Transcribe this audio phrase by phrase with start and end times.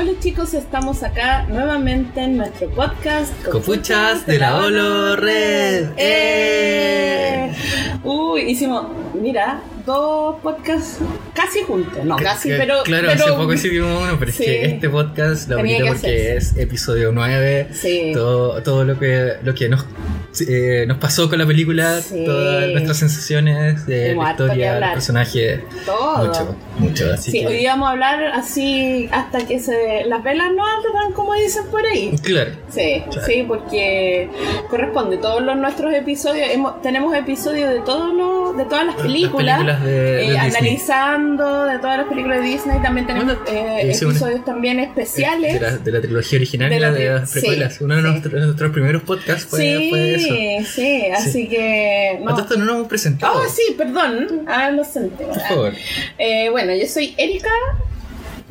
[0.00, 5.90] Hola chicos, estamos acá nuevamente en nuestro podcast Copuchas de la Olo Red.
[5.98, 7.52] ¡Eh!
[8.02, 8.86] Uy, hicimos,
[9.20, 10.98] mira, dos podcasts
[11.34, 12.02] casi juntos.
[12.02, 12.82] No, casi, pero.
[12.84, 14.44] Claro, pero- hace poco hicimos uno, pero Sí.
[14.44, 16.36] es que este podcast lo que porque hacerse.
[16.36, 17.68] es episodio 9.
[17.72, 18.12] Sí.
[18.14, 19.84] Todo, todo lo que, lo que nos,
[20.48, 22.24] eh, nos pasó con la película, Sí.
[22.24, 24.90] todas nuestras sensaciones de la historia, hablar.
[24.90, 25.64] el personaje.
[25.84, 26.26] Todo.
[26.26, 27.12] Mucho, mucho.
[27.12, 30.62] Así Sí, que, hoy día vamos a hablar así hasta que se las velas no
[30.64, 32.14] ardan, como dicen por ahí.
[32.22, 32.52] Claro.
[32.70, 33.26] Sí, Claro.
[33.26, 34.28] sí, porque
[34.68, 36.48] corresponde todos los nuestros episodios.
[36.50, 41.78] hemos- tenemos episodios de todos los, de todas las películas, películas de- eh, analizando de
[41.78, 42.80] todas las películas de Disney.
[42.82, 45.54] También tenemos eh, una- episodios también especiales.
[45.54, 47.74] De la, de la trilogía original De y la de las precuelas.
[47.76, 49.60] sí, Uno de nuestros, nuestros primeros podcasts fue
[50.22, 50.72] de eso.
[50.72, 52.38] sí, así que no.
[52.38, 53.40] esto no nos hemos presentado.
[53.40, 54.44] Oh, sí, perdón.
[54.46, 55.24] Ah, lo senté.
[55.24, 55.72] Por favor.
[56.18, 57.50] Eh, bueno, yo soy Erika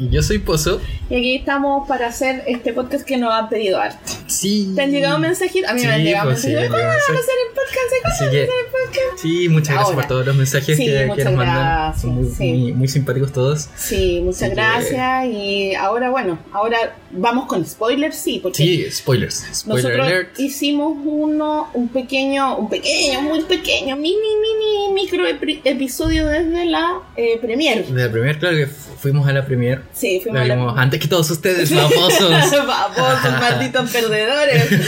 [0.07, 0.79] yo soy Pozo.
[1.09, 3.97] y aquí estamos para hacer este podcast que nos han pedido arte.
[4.27, 4.71] Sí.
[4.75, 5.69] ¿Te han llegado mensajitos?
[5.69, 6.77] A mí me han Sí, llegado pues, sí, mensajitos.
[6.77, 7.89] me han ¿Cuándo van a hacer el podcast?
[8.01, 9.21] ¿Cuándo van a hacer el podcast?
[9.21, 9.95] Sí, muchas gracias Ahora.
[9.95, 11.55] por todos los mensajes Sí, que, que nos mandan.
[11.55, 12.43] gracias, Son muy, sí.
[12.53, 13.69] muy, muy simpáticos todos.
[13.75, 15.25] Sí, muchas Así que- gracias.
[15.25, 19.45] Y ahora, bueno, ahora vamos con spoilers, sí, porque Sí, spoilers.
[19.51, 20.39] Spoiler nosotros alert.
[20.39, 26.99] hicimos uno, un pequeño, un pequeño, muy pequeño, mini, mini, micro epi- episodio desde la
[27.17, 27.85] eh, premier.
[27.85, 29.81] De la premier, claro que fu- fuimos a la premier.
[29.93, 32.29] Sí, fuimos La la antes que todos ustedes, babosos.
[32.67, 34.67] Babosos, malditos perdedores.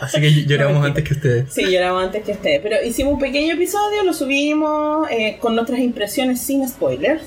[0.00, 1.52] Así que lloramos No, antes que ustedes.
[1.52, 2.60] Sí, lloramos antes que esté.
[2.62, 7.22] Pero hicimos un pequeño episodio, lo subimos eh, con nuestras impresiones sin spoilers.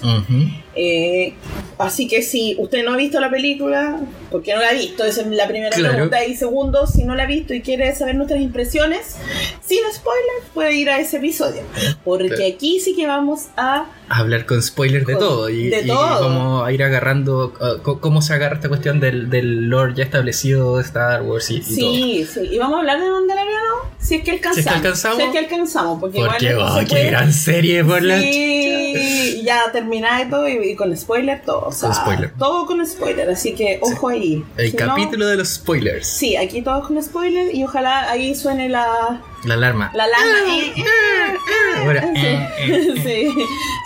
[0.75, 1.35] Eh,
[1.77, 3.99] así que si usted no ha visto la película,
[4.31, 5.03] porque no la ha visto?
[5.05, 5.93] Esa es la primera Claro.
[5.93, 6.25] pregunta.
[6.25, 9.17] Y segundo, si no la ha visto y quiere saber nuestras impresiones,
[9.63, 11.61] sin spoilers, puede ir a ese episodio.
[12.03, 12.43] Porque Claro.
[12.55, 13.62] aquí sí que vamos a...
[14.09, 15.49] A hablar con spoilers de Con- todo.
[15.49, 16.19] Y, de y todo.
[16.21, 17.53] cómo ir agarrando.
[17.59, 21.55] uh, cómo se agarra esta cuestión del, del lore ya establecido de Star Wars y,
[21.55, 21.69] y todo.
[21.75, 22.39] Sí, sí.
[22.51, 24.55] Y vamos a hablar de Mandaloriano si es que alcanzamos.
[24.55, 25.17] Si es que alcanzamos.
[25.17, 25.99] Si es que alcanzamos.
[25.99, 28.19] Porque, Porque, igual no oh, qué puede- gran serie por la.
[28.19, 31.61] Sí, ya terminada y todo, y, y con spoiler todo.
[31.67, 32.31] o sea, Con spoiler.
[32.37, 34.43] Todo con spoiler, así que ojo ahí.
[34.57, 36.05] El Si no- capítulo de los spoilers.
[36.07, 39.91] sí, aquí todo con spoiler y ojalá ahí suene la, La alarma.
[39.93, 40.37] la alarma.
[40.47, 43.33] eh, eh, eh, Ahora, sí, sí,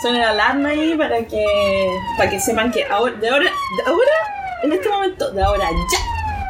[0.02, 1.44] suene la alarma ahí para que,
[2.16, 4.12] para que sepan que ahora, de ahora, de ahora,
[4.62, 5.98] en este momento, de ahora ya,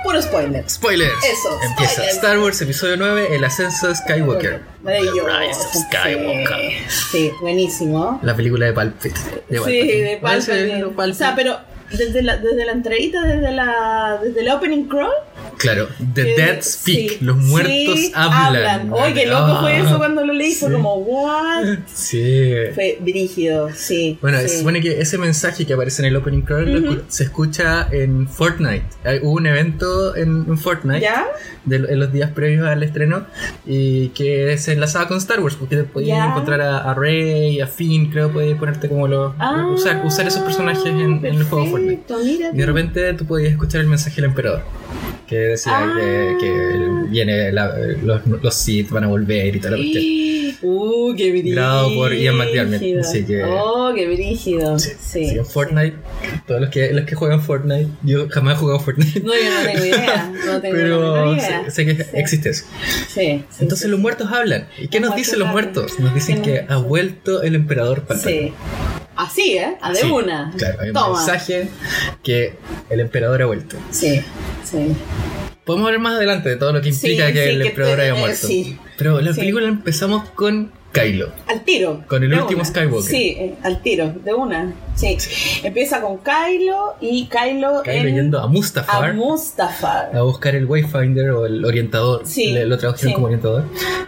[0.05, 0.69] puro spoiler.
[0.69, 1.25] Spoilers.
[1.25, 2.17] Eso, Empieza spoilers.
[2.17, 4.63] Star Wars episodio 9, El ascenso de Skywalker.
[4.83, 5.69] Maravilloso.
[5.73, 6.59] Skywalker.
[6.89, 8.21] Sí, sí, buenísimo.
[8.23, 9.17] La película de Palpit.
[9.49, 11.59] De Sí, de lo O sea, pero
[11.91, 15.13] desde la, desde la entradita, desde la desde el opening crawl.
[15.59, 17.11] Claro, The que- Dead Speak.
[17.11, 18.93] sí, Los muertos sí, hablan.
[18.93, 20.55] Oye, qué loco fue Ah, eso cuando lo leí.
[20.55, 21.79] Fue como, what?
[21.93, 22.53] Sí.
[22.75, 24.19] Fue brígido, sí.
[24.23, 28.29] Bueno, se supone que ese mensaje que aparece en el opening crawl se escucha en
[28.29, 28.85] Fortnite.
[29.23, 31.27] Hubo un evento en, en Fortnite ¿Ya?
[31.65, 33.27] de, en los días previos al estreno
[33.67, 36.27] y que se enlazaba con Star Wars porque te podías Ya.
[36.27, 40.43] encontrar a, a Rey, a Finn, creo, podías ponerte como los Ah, usar, usar esos
[40.43, 42.05] personajes en, en el juego Fortnite.
[42.53, 44.63] Y de repente tú podías escuchar el mensaje del emperador.
[45.29, 45.95] Que decía Ah.
[45.99, 50.05] que, que viene la- los, los Sith van a volver y toda la cuestión.
[50.63, 51.89] Uh, qué brígido.
[51.95, 54.79] Por Ian McDiarmid, así que- Oh, qué brígido.
[54.79, 55.37] Sí, Sí.
[55.49, 55.97] Fortnite,
[56.47, 59.21] todos los que, los que juegan Fortnite, yo jamás he jugado Fortnite.
[59.21, 60.33] No, yo no tengo idea.
[60.47, 61.65] No tengo Pero idea.
[61.71, 62.65] sé, sé que existe eso.
[63.09, 64.67] Sí, Entonces los muertos hablan.
[64.79, 65.99] ¿Y qué Los nos dicen los muertos?
[66.01, 68.49] Nos dicen ¿Qué que ha vuelto el emperador Palpatine.
[68.49, 68.53] Sí.
[69.19, 69.77] Así, ¿eh?
[69.83, 70.53] A de Sí, una.
[70.57, 71.17] Claro, hay un Toma.
[71.19, 71.69] mensaje
[72.23, 72.55] que
[72.89, 73.77] el emperador ha vuelto.
[73.91, 74.23] Sí,
[74.65, 74.95] sí.
[75.65, 77.97] Podemos hablar más adelante de todo lo que implica Sí, que sí, el que emperador
[77.97, 78.47] te- haya eh, muerto.
[78.47, 78.79] sí.
[78.97, 81.29] Pero la película empezamos con Kylo.
[81.47, 82.03] Al tiro.
[82.07, 82.65] Con el último una.
[82.69, 83.03] Skywalker.
[83.11, 84.73] Sí, eh, al tiro, de una.
[84.95, 85.17] Sí.
[85.63, 89.11] Empieza con Kylo y Kylo, Kylo en- yendo a Mustafar.
[89.11, 90.11] a Mustafar.
[90.17, 93.15] a buscar el Wayfinder o el orientador, Sí, le- lo tradujeron sí.
[93.15, 93.65] como orientador.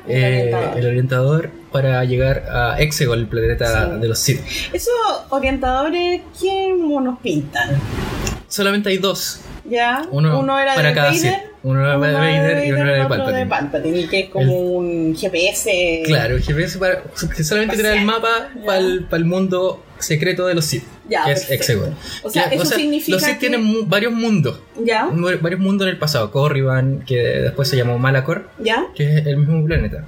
[0.08, 0.78] El Eh, orientador.
[0.78, 4.00] el orientador para llegar a Exegol, el planeta Sí.
[4.00, 4.40] de los Sith.
[4.72, 4.92] Esos
[5.28, 7.70] orientadores, ¿quién nos pintan?
[8.48, 9.40] Solamente hay dos.
[9.70, 10.02] ¿Ya?
[10.10, 11.20] Uno, era para de cada Vader.
[11.20, 11.32] Sith.
[11.62, 13.46] Uno era de Vader y uno era de Palpatine.
[13.46, 16.02] Palpatine, y que es como un GPS.
[16.06, 17.02] Claro, el GPS para,
[17.36, 21.26] que solamente crea el mapa para el, para el mundo secreto de los Sith, Ya,
[21.26, 21.50] que es.
[21.50, 21.94] Exegol.
[22.22, 25.06] O sea, eso significa Los Sith que- tienen mu- varios mundos, ¿Ya?
[25.42, 26.30] varios mundos en el pasado.
[26.30, 28.86] Corriban, que después se llamó Malacor, ¿Ya?
[28.94, 30.06] que es el mismo planeta.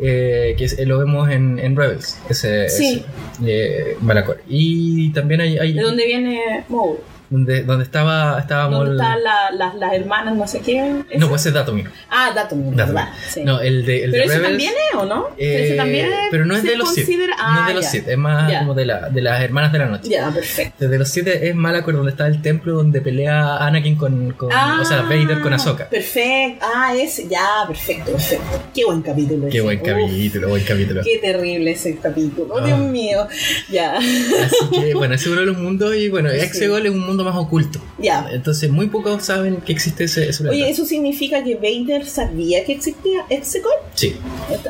[0.00, 3.04] Eh, que es- lo vemos en, en Rebels, ese, Sí.
[3.40, 4.40] ese, eh, Malacor.
[4.48, 6.96] Y también hay, hay ¿De dónde viene Maul?
[7.30, 8.78] Donde, donde estaba, estábamos...
[8.86, 10.58] ¿Dónde el- están la- las- las hermanas, no sé?
[10.58, 11.18] ¿Ese?
[11.18, 11.90] No, pues ese es Datomir.
[12.10, 12.74] Ah, Datomir.
[12.74, 13.08] ¿verdad?
[13.28, 13.42] Sí.
[13.44, 15.28] No, el de, el ¿Pero de ese Rebels, también es o no?
[15.36, 17.04] eh, ese también es, pero no es de los Sith.
[17.04, 17.90] considera- no es Ah, de los ya.
[17.90, 18.58] Sith, es más Ya.
[18.60, 20.08] como de, la, de las hermanas de la noche.
[20.10, 20.74] Ya, perfecto.
[20.78, 24.84] Desde los siete es Malacor donde está el templo donde pelea Anakin con, con o
[24.84, 25.84] sea, Vader con Ahsoka.
[25.84, 26.66] Ah, Perfecto.
[26.74, 27.28] Ah, ese.
[27.28, 28.62] Ya, perfecto, perfecto.
[28.74, 29.42] Qué buen capítulo.
[29.48, 29.60] Qué ese.
[29.60, 31.02] buen Uf, capítulo, buen capítulo.
[31.04, 32.54] Qué terrible ese capítulo.
[32.54, 32.64] Oh, Ah.
[32.66, 33.26] Dios mío.
[33.70, 33.96] Ya.
[33.98, 36.38] Así que bueno, ese es uno de los mundos y bueno, Sí.
[36.38, 37.80] Exegol es un mundo más oculto.
[37.98, 38.28] Ya.
[38.32, 40.48] Entonces muy pocos saben que existe ese, ese.
[40.48, 43.72] Oye, ¿eso significa que Vader sabía que existía Exegol?
[43.94, 44.16] Sí,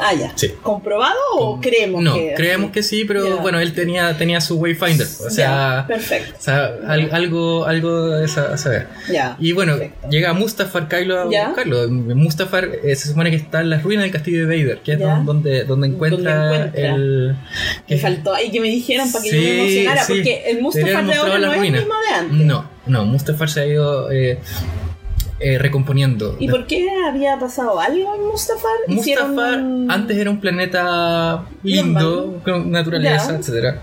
[0.01, 0.33] Ah, ya.
[0.37, 0.53] sí.
[0.63, 2.35] ¿Comprobado o creemos no, que.?
[2.37, 3.43] creemos que sí, pero Ya.
[3.43, 5.07] bueno, él tenía, tenía su Wayfinder.
[5.07, 5.49] O sea,
[5.81, 6.35] Ya, perfecto.
[6.39, 8.87] o sea, al- algo, algo de esa- saber.
[9.13, 9.37] Ya.
[9.39, 10.09] Y bueno, perfecto.
[10.11, 11.49] llega Mustafar Kylo a Ya.
[11.49, 11.89] buscarlo.
[11.89, 14.99] Mustafar eh, se supone que está en las ruinas del castillo de Vader, que es
[14.99, 16.95] donde, donde encuentra, encuentra.
[16.95, 17.37] el.
[17.89, 20.13] Me faltó ahí que me dijeran para que yo Sí, me emocionara, sí.
[20.15, 22.38] porque el Mustafar de ahora no es el mismo de antes.
[22.45, 24.39] No, no, Mustafar se ha ido eh,
[25.41, 26.37] eh, recomponiendo.
[26.39, 28.71] ¿Y por qué había pasado algo en Mustafar?
[28.89, 33.39] Mustafar un- antes era un planeta lindo, con naturaleza, Ya.
[33.39, 33.83] etcétera.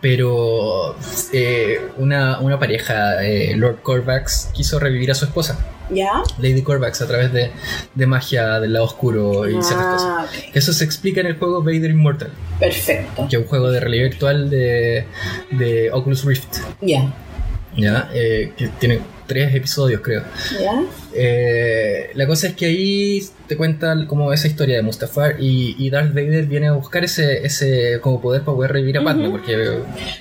[0.00, 0.96] Pero
[1.32, 5.58] eh, una, una pareja, eh, Lord Corvax, quiso revivir a su esposa,
[5.90, 6.10] ¿Ya?
[6.38, 7.50] Lady Corvax, a través de,
[7.94, 10.08] de magia del lado oscuro y ciertas cosas.
[10.10, 10.26] Ah.
[10.52, 13.26] Eso se explica en el juego Vader Immortal, Perfecto.
[13.30, 15.04] que es un juego de realidad virtual de,
[15.52, 17.12] de Oculus Rift, Ya.
[17.76, 18.10] ¿Ya?
[18.14, 20.22] Eh, que tiene tres episodios, creo.
[20.60, 20.82] ¿Ya?
[21.12, 25.90] Eh, la cosa es que ahí te cuentan como esa historia de Mustafar y, y
[25.90, 29.56] Darth Vader viene a buscar ese, ese como poder para poder revivir a Padme, porque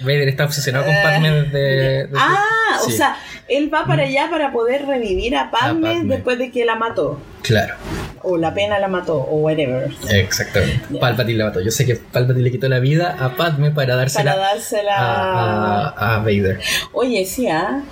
[0.01, 2.07] Vader está obsesionado con Eh, Padme desde...
[2.07, 3.15] desde- Ah, o sea,
[3.47, 6.15] él va para allá para poder revivir a Padme, Padme.
[6.15, 7.19] después de que la mató.
[7.43, 7.75] Claro,
[8.27, 9.89] O la pena la mató, o whatever.
[10.10, 10.81] exactamente.
[10.89, 11.00] Ya.
[11.00, 11.62] Palpatine la mató.
[11.62, 14.95] Yo sé que Palpatine le quitó la vida a Padme para dársela Para dársela.
[14.98, 16.60] a, a- a Vader.
[16.94, 17.83] Oye, sí, ¿ah?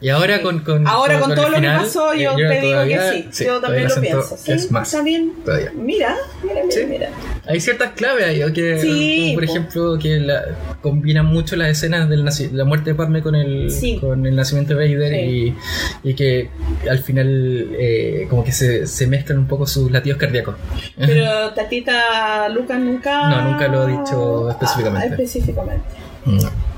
[0.00, 3.26] Y ahora con, con, Ahora con, todo lo que pasó, eh, yo te digo que
[3.30, 3.44] sí.
[3.44, 4.36] yo también lo pienso.
[4.36, 4.88] Sí, es más.
[4.92, 5.32] está bien.
[5.44, 5.70] Todavía.
[5.76, 6.86] Mira, mira, mira, Sí.
[6.88, 7.10] mira.
[7.46, 9.50] Hay ciertas claves ahí, que, por po.
[9.50, 10.44] ejemplo, que la,
[10.80, 13.68] combinan mucho las escenas de la muerte de Padme con el,
[14.00, 15.54] con el nacimiento de Vader y,
[16.02, 16.50] y que
[16.90, 20.56] al final eh, como que se, se mezclan un poco sus latidos cardíacos.
[20.96, 23.28] Pero Tatita Lucas nunca.
[23.28, 25.08] No, nunca lo ha dicho específicamente.
[25.08, 25.84] Ah, específicamente.
[26.24, 26.71] No.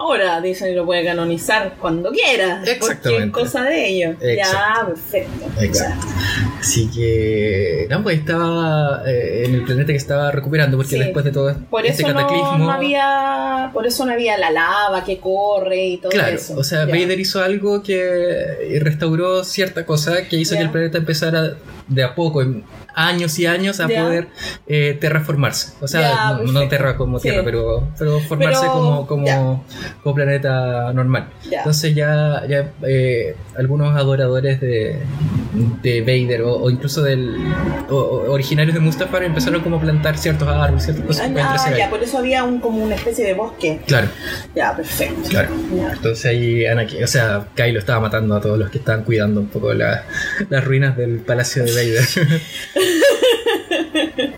[0.00, 2.56] Ahora Disney lo puede canonizar cuando quiera.
[2.56, 3.26] Porque Exactamente.
[3.26, 4.16] es cosa de ellos.
[4.20, 5.46] Ya, perfecto.
[5.60, 6.06] Exacto.
[6.58, 10.98] Así que, no, pues estaba eh, en el planeta que estaba recuperando, porque Sí.
[10.98, 12.56] después de todo Por este eso cataclismo.
[12.58, 13.70] no había.
[13.74, 16.54] Por eso no había la lava que corre y todo Claro, eso.
[16.58, 16.92] o sea, Ya.
[16.92, 20.60] Vader hizo algo que restauró cierta cosa que hizo Ya.
[20.60, 21.56] que el planeta empezara
[21.88, 22.64] de a poco, en
[22.94, 24.02] años y años, a Ya.
[24.02, 24.28] poder
[24.66, 25.72] eh, terraformarse.
[25.80, 27.28] O sea, no, no terra como Sí.
[27.28, 29.64] tierra, pero, pero formarse Pero, como, como.
[30.02, 31.28] Como planeta normal.
[31.50, 34.96] Entonces ya, ya eh, algunos adoradores de,
[35.82, 37.36] de Vader o, o incluso del
[37.88, 41.90] o- o originarios de Mustafar empezaron como a plantar ciertos árboles, ciertas cosas Ah, ya,
[41.90, 43.80] por eso había un, como una especie de bosque.
[43.86, 44.08] Claro,
[44.54, 45.28] Ya, perfecto.
[45.28, 45.48] claro.
[45.76, 45.92] Ya.
[45.92, 49.48] Entonces ahí Anakin, o sea, Kylo estaba matando a todos los que estaban cuidando un
[49.48, 50.04] poco la-
[50.48, 52.04] las ruinas del palacio de Vader.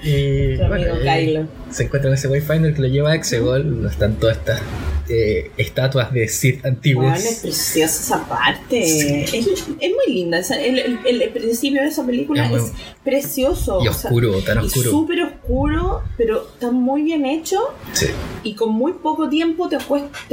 [0.03, 1.47] y bueno, eh, Kylo.
[1.71, 4.61] se encuentra en ese Wayfinder que lo lleva a Exegol, donde están todas estas
[5.09, 7.05] eh, estatuas de Sith antiguos.
[7.11, 8.83] Bueno, es preciosa esa parte.
[8.85, 9.25] Sí.
[9.39, 10.41] Es, es muy linda.
[10.41, 12.73] el, el- el principio de esa película Es muy- es
[13.05, 13.81] precioso.
[13.85, 14.91] y o sea, oscuro, tan oscuro.
[14.91, 17.61] súper oscuro, pero está muy bien hecho
[17.93, 18.07] Sí,
[18.43, 19.79] y con muy poco tiempo te,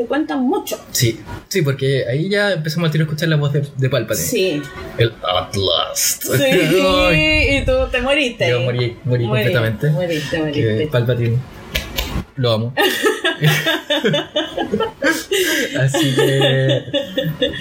[0.05, 0.79] cuentan mucho.
[0.91, 4.27] sí, sí, porque ahí ya empezamos al tiro a escuchar la voz de, de Palpatine.
[4.27, 4.61] Sí.
[4.97, 6.23] El At Last.
[6.23, 6.43] Sí,
[7.61, 8.49] y tú te moriste.
[8.49, 9.89] yo morí, morí completamente.
[9.89, 10.87] Moriste, Que moriste.
[10.91, 11.37] Palpatine
[12.35, 12.73] lo amo.
[15.79, 16.83] Así que.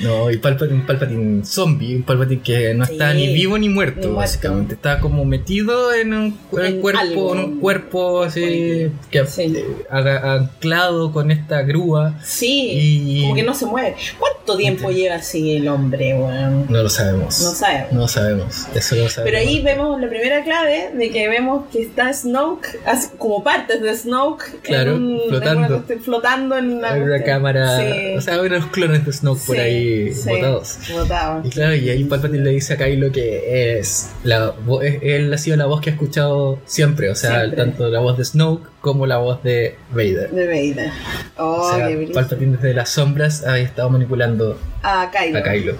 [0.02, 4.00] No, y Palpatine, un Palpatine zombie, un Palpatine que no está ni vivo ni muerto,
[4.00, 4.16] ni muerto.
[4.16, 4.74] básicamente.
[4.74, 7.32] Está como metido en un, en cuerpo, algo.
[7.34, 9.54] en un cuerpo así, que Sí.
[9.56, 12.14] eh, anclado con esta grúa.
[12.24, 13.94] Sí, Y- como que no se mueve.
[14.18, 16.14] ¿Cuánto tiempo lleva así el hombre?
[16.14, 17.40] No lo sabemos.
[17.42, 17.92] No sabemos.
[17.92, 18.66] No sabemos.
[18.74, 19.24] Eso lo sabemos.
[19.24, 22.78] Pero ahí vemos la primera clave de que vemos que está Snoke,
[23.18, 25.76] como partes de Snoke, Claro, en un- en flotando.
[25.86, 27.78] una flotando en una, cámara.
[27.78, 28.16] Sí.
[28.16, 30.78] O sea, hay unos clones de Snoke por ahí sí, botados.
[30.92, 31.46] botados.
[31.46, 34.54] Y claro, y ahí Palpatine le dice a Kylo que es la
[35.02, 37.56] él ha sido la voz que ha escuchado siempre, o sea, Siempre.
[37.56, 40.30] tanto la voz de Snoke como la voz de Vader.
[40.30, 40.90] De Vader.
[41.36, 41.88] Oh, o sea.
[42.14, 45.38] Palpatine desde las sombras ha estado manipulando A Kylo.
[45.38, 45.74] a Kylo.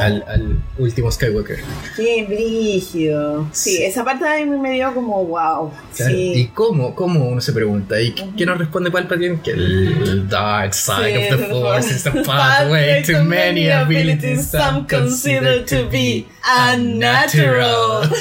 [0.00, 1.58] Al, al último Skywalker.
[1.94, 3.46] Qué brígido.
[3.52, 3.82] Sí, Sí.
[3.84, 5.70] esa parte de mí me dio como wow.
[5.94, 6.14] Claro.
[6.14, 6.50] ¿Y Sí.
[6.54, 8.00] cómo, cómo uno se pregunta?
[8.00, 9.40] ¿Y qué- qué nos responde Palpatine?
[9.42, 14.86] Que el dark side Sí, of the force is the pathway to many abilities some
[14.88, 16.24] consider to be
[16.72, 18.10] unnatural.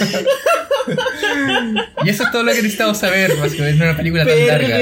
[2.03, 4.77] y eso es todo lo que necesitamos saber, básicamente, en una película tan larga.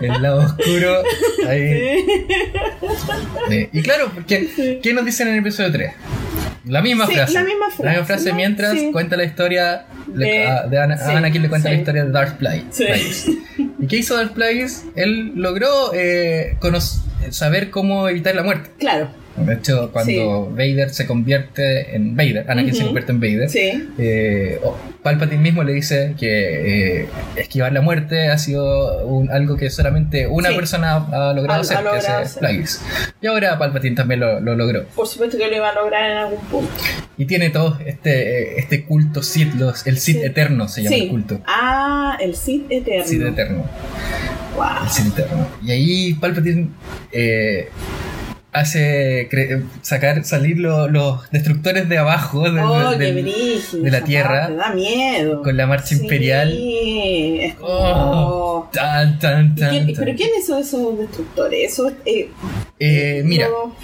[0.00, 1.02] El lado oscuro.
[1.48, 2.04] Ahí.
[3.72, 5.92] Y claro, porque ¿qué nos dicen en el episodio 3?
[6.66, 7.34] La misma Sí, frase.
[7.34, 8.36] la misma frase, ¿no?
[8.36, 9.84] mientras cuenta la historia
[10.14, 13.26] le- De- a, de Ana, a Anakin le cuenta la historia de Darth Plagueis.
[13.78, 14.84] ¿Y qué hizo Darth Plagueis?
[14.96, 16.78] Él logró eh, cono-
[17.30, 18.70] saber cómo evitar la muerte.
[18.78, 19.08] Claro.
[19.36, 22.86] De hecho, cuando Vader se convierte en Vader, Anakin se Ujú.
[22.86, 23.88] convierte en Vader, Sí.
[23.98, 24.60] eh,
[25.02, 30.28] Palpatine mismo le dice que eh, esquivar la muerte ha sido un- algo que solamente
[30.28, 30.54] una Sí.
[30.54, 31.82] persona ha, ha logrado Ha- hacer, ha
[32.18, 32.36] que es.
[32.38, 32.80] Plagueis.
[33.20, 34.84] Y ahora Palpatine también lo, lo logró.
[34.94, 36.70] Por supuesto que lo iba a lograr en algún punto.
[37.18, 41.08] Y tiene todo este, eh, este culto Sith, los, el Sith eterno se llama el
[41.08, 41.40] culto.
[41.44, 43.04] Ah, el Sith eterno.
[43.04, 43.64] Sith eterno.
[44.56, 45.46] Wow.
[45.62, 46.68] Y ahí Palpatine
[47.12, 47.68] eh,
[48.52, 54.56] hace cre- sacar, salir lo- los destructores de abajo de, Oh, de la Tierra, parte,
[54.56, 55.42] da miedo.
[55.42, 56.52] con la marcha Sí, imperial.
[56.56, 60.04] es como- Oh, Tan, tan, ¿Y tan, quién- tan.
[60.04, 61.72] ¿Pero quién hizo esos destructores?
[61.72, 62.30] Eso, eh,
[62.78, 63.74] Eh, mira, no-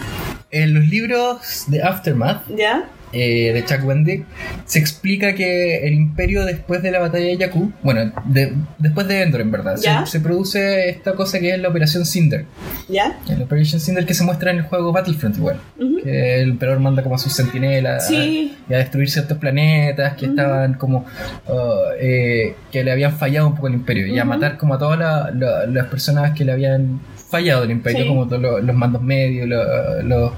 [0.52, 2.88] en los libros de Aftermath ¿Ya?
[3.12, 4.24] Eh, de Chuck Wendig
[4.66, 9.22] se explica que el imperio después de la batalla de Jakku, bueno, de- después de
[9.22, 9.76] Endor en verdad,
[10.06, 12.44] se, produce esta cosa que es la Operación Cinder.
[12.88, 13.18] ¿Ya?
[13.28, 15.56] La Operación Cinder que se muestra en el juego Battlefront igual.
[16.02, 18.56] Que el emperador manda como a sus centinelas Sí.
[18.68, 21.04] y a destruir ciertos planetas que estaban como
[21.48, 21.52] uh,
[22.00, 24.98] eh, que le habían fallado un poco al imperio y a matar como a todas
[24.98, 27.00] la- la- las personas que le habían
[27.30, 28.08] fallado el imperio Sí.
[28.08, 30.32] como todos los, los mandos medios los, los,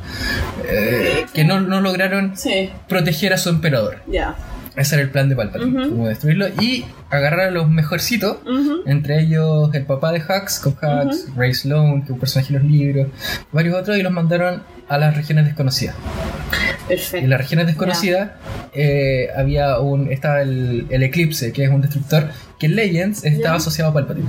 [0.68, 4.34] eh, que no, no lograron Sí, proteger a su emperador ya.
[4.76, 8.38] ese era el plan de Palpatine como destruirlo y agarrar a los mejorcitos
[8.86, 12.58] entre ellos el papá de Hux, con Hux, Ray Sloan, que es un personaje de
[12.60, 13.08] los libros,
[13.52, 15.94] varios otros, y los mandaron a las regiones desconocidas.
[16.88, 17.18] Perfecto.
[17.24, 18.30] En las regiones desconocidas
[18.74, 20.10] eh, había un.
[20.10, 23.60] estaba el, el Eclipse, que es un destructor, que en Legends estaba Ya.
[23.60, 24.26] asociado a Palpatine.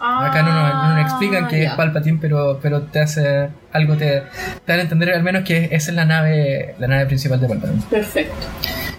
[0.00, 1.70] Ah, Acá no no explican que es.
[1.72, 4.22] Palpatine, pero, pero te hace algo, te,
[4.64, 7.48] te dan a entender al menos que esa es la nave, la nave principal de
[7.48, 7.82] Palpatine.
[7.90, 8.34] Perfecto.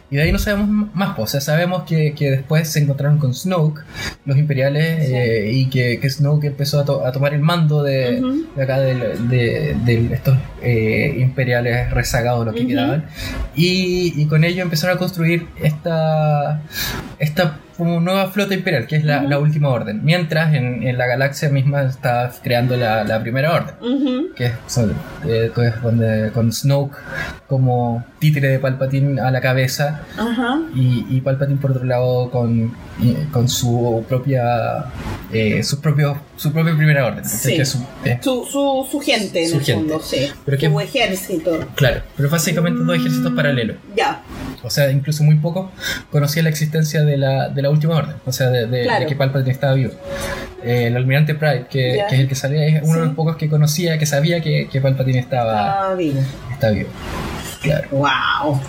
[0.10, 3.18] Y de ahí no sabemos más, pues, o sea, sabemos que, que después se encontraron
[3.18, 3.82] con Snoke,
[4.26, 5.14] los imperiales, Sí.
[5.16, 8.22] eh, y que, que Snoke empezó a, to- a tomar el mando de,
[8.56, 12.70] de acá del- de, de estos eh, imperiales rezagados, los que Ujú.
[12.70, 13.06] quedaban,
[13.56, 16.62] y, y con ello empezaron a construir esta,
[17.20, 19.30] esta como nueva flota imperial, que es la, Ujú.
[19.30, 23.74] la última orden, mientras en, en la galaxia misma está creando la, la primera orden
[23.82, 24.34] Ujú.
[24.36, 24.94] que es, son-
[25.28, 26.96] eh, que es donde- con Snoke
[27.48, 30.60] como títere de Palpatine a la cabeza Ajá.
[30.76, 34.86] y, y Palpatine por otro lado con, y- con su propia
[35.32, 37.38] eh, su propio su propia primera orden ¿cachai?
[37.40, 37.56] Sí.
[37.56, 39.90] Que es su- eh, Su, su, su gente, en Su el gente.
[39.90, 40.28] fondo, sí.
[40.46, 41.68] Pero que- ejército.
[41.76, 44.22] claro pero básicamente dos ejércitos Mm, paralelos Ya.
[44.64, 45.70] o sea incluso muy pocos
[46.12, 49.52] conocían la existencia de la, de la última orden o sea de, de- que Palpatine
[49.52, 49.94] estaba vivo
[50.64, 53.50] Eh, el almirante Pride que, es el que salía es uno de los pocos que
[53.50, 56.22] conocía que sabía que, que Palpatine estaba, Ah, vivo.
[56.52, 56.90] estaba vivo
[57.64, 58.60] claro Wow.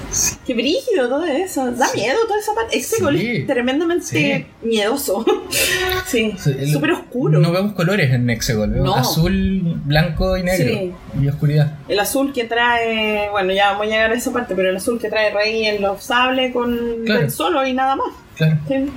[0.47, 1.71] Qué brígido todo eso.
[1.73, 2.01] Da Sí.
[2.01, 2.79] miedo toda esa parte.
[2.79, 3.37] Ese Sí.
[3.41, 5.25] es tremendamente miedoso.
[6.07, 6.35] sí.
[6.47, 7.39] El- Súper oscuro.
[7.39, 8.95] No vemos colores en Nexegol, vemos No.
[8.97, 10.97] azul, blanco y negro.
[11.21, 11.79] Y oscuridad.
[11.89, 14.99] El azul que trae, bueno, ya vamos a llegar a esa parte, pero el azul
[15.01, 17.21] que trae Rey en los sables con Claro.
[17.21, 18.07] Ben solo y nada más.
[18.37, 18.91] Claro, Sí.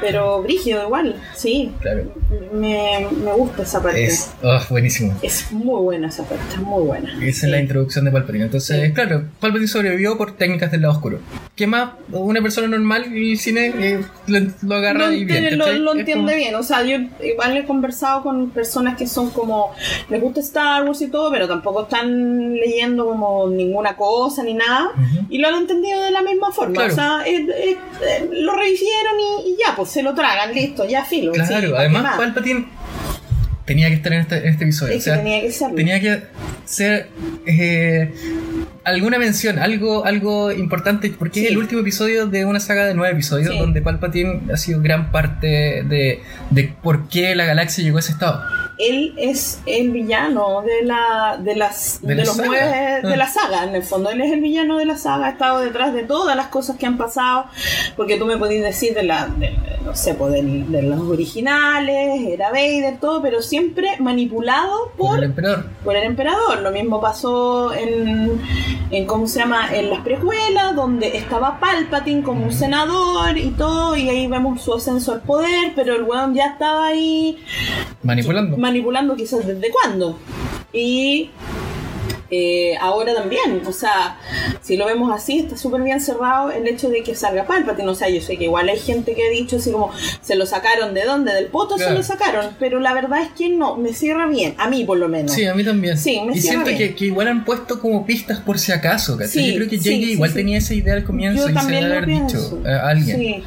[0.00, 1.72] Pero brígido igual, sí.
[1.80, 2.04] claro.
[2.52, 4.04] Me, me gusta esa parte.
[4.04, 5.14] Es oh, buenísimo.
[5.22, 7.10] Es muy buena esa parte, es muy buena.
[7.16, 7.46] Esa es Sí.
[7.46, 8.44] la introducción de Palpatine.
[8.44, 8.92] Entonces, Sí.
[8.92, 11.18] claro, Palpatine sobrevivió por técnicas del lado oscuro.
[11.54, 11.92] ¿Qué más?
[12.12, 15.56] Una persona normal y el cine eh, lo, lo agarra lo, y bien.
[15.58, 16.54] lo- Es entiende como- bien.
[16.56, 19.72] O sea, yo igual he conversado con personas que son como,
[20.10, 24.90] les gusta Star Wars y todo, pero tampoco están leyendo como ninguna cosa ni nada.
[25.30, 26.74] Y lo han entendido de la misma forma.
[26.74, 26.92] Claro.
[26.92, 27.76] O sea, eh, eh,
[28.06, 29.14] eh, lo revivieron
[29.44, 31.32] y, y ya, pues se lo tragan, listo, ya filo.
[31.34, 32.16] sí, Claro, ¿para qué además más?
[32.16, 32.66] Palpatine
[33.66, 34.94] tenía que estar en este, en este episodio.
[34.94, 35.74] Es o sea, que tenía que ser.
[35.74, 36.22] tenía que
[36.64, 37.08] ser
[37.46, 38.12] eh,
[38.86, 41.52] alguna mención, algo, algo importante, porque es Sí.
[41.52, 43.58] el último episodio de una saga de nueve episodios Sí.
[43.58, 48.12] donde Palpatine ha sido gran parte de, de por qué la galaxia llegó a ese
[48.12, 48.40] estado.
[48.78, 52.46] él es el villano de la de las De de, la los saga.
[52.48, 53.16] nueve de Ah.
[53.16, 55.94] la saga en el fondo él es el villano de la saga ha estado detrás
[55.94, 57.46] de todas las cosas que han pasado
[57.96, 62.20] porque tú me podías decir de la de, no sé pues del- de, los originales
[62.28, 65.64] era Vader todo pero siempre manipulado Por por el emperador.
[65.82, 66.58] por el emperador.
[66.60, 68.38] Lo mismo pasó en,
[68.90, 69.74] en ¿cómo se llama?
[69.74, 74.74] En las precuelas, donde estaba Palpatine como un senador y todo, y ahí vemos su
[74.74, 77.38] ascenso al poder, pero el weón ya estaba ahí
[78.02, 78.56] Manipulando.
[78.56, 80.18] manipulando quizás desde cuándo.
[80.72, 81.30] Y
[82.30, 84.18] eh, ahora también, o sea,
[84.62, 87.88] si lo vemos así, está súper bien cerrado el hecho de que salga Palpatine.
[87.88, 89.90] O sea, yo sé que igual hay gente que ha dicho así como,
[90.20, 91.98] se lo sacaron de dónde, del poto se Claro.
[91.98, 95.08] lo sacaron, pero la verdad es que no, me cierra bien, a mí por lo
[95.08, 95.32] menos.
[95.32, 95.96] Sí, a mí también.
[95.98, 96.78] Sí, me y cierra siento bien.
[96.90, 99.16] que, que igual han puesto como pistas por si acaso.
[99.28, 101.80] Sí, Yo creo que JJ sí, igual tenía esa idea al comienzo Yo y se
[101.80, 103.16] lo haber dicho a alguien.
[103.18, 103.42] Sí.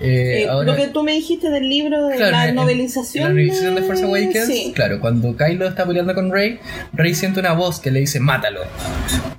[0.00, 3.22] Eh, Eh, ahora- lo que tú me dijiste del libro de Claro, la en- novelización.
[3.24, 6.58] En la novelización de Force Awakens, claro, cuando Kylo está peleando con Rey,
[6.92, 8.60] Rey siente una voz que le dice mátalo.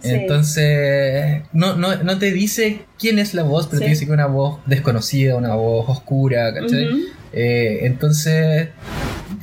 [0.01, 0.09] Sí.
[0.11, 3.85] Entonces, no, no, no te dice quién es la voz, pero Sí.
[3.85, 6.89] te dice que es una voz desconocida, una voz oscura, ¿cachai?
[7.33, 8.69] Eh, entonces,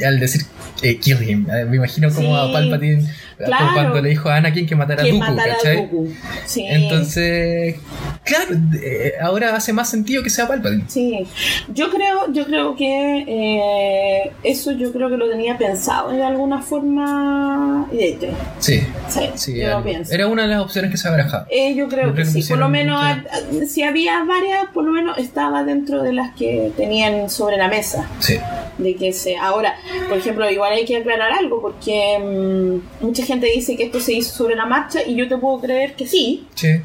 [0.04, 0.42] al decir
[0.82, 2.48] eh, kill him, eh, me imagino como Sí.
[2.50, 3.06] a Palpatine
[3.46, 3.66] Claro.
[3.74, 5.76] cuando le dijo a Anakin que matara a que Dooku, matara a ¿cachai?
[5.76, 6.08] Dooku.
[6.46, 6.64] Sí.
[6.68, 7.76] Entonces,
[8.24, 10.84] claro, eh, ahora hace más sentido que sea Palpatine.
[10.88, 11.26] Sí,
[11.72, 16.60] yo creo, yo creo que eh, eso yo creo que lo tenía pensado de alguna
[16.62, 18.26] forma y de hecho,
[18.58, 20.12] Sí, sí, sí, yo lo pienso.
[20.12, 21.46] era una de las opciones que se barajaba.
[21.50, 23.82] Eh, yo creo Yo creo que que sí, por lo menos mucha- a- a- si
[23.82, 28.08] había varias, por lo menos estaba dentro de las que tenían sobre la mesa.
[28.20, 28.36] Sí.
[28.78, 29.74] de que se ahora
[30.08, 34.12] por ejemplo igual hay que aclarar algo porque mm, mucha gente dice que esto se
[34.14, 36.80] hizo sobre la marcha y yo te puedo creer que sí Sí.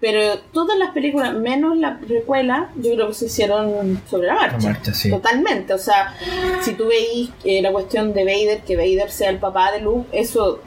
[0.00, 4.58] pero todas las películas menos la precuela yo creo que se hicieron sobre la marcha,
[4.68, 5.10] La marcha, sí.
[5.10, 6.14] totalmente o sea
[6.62, 10.08] si tú veis eh, la cuestión de Vader que Vader sea el papá de Luke
[10.12, 10.60] eso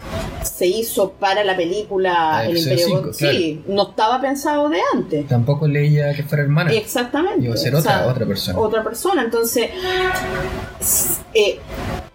[0.44, 5.68] se hizo para la película El Imperio cinco, sí no estaba pensado de antes Tampoco
[5.68, 6.72] leía que fuera hermana.
[6.74, 7.46] Exactamente.
[7.46, 8.60] Iba a ser o otra- sea, otra persona.
[8.60, 9.22] Otra persona.
[9.24, 9.70] Entonces,
[11.34, 11.60] eh,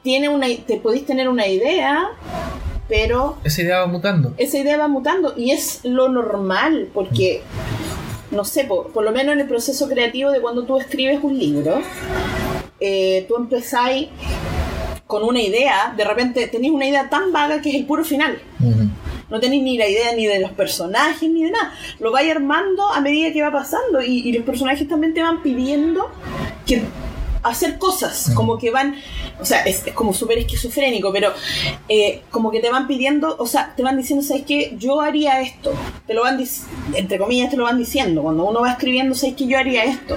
[0.03, 2.09] tiene una, te podéis tener una idea,
[2.93, 4.35] pero Esa idea va mutando.
[4.37, 7.41] esa idea va mutando y es lo normal, porque,
[8.31, 11.39] no sé, por, por lo menos en el proceso creativo de cuando tú escribes un
[11.39, 11.81] libro,
[12.81, 14.09] eh, tú empezáis
[15.07, 18.39] con una idea, de repente tenéis una idea tan vaga que es el puro final.
[19.31, 21.73] No tenéis ni la idea ni de los personajes ni de nada.
[21.99, 25.43] Lo vais armando a medida que va pasando y, y los personajes también te van
[25.43, 26.11] pidiendo
[26.67, 26.83] que
[27.43, 28.35] hacer cosas, Mm.
[28.35, 28.95] como que van,
[29.43, 31.33] o sea, es, es como súper esquizofrénico, pero
[31.89, 34.75] eh, como que te van pidiendo, o sea, te van diciendo, ¿sabes qué?
[34.79, 35.73] Yo haría esto.
[36.07, 36.43] Te lo van,
[36.95, 38.23] entre comillas, te lo van diciendo.
[38.23, 39.47] Cuando uno va escribiendo, ¿sabes qué?
[39.47, 40.17] Yo haría esto.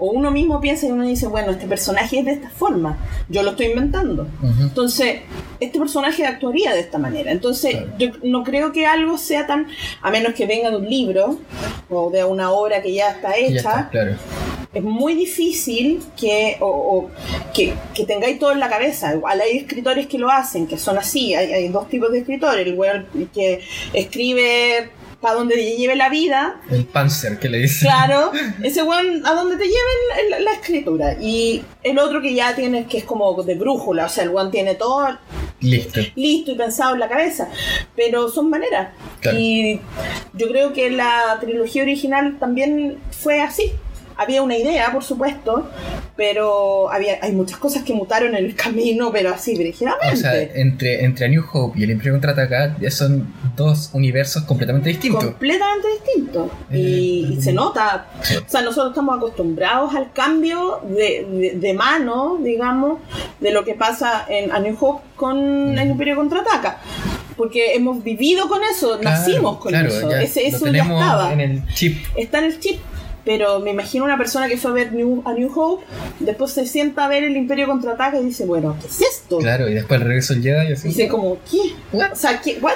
[0.00, 2.98] O uno mismo piensa y uno dice, bueno, este personaje es de esta forma.
[3.28, 4.28] Yo lo estoy inventando.
[4.60, 5.22] Entonces,
[5.58, 7.32] este personaje actuaría de esta manera.
[7.32, 7.92] Entonces, Claro.
[7.98, 9.66] yo no creo que algo sea tan,
[10.02, 11.38] a menos que venga de un libro
[11.90, 14.16] o de una obra que ya está hecha, ya está, claro.
[14.74, 17.10] Es muy difícil que, o, o
[17.54, 19.14] que, que tengáis todo en la cabeza.
[19.14, 21.34] Igual hay escritores que lo hacen, que son así.
[21.34, 22.66] Hay, hay dos tipos de escritores.
[22.66, 23.60] El weón que
[23.94, 27.86] escribe para donde le lleve la vida El Panzer que le dice.
[27.86, 28.30] Claro,
[28.62, 31.16] ese weón a donde te lleven la, la escritura.
[31.20, 34.50] Y el otro que ya tienes, que es como de brújula, o sea, el weón
[34.50, 35.18] tiene todo
[35.60, 36.00] Listo.
[36.14, 37.48] listo y pensado en la cabeza.
[37.96, 38.90] Pero son maneras.
[39.20, 39.38] Claro.
[39.38, 39.80] Y
[40.34, 43.72] yo creo que la trilogía original también fue así.
[44.18, 45.68] Había una idea, por supuesto,
[46.16, 50.12] pero había, hay muchas cosas que mutaron en el camino, pero así, brígidamente.
[50.12, 54.42] O sea, entre, entre A New Hope y el Imperio Contraataca ya son dos universos
[54.42, 55.24] completamente distintos.
[55.24, 58.36] completamente distinto y, Eh, y se nota Sí.
[58.36, 62.98] o sea nosotros estamos acostumbrados al cambio de, de, de mano digamos
[63.40, 65.78] de lo que pasa en A New Hope con Mm.
[65.78, 66.80] el Imperio Contraataca
[67.36, 70.82] porque hemos vivido con eso Claro, nacimos con claro, eso ya Ese, lo eso ya
[70.82, 71.96] estaba en el chip.
[72.16, 72.80] está en el chip
[73.28, 75.84] pero me imagino una persona que fue a ver New, a New Hope
[76.18, 79.36] después se sienta a ver el Imperio Contraataca y dice bueno ¿qué es esto?
[79.36, 80.88] Clalo, y después el regreso Jedi y así.
[80.88, 81.74] Dice como, ¿qué?
[81.92, 82.12] What?
[82.12, 82.58] O sea, ¿qué?
[82.62, 82.72] What?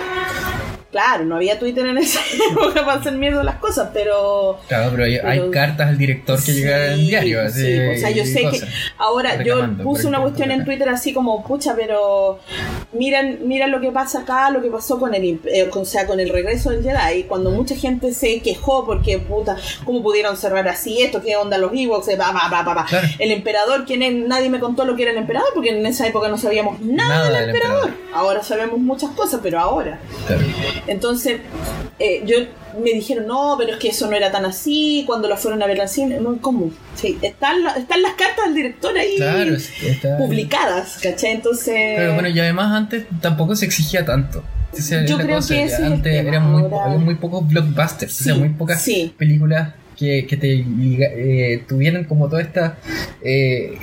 [0.93, 2.21] Claro, no había Twitter en esa
[2.53, 6.53] época para hacer mierda las cosas, pero Claro, pero hay, hay cartas al director que
[6.53, 7.41] Sí, llegan en diario.
[7.43, 8.61] Así, sí, o sea, yo sé que
[8.99, 10.65] ahora yo puse una cuestión en.
[10.67, 12.39] Twitter así como, pucha, pero
[12.93, 16.07] miran, miran lo que pasa acá, lo que pasó con el, eh, con- o sea,
[16.07, 20.69] con el regreso del Jedi, cuando mucha gente se quejó porque, puta, ¿cómo pudieron cerrar
[20.69, 21.23] así esto?
[21.23, 22.09] ¿Qué onda los Ewoks?
[22.09, 22.85] Eh, pa, pa, pa.
[22.85, 23.09] Claro.
[23.19, 24.13] El emperador, ¿quién es?
[24.15, 27.09] Nadie me contó lo que era el emperador, porque en esa época no sabíamos nada,
[27.09, 27.89] Nada del del emperador.
[27.89, 28.13] emperador.
[28.15, 29.99] Ahora sabemos muchas cosas, pero ahora.
[30.27, 30.43] Claro.
[30.87, 31.41] Entonces,
[31.99, 32.37] eh, yo
[32.83, 35.67] me dijeron, no, pero es que eso no era tan así, cuando lo fueron a
[35.67, 36.71] ver al cine, no, ¿cómo?
[36.95, 41.33] Sí, están, la- están las cartas del director ahí Claro, está- publicadas, ¿cachai?
[41.33, 41.75] Entonces...
[41.97, 44.43] Pero bueno, y además antes tampoco se exigía tanto.
[44.77, 46.85] Esa Yo la creo cosa, que ese antes eran muy, ahora.
[46.87, 49.13] había muy pocos blockbusters, o sea, muy pocas sí.
[49.19, 52.79] películas que, que te eh, tuvieran como toda esta...
[53.23, 53.77] eh,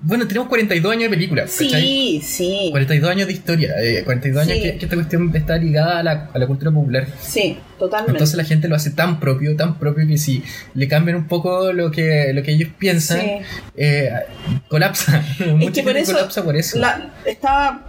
[0.00, 1.80] bueno, tenemos 42 años de películas, ¿cachai?
[1.82, 4.62] Sí, sí, 42 años de historia, eh, 42 años Sí.
[4.62, 7.06] que, que esta cuestión está ligada a la, a la cultura popular.
[7.20, 8.12] sí, totalmente.
[8.12, 10.42] Entonces la gente lo hace tan propio, tan propio que si
[10.74, 13.26] le cambian un poco lo que, lo que ellos piensan, Sí.
[13.76, 14.10] eh,
[14.68, 15.24] colapsa.
[15.56, 16.78] Mucha que por gente eso colapsa por eso.
[16.78, 17.84] La- estaba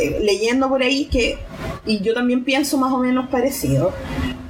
[0.00, 1.38] eh, leyendo por ahí que,
[1.86, 3.92] y yo también pienso más o menos parecido,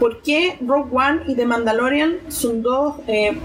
[0.00, 3.36] ¿por qué Rogue One y The Mandalorian son dos eh,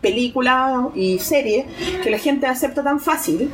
[0.00, 1.66] películas y series
[2.02, 3.50] que la gente acepta tan fácil?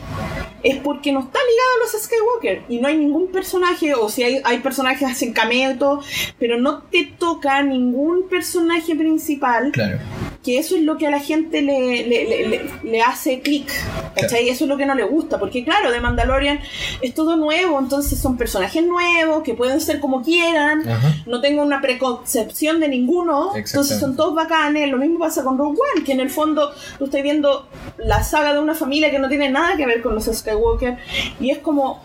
[0.62, 4.22] Es porque no está ligado a los Skywalker y no hay ningún personaje, o si
[4.22, 6.02] hay, hay personajes hacen cameo y todo,
[6.38, 9.98] pero no te toca ningún personaje principal Claro.
[10.42, 13.70] Que eso es lo que a la gente le, le, le- hace clic,
[14.18, 14.48] ¿cachai?
[14.48, 16.60] Eso es lo que no le gusta, porque claro, de Mandalorian
[17.02, 21.14] es todo nuevo, entonces son personajes nuevos que pueden ser como quieran, Ajá.
[21.26, 25.76] no tengo una preconcepción de ninguno, entonces son todos bacanes, lo mismo pasa con Rogue
[25.94, 29.28] One, que en el fondo tú estás viendo la saga de una familia que no
[29.28, 30.96] tiene nada que ver con los Skywalker,
[31.38, 32.02] y es como...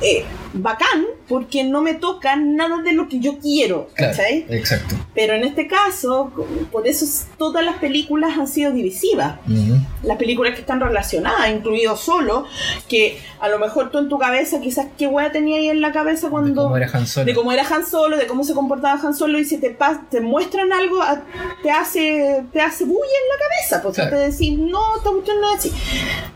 [0.00, 4.46] eh, bacán porque no me toca nada de lo que yo quiero, Claro, ¿cachai?
[4.48, 4.94] exacto.
[5.14, 6.32] Pero en este caso,
[6.72, 9.36] por eso es- todas las películas han sido divisivas.
[9.46, 9.76] Ujú.
[10.02, 12.44] Las películas que están relacionadas, incluido Solo,
[12.88, 15.92] que a lo mejor tú en tu cabeza, quizás qué wea tenía ahí en la
[15.92, 16.62] cabeza De cuando...
[16.64, 17.26] cómo era Han Solo.
[17.26, 19.76] de cómo era Han Solo, de cómo se comportaba Han Solo, y si te,
[20.10, 21.22] te muestran algo, a-
[21.62, 24.16] te hace te hace bulla en la cabeza, porque Claro.
[24.16, 25.72] te decís, no, esta cuestión no es así.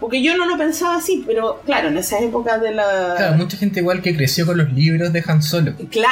[0.01, 3.15] Porque yo no lo pensaba así, pero claro, en esa época de la...
[3.17, 5.73] Claro, mucha gente igual que creció con los libros de Han Solo.
[5.91, 6.09] Cla-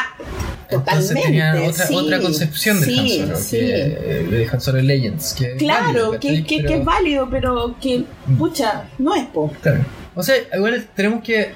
[0.70, 1.22] Entonces totalmente.
[1.22, 3.56] tenía otra, sí, otra concepción de sí, Han Solo, sí.
[3.58, 5.32] que, eh, de Han Solo Legends.
[5.34, 8.04] Que es Claro, válido, que, que, es válido, pero que,
[8.38, 9.52] pucha, no es po.
[9.62, 9.84] Claro.
[10.14, 11.52] O sea, igual tenemos que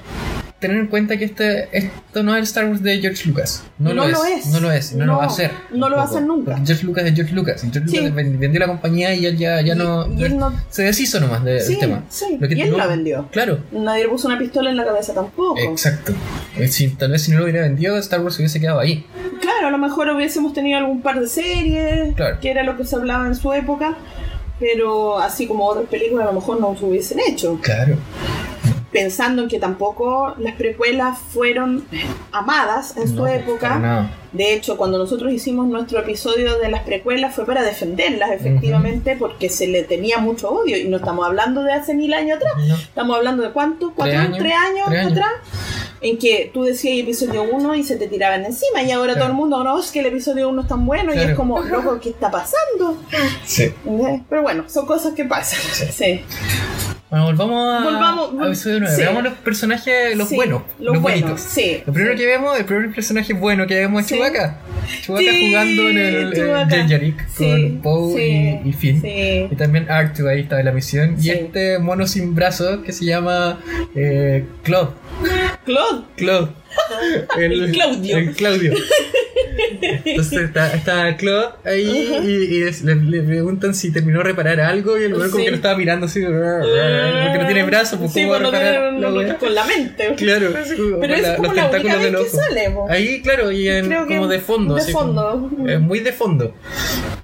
[0.67, 3.65] tener en cuenta que este, esto no es el Star Wars de George Lucas.
[3.79, 4.47] No, No lo, lo es.
[4.47, 4.93] No lo es.
[4.95, 5.51] No, lo va a hacer.
[5.73, 6.59] no lo va a hacer nunca.
[6.65, 7.63] George Lucas es George Lucas.
[7.65, 7.97] Y George Sí.
[7.99, 10.83] Lucas ven- vendió la compañía y él ya, ya Y- no, y él no- Se
[10.85, 12.05] deshizo nomás de- Sí, del tema.
[12.09, 13.29] sí, Lo que y él no- la vendió.
[13.31, 13.59] Claro.
[13.73, 15.59] Nadie le puso una pistola en la cabeza tampoco.
[15.61, 16.13] Exacto.
[16.57, 19.05] Eh, Si, tal vez si no lo hubiera vendido, Star Wars hubiese quedado ahí.
[19.41, 22.39] Claro, a lo mejor hubiésemos tenido algún par de series, Claro.
[22.41, 23.97] que era lo que se hablaba en su época,
[24.61, 27.59] pero así como otras películas a lo mejor no se hubiesen hecho.
[27.63, 27.97] Claro.
[28.95, 31.85] Pensando en que tampoco las precuelas fueron
[32.33, 33.59] amadas en su No, época.
[33.69, 34.11] para nada.
[34.33, 39.49] De hecho, cuando nosotros hicimos nuestro episodio de las precuelas fue para defenderlas, efectivamente, porque
[39.49, 40.77] se le tenía mucho odio.
[40.79, 42.75] Y no estamos hablando de hace mil años atrás, No.
[42.77, 44.39] estamos hablando de cuánto, cuatro años.
[44.39, 45.13] tres años, Tres años.
[45.13, 45.31] atrás,
[46.01, 48.83] en que tú decías episodio 1 y se te tiraban encima.
[48.83, 49.27] Y ahora Claro.
[49.27, 51.13] todo el mundo, no, es que el episodio 1 es tan bueno.
[51.15, 52.97] Y es como, loco, ¿qué está pasando?
[53.45, 53.73] Sí.
[54.29, 55.61] Pero bueno, son cosas que pasan.
[55.93, 56.21] Sí.
[57.15, 58.95] Bueno, volvamos a, Volvamos, a episodio 9.
[58.97, 59.03] sí.
[59.03, 61.41] Veamos los personajes, los Sí, buenos, los los, buenos, bonitos.
[61.43, 61.83] sí.
[61.87, 64.09] Lo primero que vemos, el primer personaje bueno que vemos es.
[64.09, 64.59] Chewbacca.
[65.03, 69.01] Chewbacca jugando en el Jarik Sí, con Poe y, y Finn.
[69.01, 69.49] sí.
[69.51, 71.17] Y también R2 ahí está en la misión.
[71.21, 73.61] Y este mono sin brazos que se llama
[73.95, 74.91] eh, Claude.
[75.65, 76.03] Claude.
[76.17, 76.49] Claude.
[77.39, 78.17] El Claudio.
[78.19, 78.73] El Claudio.
[80.05, 84.61] Entonces está, está Claude ahí y, y es- le, le preguntan si terminó de reparar
[84.61, 88.25] algo y el como que lo estaba mirando así porque no tiene brazos, pues Sí,
[88.25, 90.15] no reparar tiene- la con la mente.
[90.17, 90.51] Claro,
[91.01, 92.75] Pero es como los la única vez que sale.
[92.89, 94.75] Ahí, claro, y en- como de fondo.
[94.75, 95.69] de así como- fondo.
[95.71, 96.55] es muy de fondo.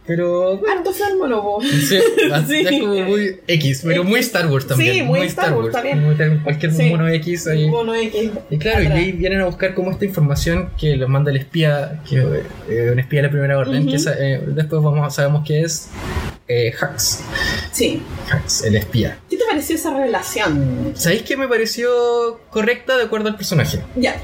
[0.06, 1.78] Pero bueno, Harto fármolo, sí,
[2.48, 2.66] Sí.
[2.66, 4.94] es como muy X, pero muy Star Wars también.
[4.94, 5.72] Sí, muy Star Wars.
[5.96, 7.68] Muy tal- cualquier mono X ahí.
[7.68, 8.30] Mono X.
[8.50, 12.00] Y claro, y ahí vienen a buscar como esta información que les manda el espía,
[12.08, 12.16] que
[12.68, 13.92] eh, un espía de la primera orden, Ujú.
[13.92, 15.88] que sa- eh, después vamos, sabemos que es
[16.48, 17.20] eh, Hux.
[17.72, 18.02] Sí.
[18.32, 19.18] Hux, el espía.
[19.30, 20.92] ¿Qué te pareció esa revelación?
[20.96, 23.80] ¿Sabéis que me pareció correcta de acuerdo al personaje?
[23.96, 24.16] Ya.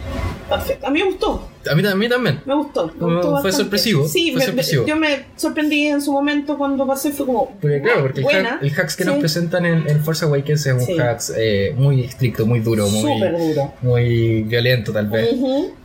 [0.50, 1.48] A mí me gustó.
[1.68, 2.40] A mí, a mí también.
[2.44, 2.86] Me gustó.
[2.86, 3.52] Me Fue bastante.
[3.56, 4.86] sorpresivo, Sí, fue me- sorpresivo.
[4.86, 7.10] yo me sorprendí en su momento cuando pasé.
[7.10, 7.56] Fue como.
[7.60, 8.50] Porque claro, porque el, buena.
[8.60, 9.10] hack- el hacks que Sí.
[9.10, 10.96] nos presentan en, en Force Awakens es un Sí.
[10.98, 13.74] hacks eh, muy estricto, muy duro, muy, Súper duro.
[13.82, 15.34] muy violento tal vez.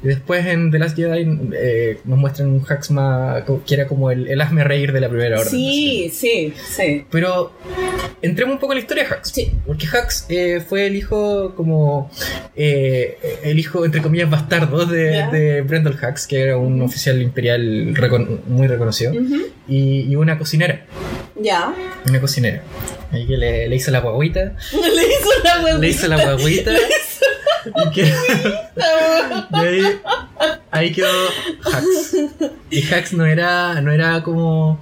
[0.03, 4.11] Y después en The Last Jedi eh, nos muestran un hacks más que era como
[4.11, 5.49] el, el hazme reír de la primera orden.
[5.51, 7.05] Sí, sí, sí.
[7.09, 7.53] Pero
[8.21, 9.29] entremos un poco en la historia de Hux.
[9.31, 9.51] Sí.
[9.65, 12.11] Porque Hux eh, fue el hijo como
[12.55, 18.41] eh, el hijo entre comillas bastardo de, Brendel Hux, que era un oficial imperial recon-
[18.47, 19.13] muy reconocido,
[19.67, 20.85] y, y una cocinera.
[21.39, 21.73] Ya.
[22.07, 22.61] Una cocinera.
[23.11, 24.53] Ahí que le, le hizo la guaguita.
[24.73, 25.77] Le hizo la huevita.
[25.79, 26.71] Le hizo la guaguita.
[27.85, 28.03] y, que-
[29.53, 29.81] y ahí
[30.71, 31.07] ahí quedó
[31.65, 32.15] Hax.
[32.69, 34.79] Y Hax no era, no era como.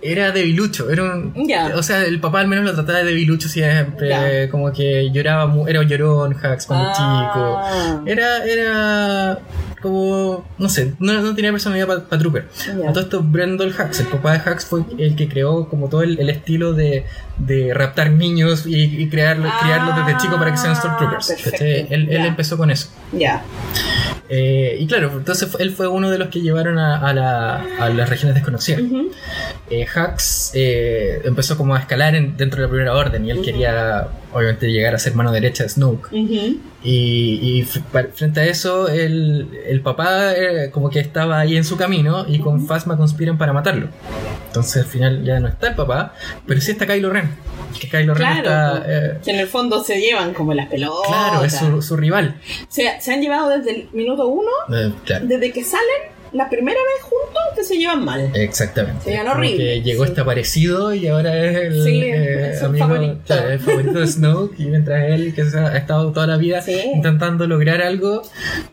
[0.00, 0.90] Era debilucho.
[0.90, 1.72] Era un, Ya.
[1.74, 4.08] O sea, el papá al menos lo trataba de debilucho siempre.
[4.08, 4.50] Ya.
[4.50, 5.52] Como que lloraba.
[5.68, 7.58] Era llorón Hax cuando chico.
[7.58, 8.02] Ah.
[8.06, 9.38] Era, era
[9.82, 12.48] como, no sé, no, no tenía personalidad para Trooper.
[12.80, 12.90] Ya.
[12.90, 16.02] A todo esto, Brendel Hux, el papá de Hux, fue el que creó como todo
[16.02, 17.04] el, el estilo de,
[17.38, 21.30] de raptar niños y, y crearlo, Ah, criarlos desde chico para que sean Stormtroopers.
[21.60, 22.26] Él, él ya.
[22.26, 22.88] empezó con eso.
[23.12, 23.42] Ya.
[24.28, 27.88] Eh, y claro, entonces él fue uno de los que llevaron a, a la- a
[27.88, 28.82] las regiones desconocidas.
[29.70, 33.42] Eh, Hux eh, empezó como a escalar en- dentro de la primera orden y él
[33.42, 36.06] quería, obviamente, llegar a ser mano derecha de Snoke.
[36.12, 36.58] Ujú.
[36.84, 41.64] Y, y pa- frente a eso, el, el papá eh, como que estaba ahí en
[41.64, 42.66] su camino y con.
[42.66, 43.88] Phasma conspiran para matarlo.
[44.48, 46.14] Entonces al final ya no está el papá,
[46.46, 47.30] pero sí está Kylo Ren.
[47.80, 48.82] Que Kylo Ren Claro, está...
[48.82, 48.84] po.
[48.88, 51.06] eh, Que en el fondo se llevan como las pelotas.
[51.08, 52.36] claro, es su, su rival.
[52.68, 55.26] se, se han llevado desde el minuto uno, Eh, claro.
[55.26, 58.30] desde que salen la primera vez juntos, que se llevan mal.
[58.34, 59.04] Exactamente.
[59.12, 60.10] Se Como horrible, Que llegó sí.
[60.10, 63.18] este aparecido y ahora es el, Sí, eh, es amigo, favorito.
[63.26, 64.60] claro, el favorito de Snoke.
[64.60, 66.80] Y mientras él, que se ha estado toda la vida Sí.
[66.94, 68.22] intentando lograr algo,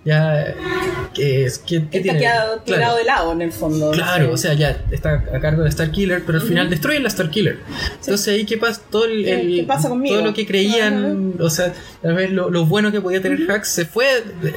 [0.03, 0.53] ya.
[1.13, 3.91] que es que Está quedado tirado de lado en el fondo.
[3.91, 6.49] Claro, o sea, ya está a cargo de Star Killer, pero al Ujú.
[6.49, 7.59] final destruyen la Star Killer.
[8.01, 11.49] Entonces ahí qué pasa, todo el, ¿Qué- el- qué pasa todo lo que creían, o
[11.49, 14.05] sea, tal vez lo, lo bueno que podía tener Hux se fue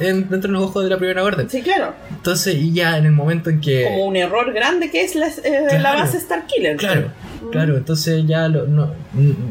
[0.01, 1.49] en- dentro de los ojos de la primera orden.
[1.49, 1.93] Sí, claro.
[2.09, 5.27] Entonces, y ya en el momento en que Como un error grande que es la,
[5.27, 5.99] eh, la Claro.
[5.99, 6.77] base Starkiller.
[6.77, 7.07] Claro,
[7.51, 8.91] claro, entonces ya lo- no-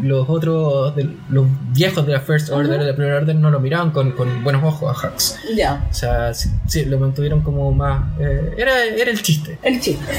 [0.02, 2.80] los otros, de- los viejos de la First Order, Ujú.
[2.84, 5.36] de la Primera Orden, no lo miraban con, con buenos ojos a Hux.
[5.56, 5.86] Ya.
[5.90, 8.04] O sea, sí, sí, lo mantuvieron como más...
[8.20, 9.58] eh, era, era el chiste.
[9.62, 10.12] El chiste.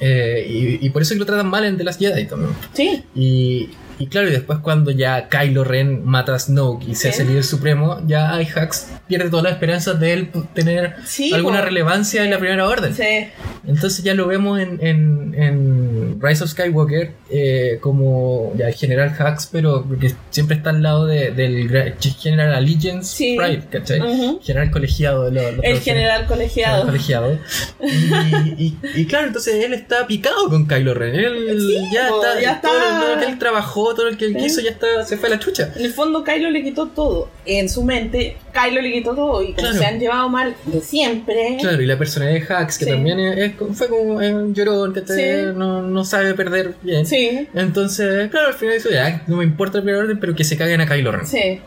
[0.00, 2.50] Eh, y, y por eso que lo tratan mal en The Last Jedi también.
[2.72, 3.04] Sí.
[3.14, 3.70] Y,
[4.02, 7.28] y claro, y después cuando ya Kylo Ren mata a Snoke y se hace el
[7.28, 12.30] líder supremo, ya Hux pierde todas las esperanzas de él tener Sí, alguna relevancia en
[12.30, 12.94] la Primera Orden.
[12.94, 13.28] Sí.
[13.66, 19.14] Entonces ya lo vemos en, en, en Rise of Skywalker eh, como ya el General
[19.18, 23.36] Hux, pero que siempre está al lado de- del General Allegiance Sí.
[23.38, 24.00] Pride, ¿cachai?
[24.42, 25.30] General colegiado.
[25.30, 26.84] Lo, lo El general colegiado.
[26.86, 27.38] colegiado.
[27.80, 31.14] Y, y- y claro, entonces él está picado con Kylo Ren.
[31.14, 31.58] Él
[31.92, 33.14] ya está, ya todo está.
[33.14, 35.38] lo que él trabajó, todo lo que él quiso, ya está, se fue a la
[35.38, 35.72] chucha.
[35.76, 37.28] En el fondo, Kylo le quitó todo.
[37.46, 39.42] En su mente, Kylo le quitó todo.
[39.42, 39.74] Y Claro.
[39.76, 41.56] se han llevado mal de siempre.
[41.60, 42.90] Claro, y la personalidad de Hux, que Sí.
[42.90, 45.52] también es, es- fue como un llorón, que Sí.
[45.56, 47.06] no, no sabe perder bien.
[47.06, 47.46] Sí.
[47.54, 50.56] Entonces, claro, al final dice, ya, no me importa el primer orden, pero que se
[50.56, 51.26] caguen a Kylo Ren.
[51.26, 51.60] Sí.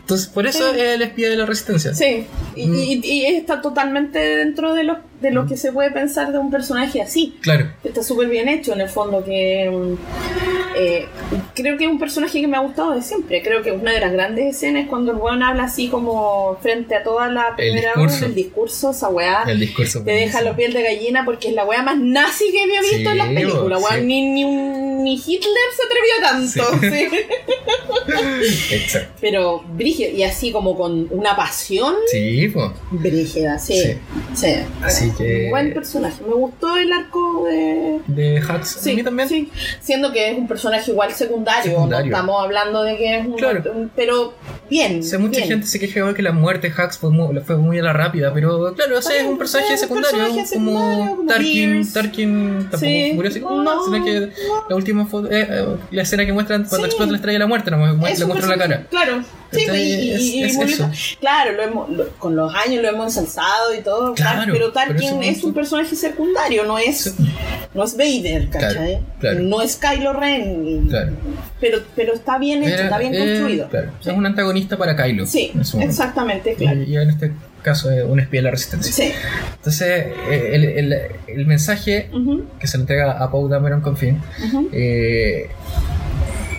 [0.00, 0.80] Entonces, por eso Sí.
[0.80, 1.94] es el espía de la resistencia.
[1.94, 2.26] Sí.
[2.56, 2.74] Y, Mm.
[2.74, 6.50] y- y está totalmente dentro de lo, de lo que se puede pensar de un
[6.50, 7.36] personaje así.
[7.40, 9.94] Claro, Está súper bien hecho en el fondo que mm,
[10.76, 11.06] eh,
[11.54, 13.42] creo que es un personaje que me ha gustado de siempre.
[13.42, 16.94] Creo que una de las grandes escenas es cuando el weón habla así como frente
[16.94, 18.16] a toda la primera discurso.
[18.16, 19.42] orden, el discurso, esa weá.
[19.48, 20.02] el discurso.
[20.04, 22.96] Te deja la piel de gallina porque es la weá más nazi que había visto
[22.98, 23.82] Sí, en las películas.
[23.90, 24.00] sí.
[24.04, 26.88] Ni, ni, un- ni Hitler se atrevió tanto.
[26.96, 27.08] sí.
[28.74, 29.14] Exacto.
[29.20, 32.70] Pero brígido, y así como con una pasión Sí, pues.
[32.90, 33.96] brígida, sí.
[34.34, 34.54] Sí.
[34.88, 35.07] sí.
[35.08, 36.22] Así que- Buen personaje.
[36.26, 38.00] Me gustó el arco de.
[38.06, 39.28] De Sí, a mí también.
[39.28, 39.50] sí.
[39.80, 42.10] Siendo que es un personaje igual secundario, Secundario.
[42.10, 43.36] no estamos hablando de que es un.
[43.36, 43.62] Claro.
[43.74, 44.34] un- pero
[44.70, 45.00] bien.
[45.00, 45.48] O sea, mucha bien.
[45.48, 47.92] gente se queja igual que la muerte de Hux fue muy, fue muy a la
[47.92, 51.28] rápida, pero claro, o sea, es un personaje Es un secundario, personaje secundario, como como
[51.32, 51.92] Tarkin.
[51.92, 53.12] Tarkin tampoco Sí.
[53.14, 54.30] murió así como, No, sino que
[54.68, 56.90] la última foto, eh, eh, la escena que muestran cuando Sí.
[56.90, 58.86] explota la estrella de la muerte, no, Es le muestran la cara.
[58.90, 59.22] Claro.
[59.50, 63.72] Sí, y, y- es- y claro, lo hemos, lo- con los años lo hemos ensalzado
[63.74, 67.12] y todo, Claro, pero pero Es un personaje secundario, no es, Sí.
[67.74, 69.00] no es Vader, ¿cachai?
[69.20, 69.40] claro.
[69.40, 71.12] No es Kylo Ren, Claro.
[71.60, 73.68] pero, pero está bien hecho, Era- está bien eh, construido.
[73.68, 75.26] claro, es un antagonista para Kylo.
[75.26, 76.82] Sí, exactamente, claro.
[76.82, 77.32] Y, y en este
[77.62, 78.92] caso es un espía de la resistencia.
[78.92, 79.12] Sí.
[79.56, 82.10] Entonces, eh, el, el- el mensaje
[82.60, 84.68] que se le entrega a Paul Dameron con fin ujú.
[84.72, 85.48] Eh,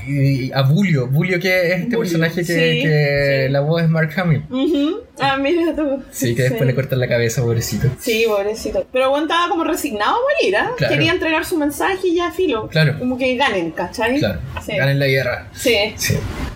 [0.10, 3.52] y a Bulio, Bulio que es este Bulio, personaje que, sí, que sí.
[3.52, 4.43] la voz es Mark Hamill.
[4.50, 5.02] Ujú.
[5.19, 6.02] Ah, mira tú.
[6.12, 7.89] Sí, que después le cortan la cabeza, pobrecito.
[8.00, 8.86] Sí, pobrecito.
[8.91, 10.72] Pero estaba como resignado a morir, ¿ah?
[10.78, 10.93] Claro.
[10.93, 12.67] Quería entregar su mensaje y ya filo.
[12.69, 12.98] Claro.
[12.98, 14.19] Como que ganen, ¿cachai?
[14.19, 14.76] Claro, Sí.
[14.78, 15.48] ganan la guerra.
[15.54, 15.76] Sí.
[15.98, 16.15] Sí.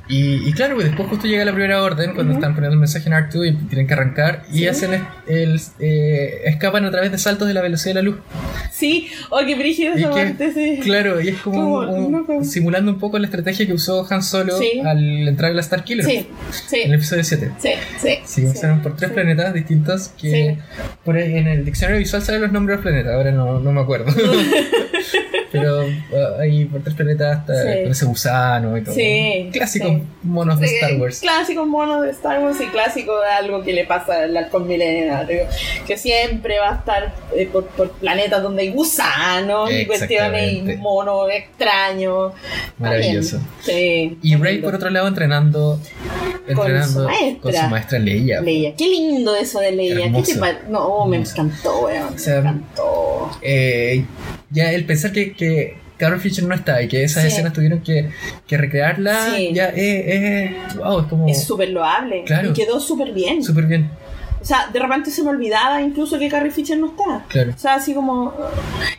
[0.09, 3.07] Y, y claro, pues después justo llega la primera orden cuando están poniendo el mensaje
[3.07, 4.67] en R2 y tienen que arrancar y Sí.
[4.67, 8.17] hacen el, el- eh, escapan a través de saltos de la velocidad de la luz.
[8.69, 10.79] Sí, oh, qué brígido esa que- parte, sí.
[10.83, 14.57] Claro, y es como un- no, simulando un poco la estrategia que usó Han Solo
[14.57, 14.81] Sí.
[14.83, 16.27] al entrar en la Star Killer Sí,
[16.67, 17.51] sí, en el episodio 7.
[17.59, 18.09] sí, sí.
[18.25, 20.57] Sí, pasaron por tres planetas distintos que
[21.05, 23.79] por en el diccionario visual salen los nombres de los planetas, ahora no, no me
[23.79, 24.13] acuerdo.
[25.53, 27.83] Pero uh, ahí por tres planetas hasta Sí.
[27.83, 28.95] con ese gusano y todo.
[28.95, 30.03] Sí, Clásicos sí.
[30.23, 31.19] monos de Star Wars.
[31.19, 35.43] Clásico mono de Star Wars y clásico de algo que le pasa al halcón milenario.
[35.85, 40.77] Que siempre va a estar eh, por, por planetas donde hay gusanos y cuestiones y
[40.77, 42.33] monos extraños.
[42.33, 43.39] Está Maravilloso.
[43.61, 44.17] Sí.
[44.21, 45.79] Y Rey, por otro lado, entrenando,
[46.47, 48.41] entrenando su con su maestra Leia.
[48.41, 48.75] Leia.
[48.75, 50.11] Qué lindo eso de Leia.
[50.11, 52.13] ¿Qué te No, me encantó, weón.
[52.13, 53.29] O sea, me encantó.
[53.41, 54.03] Eh,
[54.53, 57.27] ya el pensar que, que Carol Fisher no está y que esas Sí.
[57.29, 58.09] escenas tuvieron que,
[58.47, 59.51] que recrearla, Sí.
[59.53, 62.23] ya es, es- wow, es como Es súper loable.
[62.25, 62.49] Claro.
[62.51, 63.43] Y quedó súper bien.
[63.43, 63.89] súper bien.
[64.43, 67.23] O sea, de repente se me olvidaba incluso que Carrie Fisher no está.
[67.29, 67.53] Claro.
[67.55, 68.33] O sea, así como.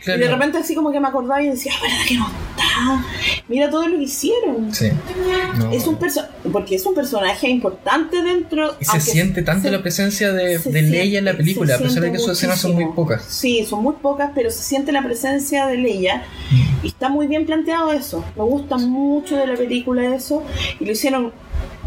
[0.02, 0.18] Claro.
[0.20, 3.04] Y de repente así como que me acordaba y decía, "Ah, ¿verdad que no está?
[3.48, 4.74] Mira todo lo que hicieron.
[4.74, 4.88] Sí.
[5.58, 5.70] No.
[5.70, 5.98] Es un
[6.50, 8.74] porque es un personaje importante dentro.
[8.80, 12.02] Y se siente tanto se- la presencia de, de Leia en la película, a pesar
[12.02, 13.22] de que sus escenas son muy pocas.
[13.24, 16.22] Sí, son muy pocas, pero se siente la presencia de Leia.
[16.82, 18.24] Y está muy bien planteado eso.
[18.36, 20.42] Me gusta mucho de la película eso.
[20.80, 21.32] Y lo hicieron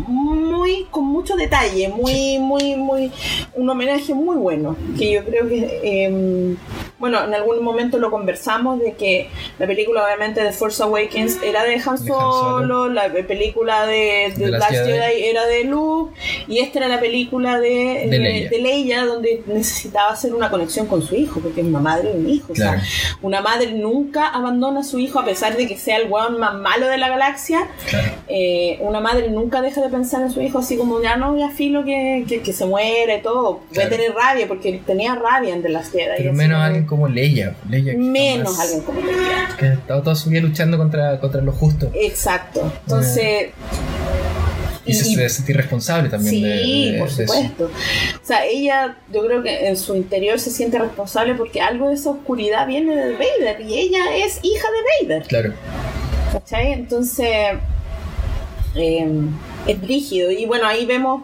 [0.06, 3.12] muy con mucho detalle, muy, muy, muy,
[3.56, 4.76] un homenaje muy bueno.
[4.98, 6.56] Que yo creo que, eh,
[7.00, 9.30] bueno, en algún momento lo conversamos de que
[9.60, 14.48] la película obviamente de Force Awakens era de Han Solo, la película de, de The
[14.52, 14.92] Last Jedi.
[14.92, 15.24] Jedi.
[15.26, 16.14] era de Luke
[16.48, 18.50] y esta era la película de, De Leia.
[18.50, 22.18] de Leia, donde necesitaba hacer una conexión con su hijo, porque es una madre y
[22.18, 22.54] un hijo.
[22.54, 22.82] o sea, Claro.
[23.22, 26.56] una madre nunca abandona a su hijo a pesar de que sea el weón más
[26.56, 27.68] malo de la galaxia.
[27.90, 28.12] Claro.
[28.28, 31.50] Eh, una madre nunca deja de pensar en su hijo así como ya no, ya
[31.50, 33.54] filo que, que, que se muere, todo.
[33.54, 33.88] Voy Claro.
[33.88, 36.18] a tener rabia porque tenía rabia en The Last Jedi.
[36.18, 37.56] Pero menos alguien como Leia.
[37.70, 39.50] Leia menos alguien como Leia.
[39.60, 41.92] Que ha estado toda su vida luchando contra, contra lo justo.
[41.94, 42.72] Exacto.
[42.86, 43.50] Entonces.
[44.86, 47.34] Y, se, y- se sentir responsable también Sí, de, de- por de eso.
[47.34, 47.66] supuesto.
[47.66, 51.96] O sea, ella, yo creo que en su interior se siente responsable porque algo de
[51.96, 54.68] esa oscuridad viene de Vader y ella es hija
[55.02, 55.28] de Vader.
[55.28, 55.54] Claro.
[56.32, 56.72] ¿Cachai?
[56.72, 57.28] Entonces,
[58.76, 59.10] eh,
[59.68, 60.32] es rígido.
[60.32, 61.24] Y bueno, ahí vemos,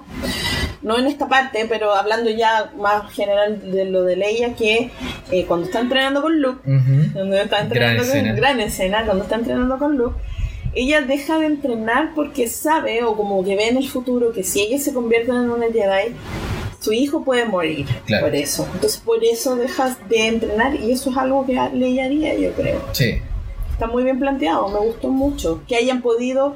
[0.84, 4.92] no en esta parte, pero hablando ya más general de lo de Leia, que
[5.32, 6.62] eh, cuando está entrenando con Luke,
[7.14, 8.34] cuando está entrenando Gran con, escena.
[8.36, 10.16] gran escena, cuando está entrenando con Luke,
[10.76, 14.62] ella deja de entrenar porque sabe, o como que ve en el futuro, que si
[14.62, 16.14] ella se convierte en una Jedi,
[16.80, 18.26] su hijo puede morir Claro.
[18.26, 18.68] por eso.
[18.74, 22.82] Entonces por eso dejas de entrenar y eso es algo que Leia haría, yo creo.
[22.92, 23.22] Sí.
[23.84, 25.62] Está muy bien planteado, me gustó mucho.
[25.68, 26.56] Que hayan podido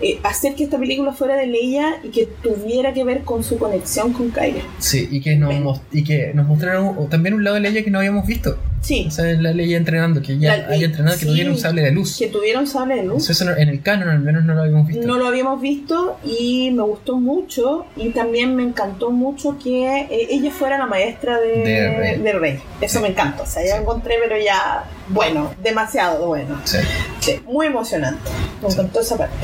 [0.00, 3.58] eh, hacer que esta película fuera de Leia y que tuviera que ver con su
[3.58, 4.60] conexión con Kylo.
[4.78, 7.98] Sí, y que nos, y que nos mostraron también un lado de Leia que no
[7.98, 8.56] habíamos visto.
[8.80, 11.26] Sí, O sea, la Leia entrenando, que ya haya entrenado, que sí.
[11.26, 12.16] tuviera un sable de luz.
[12.16, 13.28] que tuviera un sable de luz.
[13.28, 15.04] Eso, en el canon al menos no lo habíamos visto.
[15.04, 20.28] No lo habíamos visto y me gustó mucho y también me encantó mucho que eh,
[20.30, 22.18] ella fuera la maestra de, De Rey.
[22.22, 22.58] de Rey.
[22.80, 23.02] Eso Sí.
[23.02, 23.42] me encanta.
[23.42, 23.80] O sea, ya Sí.
[23.82, 26.60] encontré, pero ya, bueno, demasiado bueno.
[26.64, 26.78] Sí.
[27.20, 28.30] Sí, muy emocionante.
[28.62, 28.74] Me Sí.
[28.74, 29.34] encantó esa parte.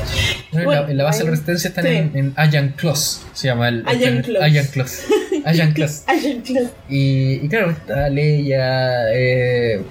[0.51, 1.89] No, en, Bueno, la, base de la resistencia están sí.
[1.91, 3.83] en, en Ayan Kloss, se llama el.
[3.87, 4.41] Ayan Kloss.
[4.43, 5.01] Ayan Kloss.
[5.45, 6.03] Ayan Kloss.
[6.07, 6.69] Ay, claro.
[6.89, 9.81] Y, y claro, está Leia, eh,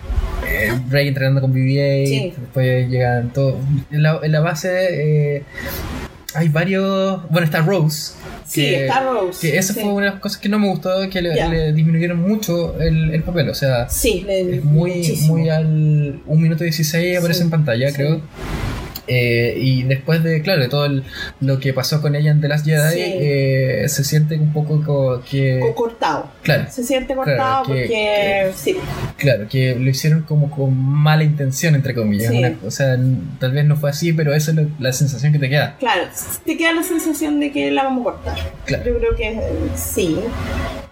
[0.48, 2.34] eh, Rey entrenando con BB-8, Sí.
[2.36, 3.56] después llegan todos.
[3.90, 5.42] En la, en la base eh,
[6.34, 7.22] hay varios.
[7.30, 8.12] Bueno, está Rose.
[8.46, 9.40] Sí, que- está Rose.
[9.50, 9.80] Que esa sí.
[9.80, 13.22] fue una de las cosas que no me gustó, que le, disminuyeron mucho el, el
[13.22, 13.48] papel.
[13.48, 15.36] O sea, Sí, le- muy, muchísimo.
[15.36, 18.20] muy al 1 minuto 16 aparece Sí, en pantalla, creo.
[19.06, 21.04] Eh, y después de, claro, de todo el-
[21.40, 23.00] lo que pasó con ella en The Last Jedi, Sí.
[23.02, 25.60] eh, se siente un poco co- que...
[25.60, 26.30] Co- cortado.
[26.42, 28.76] Claro, Se siente cortado Claro, que- porque sí,
[29.18, 32.30] claro, que lo hicieron como con mala intención, entre comillas.
[32.30, 32.38] Sí.
[32.38, 32.96] Una- o sea,
[33.38, 35.76] tal vez no fue así, pero esa es lo- la sensación que te queda.
[35.78, 36.02] claro,
[36.44, 38.38] te queda la sensación de que la vamos a cortar.
[38.64, 38.84] Claro.
[38.86, 39.42] Yo creo que eh,
[39.74, 40.16] sí.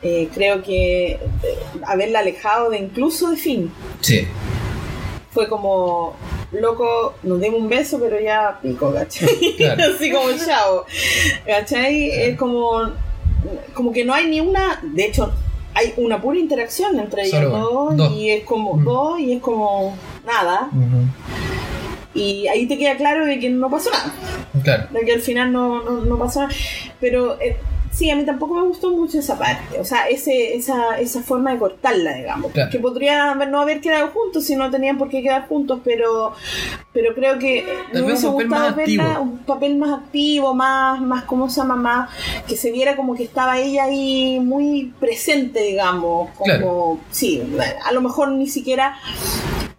[0.05, 1.19] Eh, creo que
[1.87, 3.71] haberla alejado de incluso de fin
[4.01, 4.27] Sí,
[5.31, 6.17] fue como
[6.53, 9.29] loco, nos dimos un beso, pero ya pico, ¿cachai?
[9.57, 9.83] Claro.
[9.95, 10.85] Así como chao,
[11.47, 12.11] ¿cachai?
[12.11, 12.91] Es como,
[13.75, 15.33] como que no hay ni una, de hecho,
[15.75, 18.13] hay una pura interacción entre ellos dos, dos.
[18.13, 18.85] y es como Mm.
[18.85, 20.69] dos y es como nada.
[22.15, 24.13] Y ahí te queda claro de que no pasó nada,
[24.63, 24.87] claro.
[24.91, 26.53] de que al final no, no, no pasó nada.
[27.01, 27.57] Pero eh,
[27.93, 31.53] sí, a mí tampoco me gustó mucho esa parte, o sea, ese, esa, esa forma
[31.53, 32.51] de cortarla, digamos.
[32.53, 32.71] Claro.
[32.71, 36.33] Que podría no haber quedado juntos si no tenían por qué quedar juntos, pero,
[36.93, 39.21] pero creo que me hubiese gustado verla activo.
[39.23, 41.77] un papel más activo, más, más, ¿cómo se llama?
[41.77, 42.11] Más,
[42.49, 46.31] que se viera como que estaba ella ahí muy presente, digamos.
[46.31, 46.99] Como, Claro.
[47.11, 47.43] sí,
[47.85, 48.97] a lo mejor ni siquiera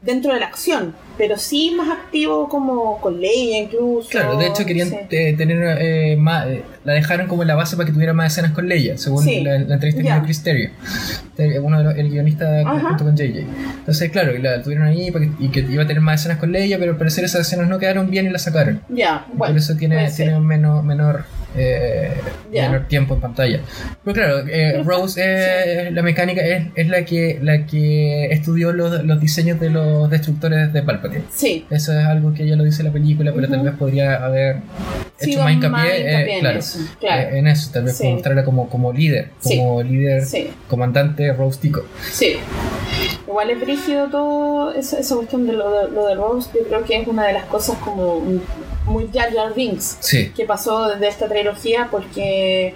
[0.04, 4.10] dentro de la acción, pero sí más activo como con Leia incluso.
[4.10, 4.96] Claro, de hecho querían Sí.
[5.12, 8.52] eh, tener eh, más, eh, la dejaron como la base para que tuviera más escenas
[8.52, 10.16] con Leia, según Sí, la, la entrevista que ya.
[10.16, 12.89] dio Chris eh, uno de los, el guionista Ajá.
[12.89, 13.46] junto con JJ.
[13.80, 16.38] Entonces, claro, y la tuvieron ahí para que- y que iba a tener más escenas
[16.38, 18.82] con Leia, pero al parecer esas escenas no quedaron bien y las sacaron.
[18.89, 19.54] Ya, bueno.
[19.54, 21.25] Por eso tiene, tiene un menor, menor,
[21.58, 22.12] eh,
[22.51, 22.69] Ya.
[22.69, 23.60] menor tiempo en pantalla.
[24.04, 29.04] Pero claro, eh, Rose, eh, la mecánica, es, es la que la que estudió los,
[29.04, 31.23] los diseños de los destructores de Palpatine.
[31.33, 33.65] Sí, Eso es algo que ella lo dice en la película, pero tal Ujú.
[33.65, 34.58] vez podría haber
[35.19, 37.21] hecho Sido más hincapié, más eh, hincapié en claro, eso, claro.
[37.21, 38.08] eh, en eso, tal vez Sí.
[38.08, 39.58] mostrarla como, como líder, Sí.
[39.58, 41.85] como líder, sí, comandante Rose Tico.
[42.12, 42.35] sí.
[43.27, 46.83] Igual es brígido todo esa, esa cuestión de lo, de lo de Rose, yo creo
[46.83, 48.21] que es una de las cosas como
[48.86, 52.75] muy Jar Jar Binks Sí, que pasó desde esta trilogía porque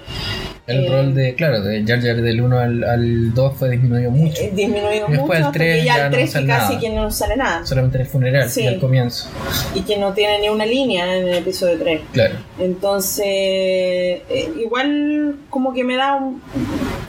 [0.67, 4.11] el Eh, rol de, claro, de Jar Jar del 1 al, al 2 fue disminuido
[4.11, 6.67] mucho, eh, disminuyó Y después mucho tres que ya ya no el 3 sale casi
[6.75, 6.79] nada.
[6.81, 8.67] que no sale nada solamente en el funeral Sí.
[8.67, 9.29] al comienzo,
[9.75, 12.35] y que no tiene ni una línea en el episodio 3 claro.
[12.59, 16.41] Entonces, eh, igual como que me da un-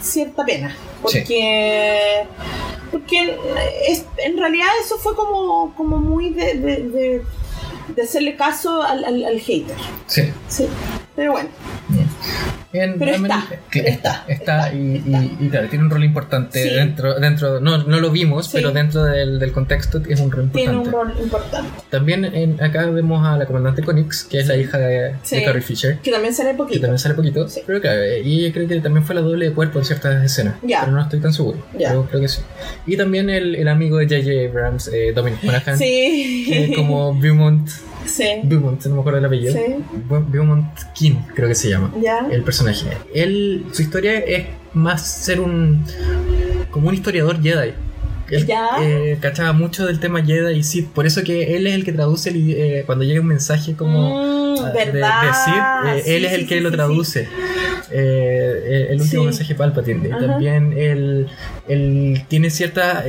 [0.00, 2.24] cierta pena, porque
[2.90, 3.36] porque
[3.88, 7.22] es, en realidad eso fue como, como muy de, de, de-
[7.94, 9.76] de hacerle caso al, al, al hater.
[10.06, 10.22] Sí.
[10.48, 10.66] Sí.
[11.16, 11.48] Pero bueno,
[11.88, 12.07] Bien,
[12.70, 16.62] Pero está, que pero está, está, está, y, y- y claro, tiene un rol importante
[16.62, 16.68] Sí.
[16.74, 18.52] dentro, dentro no, no lo vimos, Sí.
[18.54, 20.58] pero dentro del, del contexto es un rol importante.
[20.58, 21.70] tiene un rol importante.
[21.90, 25.36] También en- acá vemos a la comandante Conix, que es la hija de, Sí.
[25.36, 26.80] de Carrie Fisher, Que también sale que poquito.
[26.82, 27.62] también sale poquito, Sí.
[27.66, 30.80] pero claro, y creo que también fue la doble de cuerpo en ciertas escenas, Ya.
[30.80, 31.88] pero no estoy tan seguro, Ya.
[31.88, 32.42] pero creo que sí.
[32.86, 34.50] Y también el, el amigo de J.J.
[34.50, 36.44] Abrams, eh, Dominic Monaghan, Sí.
[36.48, 37.68] que es como Beaumont,
[38.08, 38.24] sí.
[38.44, 39.76] Beaumont, no me acuerdo el apellido, Sí.
[40.28, 42.26] Beaumont King, creo que se llama Ya.
[42.30, 42.86] el personaje.
[43.14, 45.84] Él, su historia es más ser un.
[46.70, 47.72] como un historiador Jedi.
[48.30, 48.46] Él
[48.80, 51.92] eh, cachaba mucho del tema Jedi y Sith, por eso que él es el que
[51.92, 54.54] traduce el- eh, cuando llega un mensaje como.
[54.56, 55.02] Mm, ah, de, de.
[55.44, 55.54] Sith,
[55.86, 57.28] eh, Sí, él es el sí, que sí, lo traduce.
[57.90, 60.08] Eh, el último mensaje Palpatine.
[60.08, 61.26] Y también él,
[61.68, 63.04] él tiene ciertas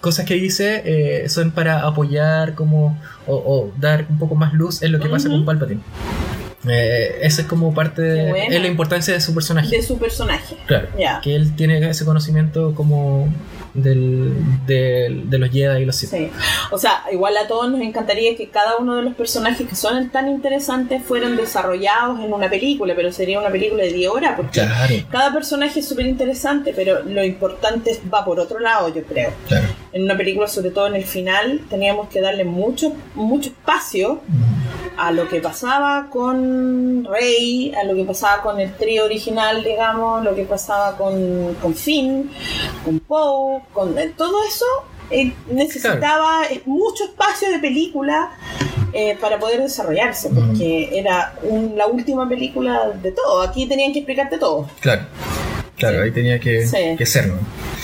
[0.00, 4.92] cosas que dice son para apoyar como o, o dar un poco más luz en
[4.92, 5.80] lo que pasa con Palpatine.
[6.68, 9.68] Eh, esa es como parte de es la importancia de su personaje.
[9.76, 10.56] De su personaje.
[10.66, 10.88] Claro.
[11.22, 13.32] Que él tiene ese conocimiento como
[13.74, 14.32] del,
[14.66, 16.10] del- de los Jedi y los Sith.
[16.10, 16.30] Sí.
[16.70, 20.10] O sea, igual a todos nos encantaría que cada uno de los personajes que son
[20.10, 24.60] tan interesantes fueran desarrollados en una película, pero sería una película de 10 horas porque
[24.60, 29.30] Claro, cada personaje es súper interesante, pero lo importante va por otro lado, yo creo.
[29.48, 29.66] claro.
[29.92, 34.20] En una película, sobre todo en el final, teníamos que darle mucho, mucho espacio
[35.06, 40.22] a lo que pasaba con Rey, a lo que pasaba con el trío original, digamos,
[40.22, 42.30] lo que pasaba con, con Finn,
[42.84, 44.64] con Poe, con eh, todo eso
[45.10, 48.30] eh, necesitaba mucho espacio de película
[48.92, 53.42] eh, para poder desarrollarse, porque era un- la última película de todo.
[53.42, 54.68] Aquí tenían que explicarte todo.
[54.80, 55.02] Claro.
[55.88, 56.04] Claro, Sí.
[56.04, 56.76] ahí tenía que, Sí.
[56.96, 57.34] que ser, ¿no?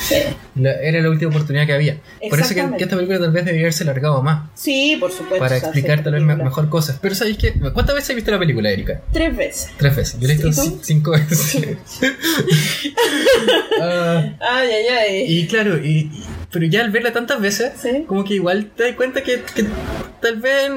[0.00, 0.14] Sí,
[0.54, 1.96] La- era la última oportunidad que había.
[2.30, 4.48] Por eso que, que esta película tal vez debería haberse alargado más.
[4.54, 5.38] sí por supuesto.
[5.38, 6.98] para explicar tal vez me- mejor cosas.
[7.02, 7.52] Pero ¿sabéis qué?
[7.72, 9.00] ¿Cuántas veces has visto la película, Erika?
[9.12, 9.70] Tres veces.
[9.76, 10.20] Tres veces.
[10.20, 11.58] Yo la he visto cinco veces.
[13.80, 15.24] Ah, Ay, ay, ay.
[15.28, 17.72] y claro, y, y- pero ya al verla tantas veces,
[18.06, 19.64] como que igual te das cuenta que, que
[20.20, 20.70] tal vez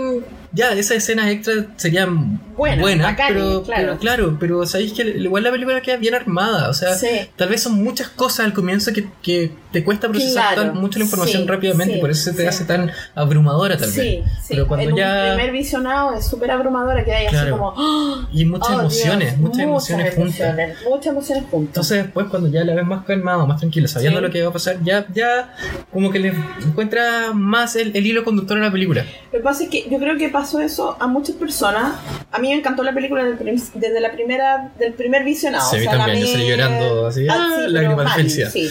[0.54, 3.84] ya esas escenas extras serían Bueno, buenas, bacanes, pero, claro.
[3.88, 7.08] pero claro, pero sabéis que igual la película queda bien armada, o sea, Sí.
[7.36, 10.99] tal vez son muchas cosas al comienzo que, que te cuesta procesar Claro, tan- mucho
[10.99, 13.95] la información sí, rápidamente sí, por eso se te hace tan abrumadora tal vez.
[13.95, 14.47] Sí, sí.
[14.49, 17.52] Pero cuando en ya un primer visionado es súper abrumadora que hay así Claro.
[17.58, 18.28] como ¡Ah!
[18.34, 20.58] y muchas Oh, emociones, Dios, muchas emociones juntas.
[20.89, 21.68] muchas emociones juntas.
[21.70, 24.54] Entonces después cuando ya la ves más calmado, más tranquilo, sabiendo lo que va a
[24.54, 25.56] pasar, ya, ya
[25.93, 26.34] como que le
[26.66, 29.06] encuentra más el, el hilo conductor a la película.
[29.32, 32.00] Lo que pasa es que yo creo que pasó eso a muchas personas.
[32.32, 35.70] A mí me encantó la película desde la primera, del primer visionado.
[35.70, 38.50] Sí, a mí también, yo salí llorando así, ah, pero lágrimas de mal, felicidad.
[38.50, 38.68] sí.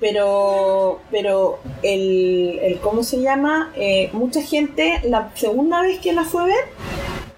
[0.00, 3.70] Pero, pero el, el ¿cómo se llama?
[3.76, 6.64] Eh, mucha gente, la segunda vez que la fue a ver,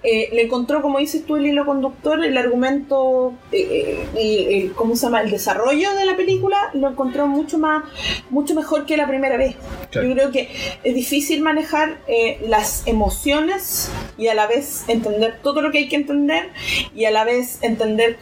[0.03, 4.73] eh, le encontró, como dices tú, el hilo conductor, el argumento, eh, eh, el- el-
[4.73, 5.21] ¿cómo se llama?
[5.23, 7.83] El desarrollo de la película lo encontró mucho más,
[8.31, 9.57] mucho mejor que la primera vez.
[9.91, 10.07] Claro.
[10.09, 10.49] Yo creo que
[10.85, 15.89] es difícil manejar eh, las emociones y a la vez entender todo lo que hay
[15.89, 16.51] que entender
[16.95, 18.19] y a la vez entender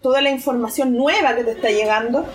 [0.00, 2.26] toda la información nueva que te está llegando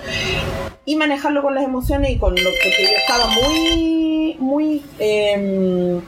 [0.86, 5.99] y manejarlo con las emociones y con lo que yo estaba muy, muy, eh,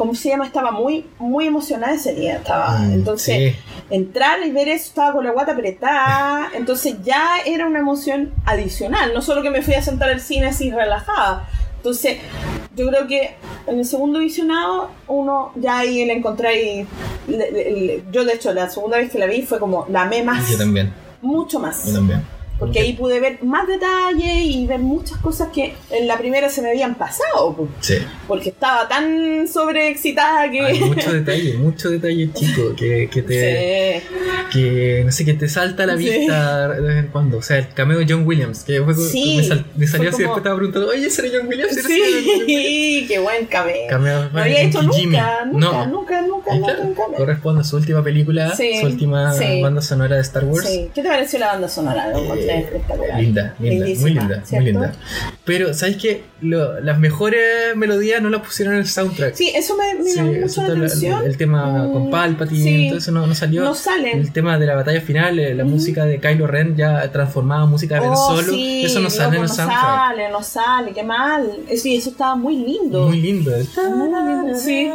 [0.00, 0.46] ¿cómo se llama?
[0.46, 2.36] Estaba muy, muy emocionada ese día.
[2.36, 3.58] Estaba, Mm, entonces, sí.
[3.90, 9.12] entrar y ver eso, estaba con la guata apretada, entonces ya era una emoción adicional,
[9.12, 11.46] no solo que me fui a sentar al cine así relajada,
[11.76, 12.16] Entonces,
[12.76, 13.34] yo creo que
[13.66, 16.86] en el segundo visionado, uno ya ahí le encontré.
[17.28, 20.02] le- le- le- yo, de hecho, la segunda vez que la vi fue como la
[20.02, 20.48] amé más.
[20.50, 20.92] Yo también,
[21.22, 21.86] Mucho más.
[21.86, 22.22] yo también.
[22.60, 26.62] Porque ahí pude ver más detalle y ver muchas cosas que en la primera se
[26.62, 27.68] me habían pasado.
[27.80, 27.94] Sí.
[28.28, 30.60] Porque estaba tan sobreexcitada que.
[30.60, 34.00] Hay mucho detalle, mucho detalle chico que, que te.
[34.00, 34.06] Sí.
[34.52, 36.04] que no sé, que te salta a la Sí.
[36.08, 37.38] vista de vez en cuando.
[37.38, 40.22] O sea, el cameo de John Williams, que fue, Sí, me, sal- me salió así
[40.22, 41.76] como- después estaba preguntando, oye, ¿ese era John Williams?
[41.76, 43.74] ¿Ese era John Williams?" Sí, qué buen cameo.
[43.88, 45.86] Cameo No había hecho nunca, nunca, No.
[45.86, 49.60] nunca, nunca, nunca, claro, corresponde a su última película, Sí, su última sí.
[49.62, 50.68] banda sonora de Star Wars.
[50.68, 50.90] Sí.
[50.94, 52.08] ¿Qué te pareció la banda sonora?
[52.12, 52.20] Lo
[52.50, 53.20] Eh, espectacular.
[53.20, 54.64] Linda, linda, Lindísima, muy linda, muy ¿cierto?
[54.66, 54.92] linda.
[55.44, 56.22] Pero, ¿sabes qué?
[56.40, 59.34] Lo- las mejores melodías no las pusieron en el soundtrack.
[59.34, 61.24] Sí, eso me, me Sí, llamó mucho la atención.
[61.26, 62.88] el tema Mm, con Palpatine, sí.
[62.88, 63.62] todo eso no, no salió.
[63.62, 64.18] No salen.
[64.20, 65.74] El tema de la batalla final, eh, la Ujú.
[65.74, 69.36] música de Kylo Ren ya transformada en música de Oh, Solo, sí, eso no sale
[69.36, 69.80] en el no soundtrack.
[69.80, 71.50] sale, no sale, qué mal.
[71.68, 73.06] Eh, Sí, eso estaba muy lindo.
[73.08, 73.50] Muy lindo.
[73.50, 74.90] Muy lindo, sí.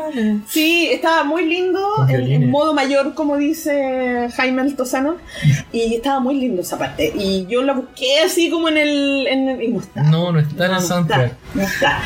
[0.47, 5.17] Sí, estaba muy lindo, en, en modo mayor, como dice Jaime Altozano,
[5.71, 7.11] y estaba muy lindo esa parte.
[7.17, 9.27] Y yo la busqué así como en el...
[9.27, 10.03] En el y no está.
[10.03, 11.31] No, no está en No, el no soundtrack.
[11.31, 11.99] está, no está.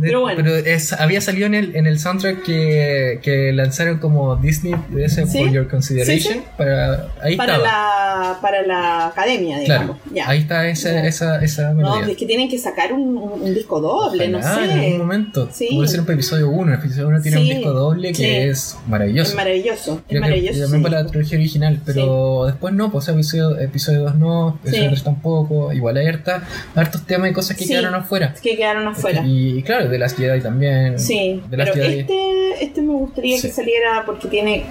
[0.00, 0.48] Pero bueno.
[0.48, 5.38] es- había salido en el, en el soundtrack que, que lanzaron como Disney, ese Sí.
[5.38, 6.34] For Your Consideration.
[6.34, 6.44] Sí, sí.
[6.56, 8.32] Para, ahí Para estaba.
[8.32, 9.96] la, para la academia, digamos.
[9.98, 10.28] Claro, Ya.
[10.28, 11.06] ahí está esa, Ya.
[11.06, 12.12] esa, esa No, melodía.
[12.12, 14.84] es que tienen que sacar un, un- un disco doble, no Ojalá, En sé.
[14.86, 15.48] algún momento.
[15.52, 15.68] Sí.
[15.68, 16.72] Como hicieron para episodio 1.
[16.74, 19.30] El episodio 1 tiene un disco doble que es maravilloso.
[19.30, 20.60] Es maravilloso, es Creo que maravilloso.
[20.62, 24.86] también para la trilogía original, pero después no, pues episodio, episodio 2 no, episodio Sí.
[24.88, 25.72] 3 tampoco.
[25.72, 26.42] Igual hay harta-
[26.74, 27.70] hartos temas y cosas que Sí.
[27.70, 28.34] quedaron afuera.
[28.42, 29.22] que quedaron afuera.
[29.26, 30.98] Y claro, de las Jedi también.
[30.98, 32.00] Sí, de pero Jedi.
[32.00, 33.48] este, este me gustaría Sí.
[33.48, 34.64] que saliera porque tiene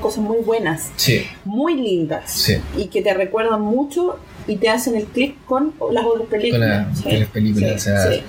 [0.00, 2.56] cosas muy buenas, Sí, muy lindas sí.
[2.76, 6.86] y que te recuerdan mucho y te hacen el clic con las otras Con películas.
[6.88, 8.22] las Sí, con las películas, sí, o sea, sí.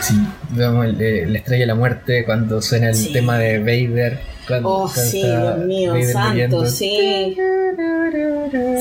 [0.00, 0.14] sí,
[0.50, 3.12] vemos la estrella de la muerte cuando suena el Sí.
[3.12, 4.20] tema de Vader.
[4.46, 7.36] Cuando, Oh, sí, Dios mío, santo, sí.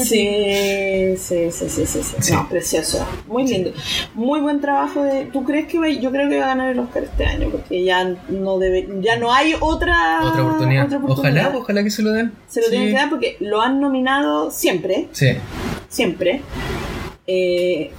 [0.03, 2.33] Sí, sí, sí, sí, sí, sí.
[2.33, 3.05] No, precioso.
[3.27, 3.71] Muy lindo.
[4.13, 5.25] Muy buen trabajo de.
[5.25, 7.49] ¿Tú crees que va, yo creo que va a ganar el Oscar este año?
[7.49, 10.85] Porque ya no debe, ya no hay otra, Otra oportunidad.
[10.85, 11.45] otra oportunidad.
[11.47, 12.31] Ojalá, ojalá que se lo den.
[12.47, 12.71] Se lo Sí.
[12.71, 15.27] tienen que dar porque lo han nominado siempre, Sí,
[15.87, 16.41] siempre.
[17.27, 17.91] Eh,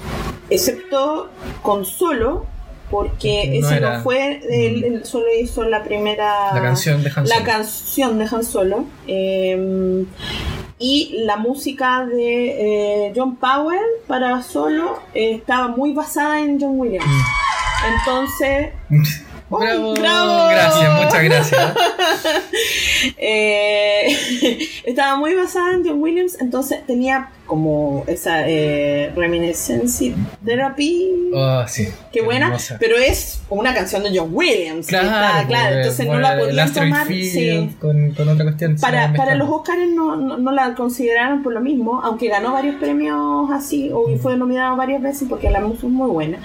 [0.50, 1.28] excepto
[1.62, 2.46] con solo,
[2.90, 7.34] porque No ese era- no fue, solo hizo la primera la canción de Han la
[7.36, 7.46] Solo.
[7.46, 10.04] canción de Han Solo eh,
[10.80, 13.78] y la música de eh, John Powell
[14.08, 17.06] para Solo eh, estaba muy basada en John Williams.
[17.98, 18.70] Entonces,
[19.50, 20.48] Bravo, bravo!
[20.48, 21.74] gracias, muchas gracias.
[23.16, 24.16] eh,
[24.84, 31.32] estaba muy basada en John Williams, entonces tenía como esa eh, reminiscency therapy.
[31.34, 31.88] Oh, sí.
[32.12, 32.76] Qué buena, hermosa.
[32.78, 34.86] pero es una canción de John Williams.
[34.86, 37.06] Claro, está, claro, entonces no la podían tomar.
[37.08, 37.76] Sí.
[37.80, 38.76] con, con otra cuestión.
[38.76, 39.50] Para, para los.
[39.50, 44.16] Oscars no, no, no la consideraron por lo mismo, aunque ganó varios premios así, o
[44.18, 46.38] fue nominada varias veces porque la música es muy buena.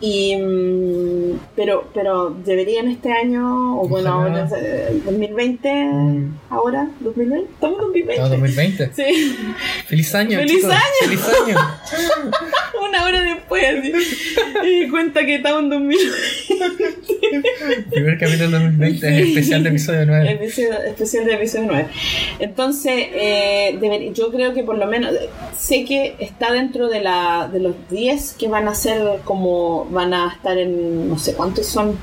[0.00, 4.42] Y, mm, pero, pero deberían este año, o bueno, Ojalá.
[4.44, 5.02] ahora, eh,
[5.70, 6.38] 2020, Mm.
[6.50, 8.22] ahora, 2020, estamos en 2020.
[8.22, 8.90] No, 2020.
[8.94, 9.36] Sí,
[9.86, 10.38] Feliz año.
[10.38, 10.72] ¡Feliz chicos.
[10.72, 10.82] año!
[11.02, 11.56] Feliz año.
[12.88, 13.64] una hora después,
[14.64, 16.10] y cuenta que estamos en 2020.
[17.90, 19.28] Primer capítulo del 2020 es Sí.
[19.30, 20.32] especial de episodio 9.
[20.32, 21.86] Episodio- especial de episodio 9.
[22.38, 25.14] Entonces, eh, deber- yo creo que por lo menos,
[25.58, 30.14] sé que está dentro de, la, de los 10 que van a ser como, van
[30.14, 31.96] a estar en, no sé cuántos son,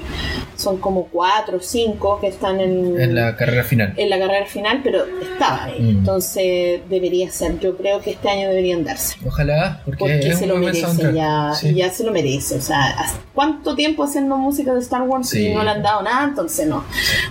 [0.55, 3.93] son como 4 o 5 que están en, En la carrera final.
[3.97, 5.81] en la carrera final, pero estaba ahí.
[5.81, 5.89] Mm.
[5.89, 9.15] Entonces, debería ser, yo creo que este año deberían darse.
[9.25, 11.73] Ojalá, porque, Porque se lo merece ya, Sí.
[11.73, 12.55] ya se lo merece.
[12.55, 15.47] O sea, ¿hace ¿cuánto tiempo haciendo música de Star Wars Sí.
[15.47, 16.25] y no le han dado nada?
[16.25, 16.83] Entonces no.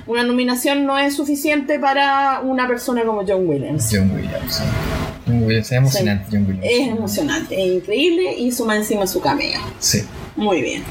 [0.06, 3.88] Una nominación no es suficiente para una persona como John Williams.
[3.92, 4.62] John Williams.
[5.26, 6.66] John Williams, es emocionante, John Williams.
[6.70, 9.60] Es emocionante, es increíble y suma encima su cameo.
[9.80, 10.02] Sí.
[10.36, 10.82] Muy bien.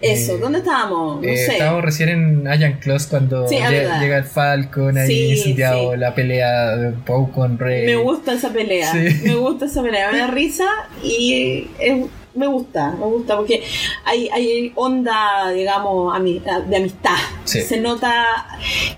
[0.00, 1.20] Eso, Eh, ¿dónde estábamos?
[1.20, 1.52] No Eh, sé.
[1.52, 4.00] Estábamos recién en Iron Claws cuando Sí, es lle- verdad.
[4.00, 5.98] llega el Falcon ahí Sí, incendiado, sí.
[5.98, 7.84] la pelea de Poe con Rey.
[7.86, 8.92] Me gusta esa pelea.
[8.94, 10.12] Me gusta esa pelea.
[10.12, 10.66] Me da risa
[11.02, 13.64] y es- me gusta, me gusta porque
[14.04, 17.16] hay, hay onda, digamos, ami- de amistad.
[17.44, 18.24] Se nota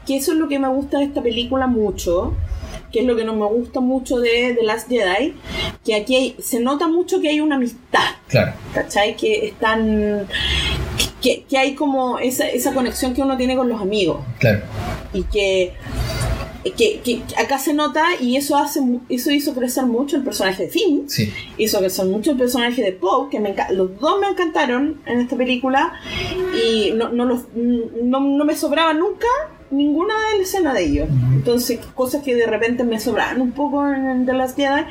[0.07, 2.35] que eso es lo que me gusta de esta película mucho.
[2.93, 5.35] Que es lo que no me gusta mucho de The Last Jedi.
[5.85, 8.01] Que aquí hay- se nota mucho que hay una amistad.
[8.29, 9.17] Claro, ¿Cachai?
[9.17, 10.27] Que están.
[11.23, 14.63] Que, que hay como esa, esa conexión que uno tiene con los amigos claro.
[15.13, 15.75] y que
[16.65, 18.81] que, que acá se nota y eso hace
[19.11, 21.31] eso hizo crecer mucho el personaje de Finn Sí.
[21.59, 25.37] hizo crecer mucho el personaje de Poe que me los dos me encantaron en esta
[25.37, 25.93] película
[26.65, 29.27] y no, no, los, no, no me sobraba nunca
[29.71, 34.33] ninguna escena de ellos entonces cosas que de repente me sobraban un poco en The
[34.33, 34.83] Last Jedi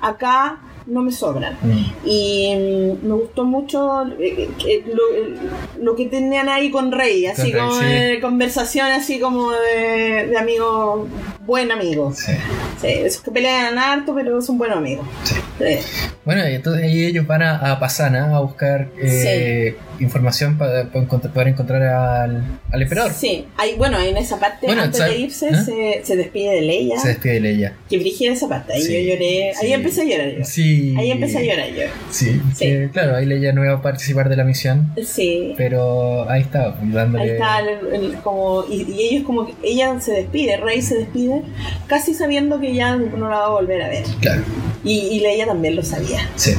[0.00, 1.84] acá no me sobran Mm.
[2.04, 2.54] y
[3.02, 5.34] mm, me gustó mucho eh, eh, lo, eh,
[5.80, 7.84] lo que tenían ahí con Rey, así Rey, como sí.
[7.86, 11.08] de conversación, así como de, de amigo,
[11.44, 12.12] buen amigo.
[12.14, 12.32] Sí.
[12.80, 15.04] Sí, esos que pelean harto, pero son buenos amigos.
[16.24, 21.48] Bueno, y entonces ahí ellos van a, a Pasana a buscar eh, información para, poder
[21.48, 22.42] encontrar al,
[22.72, 23.12] al emperador.
[23.12, 25.62] Sí, ahí, bueno, en esa parte, Bueno, antes de irse, ¿Ah?
[25.62, 26.98] se, se despide de Leia.
[26.98, 27.72] Se despide de Leia.
[27.88, 30.44] Que brigida esa parte, ahí Sí, yo lloré, ahí empecé a llorar yo.
[30.44, 30.94] Sí.
[30.98, 31.82] Ahí empecé a llorar yo.
[32.10, 32.64] Sí, Sí.
[32.64, 35.54] que, claro, ahí Leia no iba a participar de la misión, Sí.
[35.56, 37.24] pero ahí está, dándole...
[37.24, 40.96] Ahí está, el- el- como, y, y ellos como que ella se despide, Rey se
[40.98, 41.42] despide,
[41.86, 44.04] casi sabiendo que ya no la va a volver a ver.
[44.20, 44.42] Claro,
[44.84, 46.20] Y, y ella también lo sabía.
[46.36, 46.52] sí.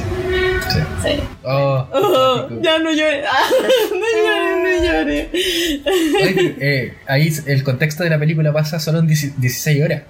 [0.70, 0.78] Sí.
[1.02, 1.20] Sí.
[1.44, 3.48] Oh, Oh, ya no lloré, Ah,
[3.90, 5.30] no lloré, no lloré.
[6.22, 10.02] Oye, eh, ahí el contexto de la película pasa solo en 10 16 horas.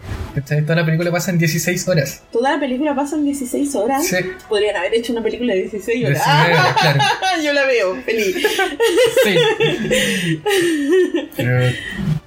[0.67, 2.23] Toda la película pasa en 16 horas.
[2.33, 4.07] Toda la película pasa en 16 horas.
[4.07, 4.17] Sí.
[4.49, 6.25] Podrían haber hecho una película de 16 horas.
[6.25, 7.01] 16 horas, claro.
[7.45, 8.37] Yo la veo, feliz.
[9.25, 9.37] Sí.
[11.37, 11.71] Pero,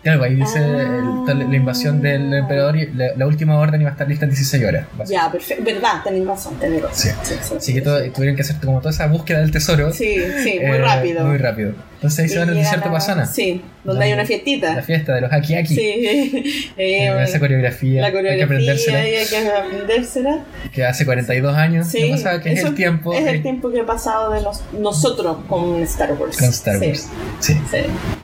[0.03, 1.25] claro, ahí dice Ah.
[1.29, 4.31] el- la invasión del emperador y la, la última orden iba a estar lista en
[4.31, 4.85] 16 horas.
[5.07, 5.63] Ya, perfecto.
[5.63, 6.95] Verdad, tenés razón, tenés razón.
[6.95, 7.09] Sí.
[7.23, 9.91] Sí, sí, Así que todo- tuvieron que hacer como toda esa búsqueda del tesoro.
[9.91, 11.25] Sí, sí, muy eh, rápido.
[11.25, 11.73] Muy rápido.
[12.01, 13.25] Entonces ahí se van al desierto a- Pasana.
[13.27, 14.75] Sí, donde hay una fiestita.
[14.75, 15.75] La fiesta de los Aki Aki.
[15.75, 15.81] Sí,
[16.77, 18.01] eh, Eh, esa coreografía.
[18.01, 18.97] la Hay que coreografía, aprendérsela.
[18.99, 20.39] hay que aprendérsela.
[20.73, 21.87] Que hace 42 años.
[21.87, 22.41] Sí, ¿no pasaba?
[22.41, 23.13] Que es el tiempo.
[23.13, 26.37] Es el tiempo que ha pasado de nos- nosotros con Star Wars.
[26.37, 27.07] Con Star Sí, Wars.
[27.39, 27.53] Sí.
[27.69, 27.77] sí.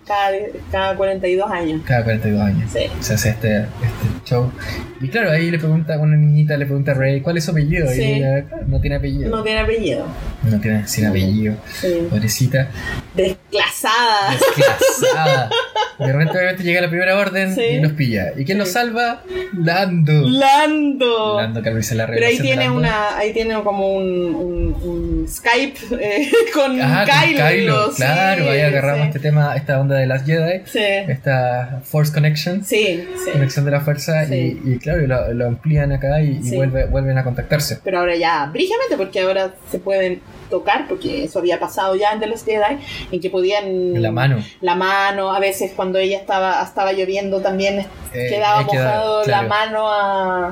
[0.07, 0.32] Cada,
[0.71, 1.82] cada 42 años.
[1.86, 2.71] Cada 42 años.
[2.73, 2.80] Sí.
[3.01, 3.67] Se hace este, este
[4.25, 4.51] show.
[5.01, 7.88] Y claro, ahí le pregunta, una niñita le pregunta a Rey, ¿cuál es su apellido?
[7.91, 8.01] Sí.
[8.01, 9.30] Y ella, claro, no tiene apellido.
[9.30, 10.05] No tiene apellido.
[10.49, 11.55] No tiene sin apellido.
[11.80, 12.07] Sí.
[12.09, 12.69] Pobrecita.
[13.68, 14.32] Desclasada.
[14.32, 15.49] Desclasada.
[15.99, 17.61] De repente, obviamente, llega la primera orden Sí.
[17.61, 18.32] y los pilla.
[18.38, 18.72] ¿Y quién Sí.
[18.72, 19.24] salva?
[19.57, 20.13] Lando.
[20.30, 21.38] Lando.
[21.41, 25.80] Lando, que dice la Pero ahí tiene una, ahí tiene como un, un, un Skype
[25.99, 27.89] eh, con Ah, con Kylo.
[27.91, 29.07] Sí, claro, ahí agarramos sí.
[29.07, 33.32] este tema, esta onda de las Jedi, Sí, esta Force Connection, sí, sí.
[33.32, 36.55] conexión de la fuerza, y, y claro, lo, lo amplían acá y, y Sí.
[36.55, 37.80] vuelve- vuelven a contactarse.
[37.84, 42.20] Pero ahora ya, brígidamente, porque ahora se pueden tocar, porque eso había pasado ya en
[42.20, 42.78] The Last Jedi,
[43.12, 44.02] en que podían...
[44.02, 44.43] La mano.
[44.62, 49.43] La mano, a veces cuando ella estaba, estaba lloviendo también Eh, quedaba eh, mojado claro.
[49.43, 50.48] la mano a,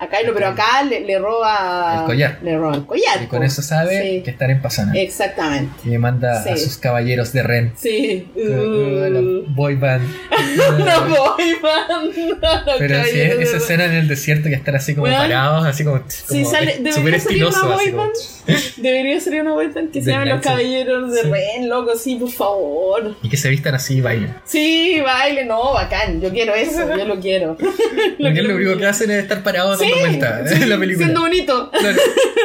[0.00, 1.98] a Kylo, pero acá le, le roba...
[2.00, 2.38] El collar.
[2.42, 3.22] Le roba el collar.
[3.22, 4.22] Y con eso sabe Sí.
[4.22, 4.92] que están en Pasana.
[4.96, 5.72] Exactamente.
[5.88, 6.56] Y manda a Sí.
[6.58, 7.72] sus caballeros de Ren.
[7.76, 8.28] Sí.
[8.34, 9.44] Uh, la Uh.
[9.48, 10.02] boy band.
[10.50, 10.78] No.
[10.78, 11.36] No,
[12.78, 15.64] Pero si caballeros es esa escena en el desierto y estar así como Bueno, parados,
[15.66, 16.82] así como, Sí, como sale,
[17.16, 17.72] estiloso.
[17.74, 18.10] así como-.
[19.20, 21.30] Salir una boy band que se llamen los caballeros de Sí.
[21.30, 23.14] Ren, loco, sí, por favor.
[23.22, 24.34] Y que se vistan así y bailen.
[24.44, 26.20] Sí, baile, no, bacán.
[26.20, 27.56] Yo quiero eso, yo lo quiero.
[28.18, 31.06] Porque lo único que hacen es estar parados Sí, dando vueltas sí, en la película.
[31.06, 31.70] Siendo bonito.
[31.70, 31.98] Claro,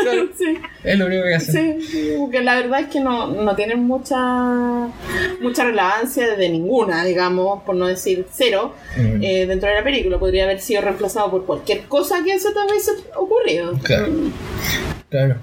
[0.04, 1.82] claro, Sí, es lo único que hacen.
[1.82, 4.88] sí, porque la verdad es que no, no tienen mucha
[5.42, 9.24] mucha relevancia de ninguna, digamos, por no decir cero, Mm.
[9.24, 10.18] eh, dentro de la película.
[10.20, 13.74] Podría haber sido reemplazado por cualquier cosa que se te hubiese ocurrido.
[13.84, 14.08] Claro.
[15.10, 15.36] Claro.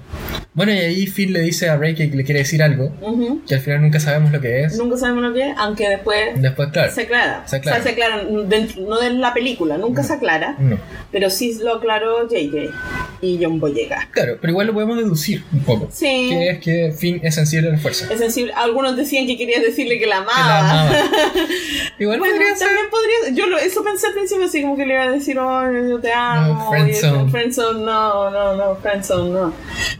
[0.55, 3.41] Bueno, y ahí Finn le dice a Rey que le quiere decir algo, Ujú.
[3.47, 4.77] que al final nunca sabemos lo que es.
[4.77, 6.91] Nunca sabemos lo que es, aunque después Después, claro.
[6.93, 7.43] se aclara.
[7.47, 7.79] Se aclara.
[7.79, 10.77] O sea, se aclara dentro- no de la película, nunca se aclara, No.
[11.11, 12.69] pero sí lo aclaró JJ
[13.21, 14.07] y John Boyega.
[14.11, 15.89] Claro, pero igual lo podemos deducir un poco.
[15.91, 16.27] Sí.
[16.29, 18.13] Que es que Finn es sensible a la fuerza.
[18.13, 18.53] Es sensible.
[18.55, 20.81] Algunos decían que querías decirle que la Que la amaba.
[20.81, 20.97] amaba.
[21.99, 22.67] Igual Bueno, podría ser.
[22.67, 23.35] también podría.
[23.35, 25.99] Yo lo, eso pensé al principio, así como que le iba a decir, oh, yo
[25.99, 26.53] te amo.
[26.53, 27.31] No, friendzone.
[27.31, 29.53] Friendzone, no, no, no, friendzone, no.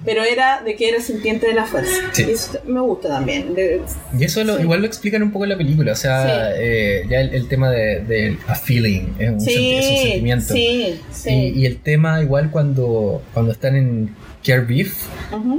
[0.06, 1.92] Pero era de que era sintiente de la fuerza.
[2.12, 2.26] Sí.
[2.28, 3.54] Y eso me gusta también.
[3.56, 3.82] De-
[4.18, 4.64] Y eso lo, Sí.
[4.64, 5.92] igual lo explican un poco en la película.
[5.92, 6.24] O sea,
[6.54, 6.60] Sí.
[6.62, 10.56] eh, ya el, el tema de, de a feeling es un, senti- es un sentimiento.
[10.56, 14.10] Y, y el tema, igual cuando, cuando están en
[14.44, 14.94] Care Beef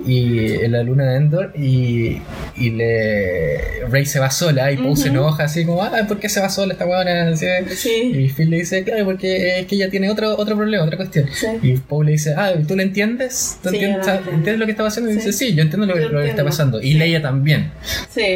[0.06, 2.18] y en la luna de Endor y,
[2.56, 6.28] y le Rey se va sola y Poe se enoja así como, ah, ¿por qué
[6.28, 7.34] se va sola esta huevona?
[7.36, 10.96] Sí, Y Phil le dice, claro, porque es que ella tiene otro, otro problema, otra
[10.96, 11.26] cuestión.
[11.32, 11.46] sí.
[11.62, 13.58] Y Poe le dice, ah, ¿tú lo entiendes?
[13.62, 14.30] ¿Tú Sí, entiendes, lo entiendo.
[14.38, 15.10] ¿entiendes lo que está pasando?
[15.10, 16.80] Y dice, sí, yo entiendo lo, Yo lo que está pasando.
[16.80, 16.94] Y.
[16.94, 17.70] Leia también.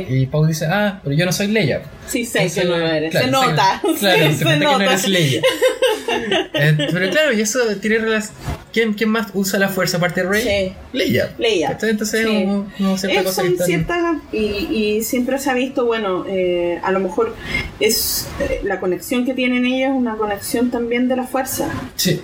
[0.09, 1.83] Y Poe dice, ah, pero yo no soy Leia.
[2.07, 3.11] sí sé Entonces, que no eres.
[3.11, 3.81] claro, se nota.
[4.01, 5.41] Claro, se, se nota que no eres Leia.
[6.09, 8.35] Eh, pero claro, y eso tiene relación.
[8.73, 10.43] ¿quién, quién más usa la fuerza aparte de Rey?
[10.43, 10.73] Sí.
[10.93, 11.35] Leia.
[11.39, 11.77] Leia.
[11.81, 12.45] Entonces, Sí.
[12.45, 16.25] como, como cierta cosa que son están- ciertas y, y siempre se ha visto bueno
[16.29, 17.35] eh, a lo mejor
[17.81, 22.21] es eh, la conexión que tienen ellos es una conexión también de la fuerza Sí,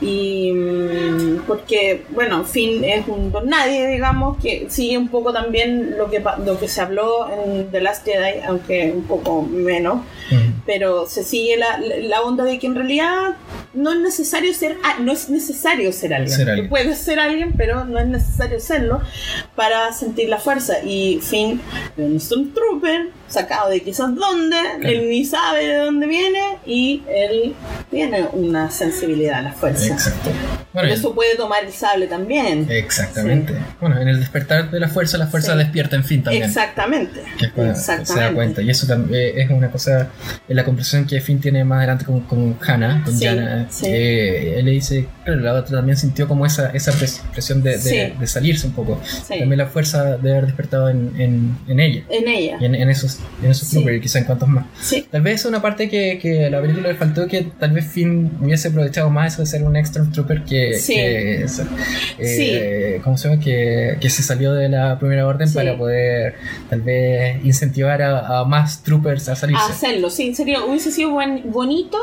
[0.00, 5.96] y mm, porque bueno Finn es un don nadie digamos que sigue un poco también
[5.96, 10.00] lo que lo que se habló en The Last Jedi aunque un poco menos.
[10.66, 13.36] Pero se sigue la, la onda de que en realidad
[13.72, 16.36] no es necesario ser no es necesario ser alguien.
[16.36, 16.68] Ser alguien.
[16.68, 19.00] Puedes ser alguien pero no es necesario serlo
[19.54, 21.60] para sentir la fuerza y Finn
[21.96, 27.54] un Stormtrooper sacado de quizás dónde él ni sabe de dónde viene y él
[27.90, 30.30] tiene una sensibilidad a la fuerza exacto.
[30.72, 33.54] Bueno, eso puede tomar el sable también exactamente.
[33.80, 35.58] Bueno, en el despertar de la fuerza, la fuerza Sí.
[35.58, 36.44] despierta en fin también.
[36.44, 38.62] exactamente que es cuando se da exactamente cuenta.
[38.62, 40.08] Y eso también es una cosa,
[40.48, 43.86] en la conversación que Finn tiene más adelante con, con Hannah, con Sí, Jana, sí.
[43.88, 47.70] eh, él le dice, claro, la otra también sintió como esa, esa pres- presión de,
[47.70, 47.96] de- Sí.
[48.18, 49.00] de salirse un poco.
[49.04, 49.38] Sí.
[49.38, 52.02] También la fuerza de haber despertado en, en, en ella.
[52.10, 53.84] en ella Y en, en esos, en esos Sí.
[53.88, 54.64] y quizá en cuantos más.
[54.80, 57.72] sí Tal vez es una parte que, que a la película le faltó que tal
[57.72, 60.94] vez Finn hubiese aprovechado más eso de ser un extra trooper que, Sí.
[60.94, 61.46] que
[62.18, 63.40] eh, ¿cómo se llama?
[63.42, 66.34] Que, que se salió de la primera orden para poder
[66.70, 69.62] tal vez incentivar a, a más troopers a salirse.
[69.62, 71.98] a hacerlo sí sería hubiese sido buen- bonito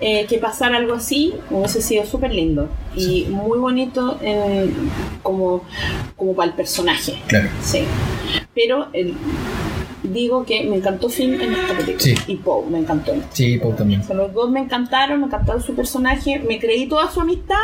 [0.00, 4.72] eh, que pasara algo así hubiese sido súper lindo y muy bonito en,
[5.22, 5.64] como,
[6.16, 7.14] como para el personaje.
[7.26, 7.48] Claro.
[7.62, 7.80] Sí.
[8.54, 9.14] Pero el-
[10.04, 12.14] digo que me encantó Finn en esta película Sí.
[12.26, 13.12] y Poe me encantó.
[13.32, 14.00] Sí, Poe también.
[14.00, 17.56] o sea, los dos me encantaron, me encantaron su personaje, me creí toda su amistad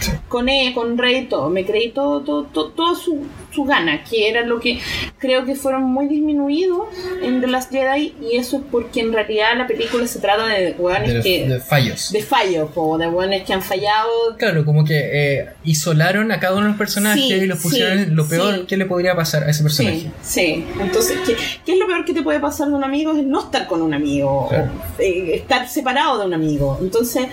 [0.00, 0.10] Sí.
[0.28, 3.20] con él, con Rey, todo, me creí todo, todo, todo, toda su,
[3.54, 4.78] su gana, que era lo que
[5.18, 6.86] creo que fueron muy disminuidos
[7.22, 10.72] en The Last Jedi, y eso es porque en realidad la película se trata de
[10.78, 11.48] hueones De, que.
[11.48, 12.10] de fallos.
[12.12, 14.08] de fallos, po, de hueones que han fallado.
[14.38, 14.98] Claro, como que
[15.40, 18.54] eh, isolaron a cada uno de los personajes Sí, y los pusieron sí, lo peor
[18.56, 18.60] sí.
[18.66, 20.00] que le podría pasar a ese personaje.
[20.00, 20.66] Sí, sí.
[20.80, 23.12] Entonces, ¿qué, qué es lo peor que te puede pasar de un amigo?
[23.16, 24.70] Es no estar con un amigo, Claro.
[24.98, 26.78] o, eh, estar separado de un amigo.
[26.80, 27.26] Entonces,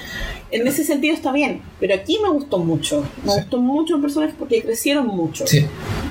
[0.51, 1.61] en ese sentido está bien.
[1.79, 3.01] Pero aquí me gustó mucho.
[3.23, 3.37] Me Sí.
[3.39, 5.45] gustó mucho el personaje porque crecieron mucho.
[5.47, 5.65] Sí,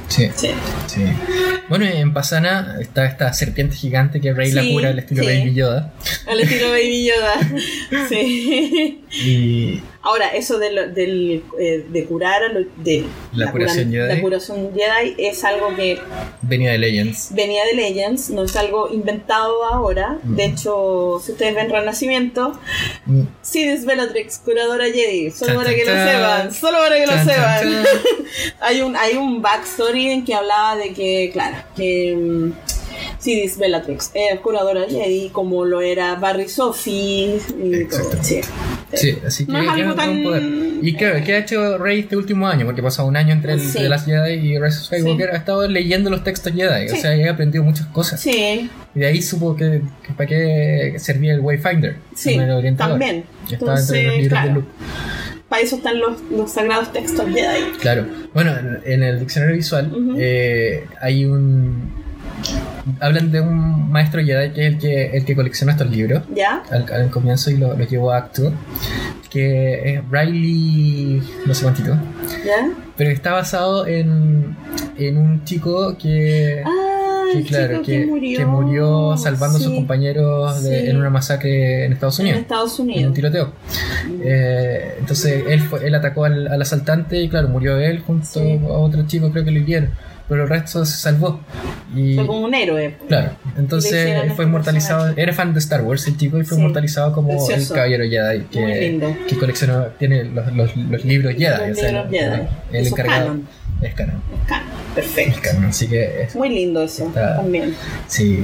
[0.09, 0.29] sí.
[0.35, 0.49] Sí.
[0.87, 1.03] Sí.
[1.69, 5.25] Bueno, en Pasana está esta serpiente gigante que Rey la cura al estilo.
[5.25, 5.93] Baby Yoda.
[6.27, 8.09] Al estilo Baby Yoda.
[8.09, 9.01] sí.
[9.25, 14.07] Y Ahora, eso de, lo- del, eh, de curar a lo- de La curación cura-
[14.07, 14.15] Jedi.
[14.17, 15.99] La curación Jedi es algo que
[16.41, 17.29] venía de Legends.
[17.35, 20.19] venía de Legends, no es algo inventado ahora.
[20.23, 20.37] Mm.
[20.37, 22.59] De hecho, si ustedes ven Renacimiento,
[23.05, 23.23] Mm.
[23.43, 26.09] Sidis Bellatrix, curadora Jedi, solo Chan, para chan, que lo chan.
[26.09, 27.85] sepan, solo para que lo Chan, chan, sepan.
[28.61, 32.53] hay un hay un backstory en que hablaba de que, claro, que mm,
[33.21, 37.75] Sidis Bellatrix era curadora Jedi, como lo era Barry Sophie y todo.
[37.75, 38.19] Exacto.
[38.23, 38.41] Sí.
[38.93, 40.43] Sí, así que No es algo tan- poder.
[40.83, 42.65] Y claro, ¿qué ha hecho Rey este último año?
[42.67, 43.83] Porque pasó un año entre el Sí.
[43.83, 45.31] de las Jedi y Rise of Skywalker.
[45.31, 46.91] Ha estado leyendo los textos Jedi.
[46.91, 48.21] O sea, ha aprendido muchas cosas.
[48.21, 51.97] Sí, Y de ahí supo que, que para qué servía el Wayfinder.
[52.17, 53.25] sí, el también.
[53.49, 54.69] Que estaba entre los Entonces, libros de claro, Luke.
[55.49, 57.71] para eso están los, los sagrados textos Jedi.
[57.81, 58.07] Claro.
[58.35, 58.53] Bueno,
[58.85, 60.17] en- el diccionario visual Ujú.
[60.19, 62.00] eh, hay un.
[63.01, 66.63] Hablan de un maestro Jedi que es el que, el que colecciona estos libros ¿Ya?
[66.71, 68.53] al, al comienzo y lo, lo llevó a acto.
[69.31, 71.23] Que es Riley.
[71.47, 71.91] No sé cuántito.
[72.45, 72.69] ¿Ya?
[72.97, 74.57] Pero está basado en,
[74.99, 76.63] en un chico que.
[76.67, 76.97] Ah,
[77.33, 80.91] que claro, que, que murió, que murió salvando a sus Sí, compañeros de- sí.
[80.91, 82.41] en una masacre en Estados en Unidos.
[82.43, 83.15] Estados En un Unidos.
[83.15, 83.53] tiroteo.
[84.25, 88.59] Eh, entonces él fue, él atacó al, al asaltante y claro, murió él junto Sí.
[88.65, 89.91] a otro chico, creo que lo hirieron.
[90.31, 91.41] Pero el resto se salvó.
[91.95, 92.97] Y Fue como un héroe.
[93.09, 95.13] claro, entonces fue inmortalizado.
[95.17, 96.61] Era fan de Star Wars el chico y fue Sí.
[96.63, 97.73] inmortalizado como Precioso.
[97.75, 101.69] el caballero Jedi que, que coleccionó, tiene los, los, los libros Jedi.
[101.69, 102.89] Los o sea, libros el- Jedi.
[102.89, 103.21] encargado.
[103.27, 103.49] canon.
[103.83, 104.17] Es canon.
[104.43, 104.69] Es canon.
[104.71, 105.41] Es Perfecto.
[105.43, 107.75] canon, así que es- Muy lindo eso Está- también.
[108.09, 108.39] sí.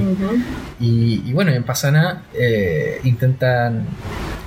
[0.79, 3.85] Y, y bueno, en Pasana eh, intentan.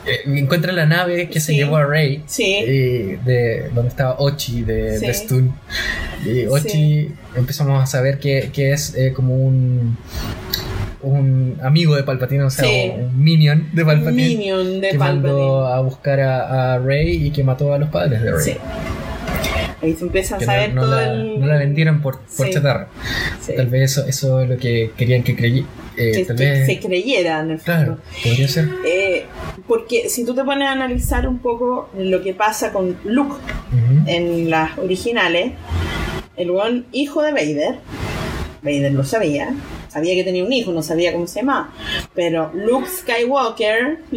[0.07, 2.23] eh, encuentran la nave que se llevó a Rey.
[2.27, 2.45] Sí.
[2.67, 5.07] eh, de donde estaba Ochi de, Sí.
[5.07, 5.55] de Stun.
[6.25, 9.97] Y Ochi empezamos a saber que, que es eh, como un
[11.03, 12.93] un amigo de Palpatine, o sea, Sí.
[12.95, 15.29] un minion de Palpatine Minion de que mandó
[15.63, 15.75] Palpatine.
[15.75, 18.45] a buscar a, a Rey y que mató a los padres de Rey.
[18.45, 18.57] Sí.
[19.83, 21.41] Ahí se empieza a saber no, no todo la, el.
[21.41, 22.53] no la vendieron por, por Sí.
[22.53, 22.89] chatarra.
[23.41, 23.55] Sí.
[23.57, 25.67] Tal vez eso, eso es lo que querían que creyera.
[25.97, 26.67] que, tal que vez.
[26.67, 27.83] se creyera en el fondo.
[27.85, 28.69] Claro, podría ser.
[28.87, 29.25] Eh,
[29.67, 33.37] porque si tú te pones a analizar un poco lo que pasa con Luke
[34.07, 35.53] en las originales,
[36.37, 37.79] el buen hijo de Vader,
[38.63, 39.55] Vader lo sabía,
[39.91, 41.71] sabía que tenía un hijo, no sabía cómo se llamaba,
[42.15, 43.99] pero Luke Skywalker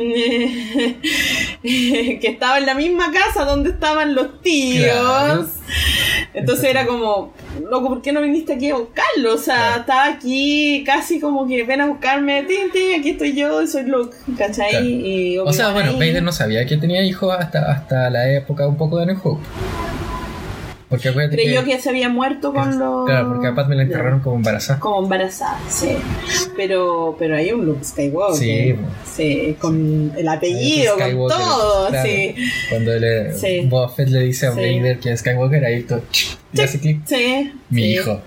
[1.63, 4.85] que estaba en la misma casa donde estaban los tíos.
[4.85, 5.47] Claro.
[6.33, 7.33] Entonces era como,
[7.69, 9.33] loco, ¿por qué no viniste aquí a buscarlo?
[9.35, 9.79] O sea, Claro.
[9.81, 14.15] estaba aquí casi como que ven a buscarme, tin, tin, aquí estoy yo, soy Luke,
[14.37, 14.69] ¿cachai?
[14.71, 14.85] Claro.
[14.85, 15.93] Y O sea, bueno.
[15.93, 19.43] Vader no sabía que tenía hijos hasta, hasta la época un poco de New Hope.
[20.93, 23.05] Porque acuérdate Creyó que se había muerto con los...
[23.07, 24.79] Claro, porque a Pat me la enterraron como embarazada.
[24.79, 25.89] Como embarazada, sí.
[26.55, 28.37] Pero, pero hay un Luke Skywalker.
[28.37, 28.75] Sí.
[29.03, 32.07] Sí, con el apellido, con todo, claro.
[32.07, 32.35] sí.
[32.69, 33.61] Cuando le, Sí.
[33.65, 34.51] Boba Fett le dice a.
[34.51, 36.01] Vader que es Skywalker, ahí todo,
[36.51, 37.01] le hace clic.
[37.05, 37.51] Sí.
[37.69, 38.21] Mi hijo.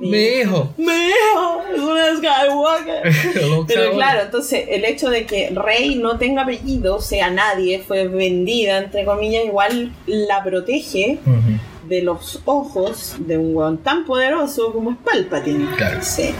[0.00, 0.72] Mi- hijo.
[0.76, 3.66] Mi hijo es una Skywalker.
[3.66, 8.78] Pero claro, entonces el hecho de que Rey no tenga apellido, sea nadie, fue vendida,
[8.78, 11.58] entre comillas, igual la protege Ujú.
[11.88, 15.66] De los ojos de un weón tan poderoso como es Palpatine.
[15.76, 15.98] Claro.
[16.02, 16.34] Sí.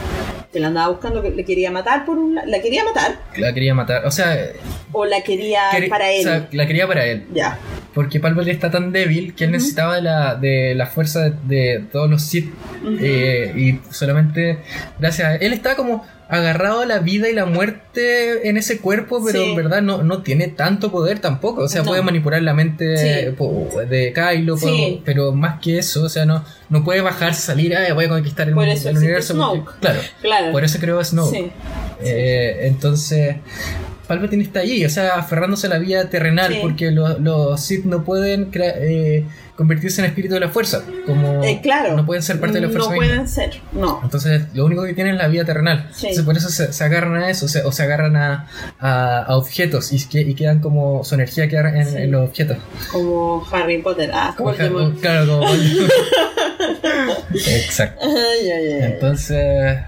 [0.51, 3.53] Que la andaba buscando, que le quería matar por un la, la quería matar La
[3.53, 4.05] quería matar.
[4.05, 4.35] O sea,
[4.91, 6.19] o la quería quería- para él.
[6.21, 7.27] o sea, la quería para él.
[7.33, 7.57] ya.
[7.99, 11.79] Porque Palpatine está tan débil que él necesitaba de la, de la fuerza de, de
[11.91, 12.49] todos los Sith.
[13.01, 14.59] Eh, y solamente
[14.97, 19.21] gracias a él está como agarrado a la vida y la muerte en ese cuerpo,
[19.25, 19.49] pero Sí.
[19.49, 21.63] en verdad no, no tiene tanto poder tampoco.
[21.63, 21.87] O sea, No.
[21.87, 23.35] puede manipular la mente Sí.
[23.89, 25.01] de Kylo, Sí.
[25.03, 28.47] pero más que eso, o sea, no, no puede bajarse, salir, "Ay, voy a conquistar
[28.47, 29.35] el, universo.
[29.35, 30.51] porque- claro, Claro.
[30.53, 31.29] por eso creo Snow.
[31.29, 31.51] Sí.
[32.01, 33.35] Eh, entonces,
[34.09, 36.59] Palpatine está allí, o sea, aferrándose a la vida terrenal, Sí.
[36.61, 39.23] porque los, los Sith no pueden eh,
[39.55, 41.95] convertirse en espíritu de la fuerza, como Eh, claro.
[41.95, 43.07] no pueden ser parte de la fuerza No misma.
[43.07, 43.99] pueden ser, no.
[44.03, 45.87] Entonces, lo único que tienen es la vida terrenal.
[45.93, 46.07] Sí.
[46.07, 48.47] Entonces, por eso se, se agarran a eso, se- o se agarran a,
[48.79, 51.97] a- a objetos y, que- y quedan como su energía queda en, Sí.
[51.97, 52.57] en los objetos.
[52.91, 54.09] Como Harry Potter.
[54.13, 54.95] Ah, Como Voldemort.
[54.95, 55.53] ja- claro, como.
[57.33, 58.01] Exacto.
[58.05, 58.83] Ay, ay, ay.
[58.93, 59.79] Entonces,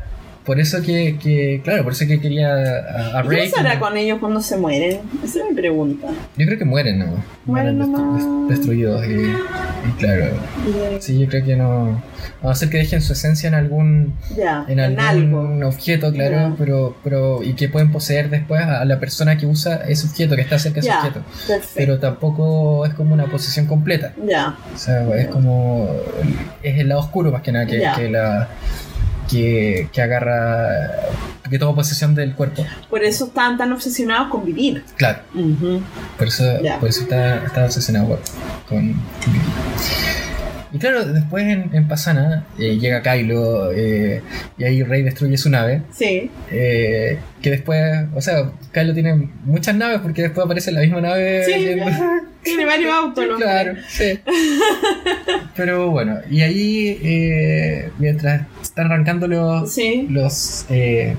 [0.45, 3.85] por eso que, que- claro, por eso que quería a, a ¿Y ¿Qué pasará como-
[3.91, 4.99] con ellos cuando se mueren?
[5.23, 6.07] Esa es mi pregunta.
[6.37, 7.23] Yo creo que mueren, ¿no?
[7.45, 8.23] Mueren nomás.
[8.23, 10.25] dest- destruidos y, y claro.
[10.97, 12.01] Y, Sí, yo creo que no.
[12.43, 17.43] A ser que dejen su esencia en algún ya, en algún objeto, claro, pero, pero
[17.43, 20.81] y que pueden poseer después a la persona que usa ese objeto, que está cerca
[20.81, 21.21] de ese objeto.
[21.75, 24.13] Pero tampoco es como una posesión completa.
[24.27, 25.87] ya, O sea, es como
[26.63, 28.47] es el lado oscuro más que nada que la
[29.31, 30.67] que, que agarra
[31.49, 32.65] que toma posesión del cuerpo.
[32.89, 34.83] por eso estaban tan obsesionados con vivir.
[34.97, 35.81] Claro, Ujú.
[36.17, 36.79] por eso, Ya.
[36.79, 38.19] por eso está, está obsesionado con,
[38.69, 38.93] con
[40.73, 44.21] y claro, después en, en Pasana eh, llega Kylo eh,
[44.57, 45.81] y ahí Rey destruye su nave.
[45.93, 47.81] Sí, Eh, que después,
[48.15, 51.43] o sea, Kylo tiene muchas naves porque después aparece la misma nave.
[51.45, 51.85] sí, yendo-
[52.43, 53.25] tiene varios autos.
[53.27, 53.35] ¿no?
[53.37, 54.19] Claro, sí.
[55.55, 60.07] Pero bueno, y ahí eh, mientras están arrancando los, Sí.
[60.09, 61.15] los eh,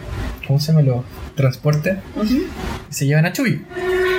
[0.47, 0.83] ¿cómo se llama?
[0.83, 1.05] Los
[1.37, 2.43] transportes, Ujú.
[2.91, 3.61] se llevan a Chewie.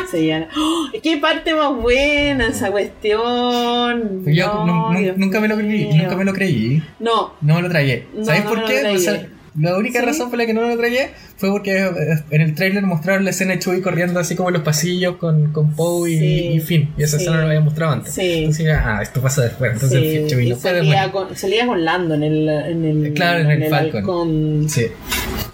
[0.09, 0.47] Se llama.
[0.57, 0.87] ¡Oh!
[1.01, 4.23] ¡Qué parte más buena esa cuestión!
[4.25, 6.03] Yo No, nunca me lo creí, mío.
[6.03, 8.07] nunca me lo creí, No, no me lo tragué.
[8.15, 8.79] No, ¿Sabes por qué?
[8.79, 8.95] tragué.
[8.95, 9.27] O sea,
[9.59, 10.05] la única ¿Sí?
[10.07, 11.89] razón por la que no me lo tragué fue porque eh,
[12.31, 15.51] en el trailer mostraron la escena de Chewie corriendo así como en los pasillos con,
[15.51, 16.93] con Poe y, Sí, y Finn.
[16.97, 17.23] Y esa sí.
[17.23, 18.13] escena no la había mostrado antes.
[18.13, 18.39] Sí.
[18.39, 19.73] Entonces, ah, esto pasa después.
[19.73, 23.13] Entonces, sí, Chewie y no puede salía con, salía con Lando en el, en el,
[23.13, 24.65] Claro, en el Falcon.
[24.69, 24.87] Sí,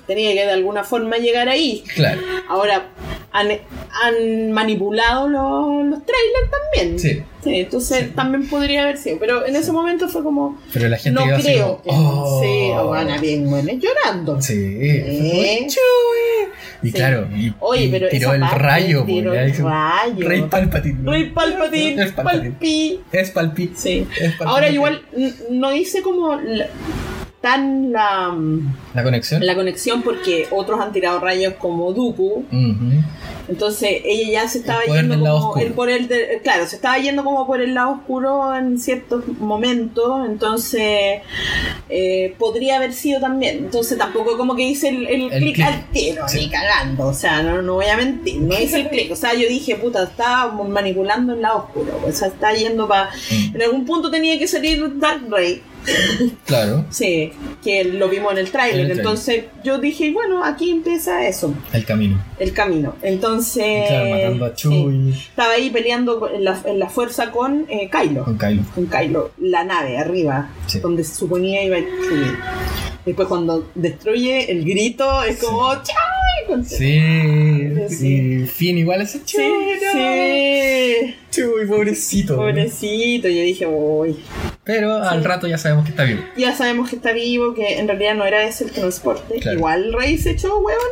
[0.08, 1.84] Tenía que de alguna forma llegar ahí.
[1.94, 2.20] claro.
[2.48, 2.88] Ahora,
[3.32, 3.48] han,
[4.04, 7.00] han manipulado los, los trailers también.
[7.00, 7.24] Sí.
[7.44, 8.12] Sí, entonces Sí.
[8.16, 9.18] también podría haber sido.
[9.18, 10.60] Pero en ese momento fue como.
[10.74, 11.90] Pero la gente No creo que.
[11.92, 12.42] "Oh".
[12.44, 14.42] Sí, o van a bien, bueno, llorando.
[14.42, 14.56] Sí.
[14.56, 16.50] Chewie.
[16.82, 16.94] Y Sí.
[16.94, 20.28] claro, y, Oye, y pero tiró el rayo, tiró el rayo.
[20.28, 20.98] Rey Palpatine.
[21.12, 22.12] Rey Palpatine, Es.
[22.14, 23.00] Palpi.
[23.12, 23.72] Es Palpi.
[23.76, 24.08] Sí.
[24.12, 24.46] Es Palpatine.
[24.50, 25.02] Ahora igual
[25.50, 26.68] no hice como la-
[27.42, 28.36] tan la,
[28.94, 29.46] La conexión.
[29.46, 32.46] la conexión porque otros han tirado rayos como Dooku.
[33.48, 37.24] Entonces ella ya se estaba yendo como el por el de- claro, se estaba yendo
[37.24, 41.22] como por el lado oscuro en ciertos momentos, entonces
[41.90, 43.58] eh, podría haber sido también.
[43.66, 45.66] Entonces tampoco como que hice el, el El clic clic.
[45.68, 46.38] al tiro, Sí.
[46.42, 49.34] ni cagando, o sea, no, no voy a mentir, no hice el clic, o sea,
[49.34, 53.10] yo dije, puta, estaba manipulando el lado oscuro, o sea, está yendo para...
[53.32, 53.56] Mm.
[53.56, 55.64] En algún punto tenía que salir Dark Ray,
[56.46, 57.32] Claro, sí,
[57.64, 62.22] que lo vimos en el tráiler, entonces yo dije, bueno, aquí empieza eso, el camino.
[62.40, 62.96] el camino.
[63.02, 63.86] Entonces...
[63.86, 64.56] Y claro, matando a sí.
[64.56, 68.24] Chewie Estaba ahí peleando en la, en la fuerza con eh, Kylo.
[68.26, 68.64] con Kylo.
[68.76, 70.80] Con Kylo, la nave arriba, Sí.
[70.80, 72.36] donde se suponía iba a subir.
[73.06, 75.96] Después cuando destruye el grito es como ¡Chao!
[76.48, 77.00] Con- Sí,
[77.90, 78.42] Sí.
[78.44, 79.76] y Finn igual Sí, Chewie.
[79.76, 79.92] no.
[79.94, 81.16] sí.
[81.32, 82.36] Chewie, pobrecito.
[82.36, 84.16] Pobrecito, yo dije, uy.
[84.72, 85.28] Pero al Sí.
[85.28, 86.22] rato ya sabemos que está vivo.
[86.38, 89.40] Ya sabemos que está vivo, que en realidad no era ese el transporte.
[89.40, 89.58] Claro.
[89.58, 90.84] Igual Rey se echó hueones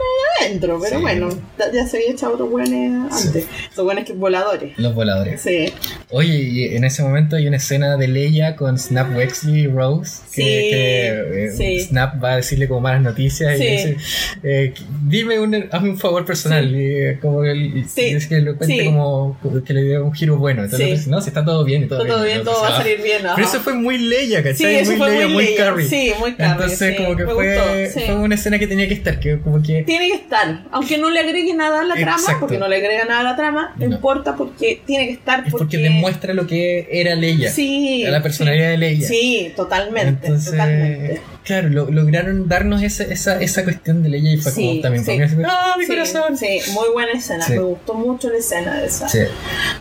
[0.41, 1.01] adentro, pero Sí.
[1.03, 1.30] bueno,
[1.73, 2.91] ya- se había echado otros hueones
[3.25, 3.45] antes.
[3.71, 4.73] Esos hueones que voladores.
[4.80, 5.41] Los voladores.
[5.41, 5.71] Sí.
[6.09, 10.21] Oye, y en ese momento hay una escena de Leia con Snap Wexley y Rose.
[10.34, 11.80] Que, Sí, que, eh, sí.
[11.82, 13.67] Snap va a decirle como malas noticias y Sí.
[13.67, 13.97] dice:
[14.43, 14.73] eh,
[15.07, 16.73] Dime un, hazme un favor personal.
[16.75, 18.13] Y, eh, como Sí.
[18.13, 18.86] dice que lo cuente Sí.
[18.86, 20.63] como que le dé un giro bueno.
[20.63, 21.09] Entonces Sí.
[21.09, 23.17] No, si está todo bien y todo bien, todo va a salir bien.
[23.19, 23.41] Pero ajá.
[23.41, 24.55] eso fue muy Leia, ¿cachai?
[24.55, 25.57] Sí, eso muy fue Leia, muy Leia.
[25.57, 25.88] Carrie.
[25.88, 26.51] Sí, muy Carrie.
[26.53, 28.05] Entonces, sí, como que fue, gustó, sí.
[28.05, 29.20] fue una escena que tenía que estar.
[29.20, 29.84] Que como que.
[29.84, 33.03] Tiene que estar, aunque no le agregue nada a la trama, porque no le agrega
[33.05, 35.45] nada a la trama, no importa porque tiene que estar.
[35.45, 37.51] Es porque demuestra lo que era Leia.
[37.51, 39.07] sí, la personalidad de Leia.
[39.07, 41.22] Sí, totalmente, Entonces, totalmente.
[41.48, 45.12] Claro, lo- lograron darnos esa, esa, esa cuestión de Leia y fue como también sí.
[45.48, 46.36] ¡Ah, mi Sí, corazón!
[46.38, 47.45] Sí, muy buena escena.
[47.45, 47.54] Sí.
[47.54, 49.08] Me gustó mucho la escena de esa.
[49.08, 49.20] Sí,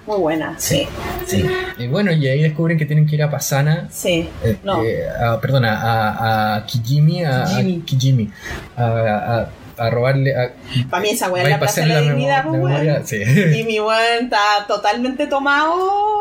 [0.07, 0.87] Muy buena, sí.
[1.27, 1.45] sí.
[1.79, 3.89] Y bueno, y ahí descubren que tienen que ir a Pasana.
[3.91, 4.29] Sí.
[4.45, 4.85] eh, No.
[4.85, 7.81] eh, a- perdona, a, a Kijimi, a, a Kijimi.
[7.83, 8.31] Kijimi,
[8.77, 9.49] a,
[9.79, 10.35] a- robarle.
[10.37, 10.53] A,
[10.91, 13.03] Para mí esa weá es la plaza de la la, dignidad, pues, la memoria.
[13.05, 13.17] Sí.
[13.23, 15.75] Y mi weón está totalmente tomado.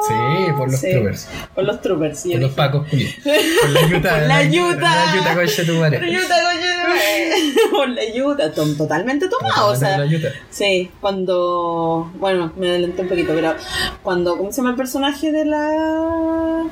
[0.08, 0.14] Sí,
[0.58, 2.24] por los Sí, troopers, Por los troopers.
[2.26, 2.88] yo por los pacos.
[3.62, 4.10] Por la yuta.
[4.10, 4.28] Por la.
[4.28, 5.99] La yuta, concha tu madre.
[7.72, 10.08] Por la coño, por la tom- totalmente tomado, o sea, La
[10.49, 13.56] sí, cuando, bueno, me adelanté un poquito, pero
[14.03, 16.64] cuando, ¿cómo se llama el personaje de la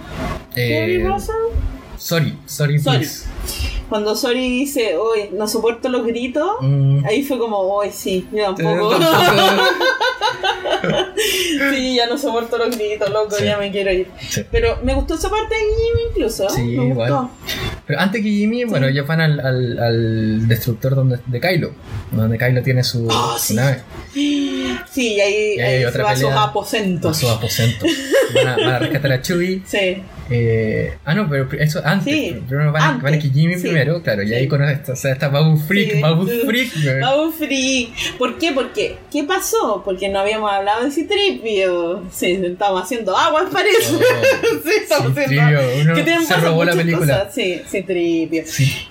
[0.55, 1.33] Eh, Russell?
[2.03, 2.97] Sorry, sorry, Sorry.
[2.99, 3.25] please.
[3.89, 7.05] Cuando Sori dice, uy, no soporto los gritos, Mm.
[7.05, 8.95] ahí fue como, uy, sí, yo Eh, tampoco.
[11.73, 13.45] sí, ya no soporto los gritos, loco, Sí.
[13.45, 14.07] ya me quiero ir.
[14.29, 14.43] Sí.
[14.51, 16.95] Pero me gustó esa parte de Jimmy incluso, Sí, me.
[17.85, 21.71] Pero antes que Jimmy, bueno, ellos van al, al, al destructor donde, de Kylo,
[22.11, 23.53] donde Kylo tiene su, Oh, su sí.
[23.55, 23.81] nave,
[24.13, 27.17] Sí, y ahí, Y ahí hay otra va a sus aposentos.
[27.17, 27.85] a su aposento.
[28.35, 29.61] Van a, van a rescatar a Chewie.
[29.65, 32.13] Sí, Eh, ah, no, pero eso antes.
[32.13, 33.61] Sí, primero van, antes, van a Kijimi sí.
[33.63, 34.33] primero, claro, y Sí.
[34.33, 36.01] ahí con esta, o sea, esta Babu Freak.
[36.01, 36.71] Babu Freak.
[37.01, 38.17] Babu Freak.
[38.17, 38.51] ¿Por qué?
[38.53, 39.81] Porque, ¿qué pasó?
[39.83, 42.03] Porque no habíamos hablado de Citripio.
[42.11, 43.93] Sí, estamos haciendo aguas, parece.
[43.95, 43.99] Oh,
[44.63, 47.19] sí, estamos haciendo tienen se robó la película.
[47.19, 47.33] cosas.
[47.33, 48.43] Sí, Citripio.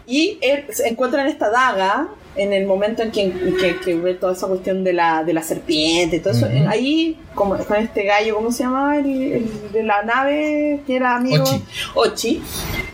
[0.07, 3.31] Y él, se encuentran esta daga en el momento en que,
[3.61, 6.47] que, que ve toda esa cuestión de la, de la serpiente todo eso.
[6.69, 8.99] Ahí, como, con este gallo, ¿cómo se llamaba?
[8.99, 11.45] El, el de la nave que era amigo.
[11.45, 11.63] Ochi.
[11.95, 12.43] Ochi.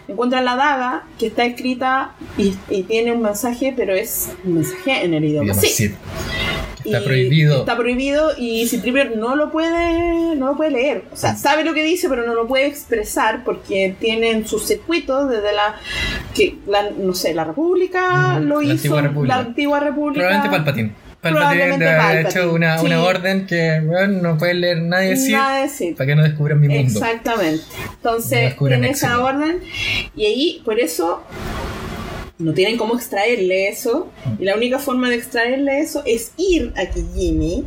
[0.09, 5.05] Encuentran la daga que está escrita y, y tiene un mensaje, pero es un mensaje
[5.05, 5.95] en el idioma Sí.
[6.93, 7.61] Está prohibido.
[7.61, 11.05] Está prohibido y Citripio no lo puede no lo puede leer.
[11.13, 15.29] O sea, sabe lo que dice, pero no lo puede expresar porque tienen sus circuitos
[15.31, 15.77] desde la
[16.35, 19.35] que la, no sé, la República Ujú, lo la hizo, antigua República.
[19.37, 20.21] la antigua República.
[20.21, 20.93] Probablemente Palpatine.
[21.21, 22.87] Palpatine debe haber hecho una, sí.
[22.87, 25.97] una orden que no puede leer nadie decir Nada de Sith.
[25.97, 26.83] para que no descubran mi mundo.
[27.01, 27.65] Exactamente.
[27.77, 29.61] No Entonces, descubren tiene esa orden
[30.15, 31.25] y ahí, por eso,
[32.39, 34.09] no tienen cómo extraerle eso.
[34.39, 37.65] Y la única forma de extraerle eso es ir a Kijimi,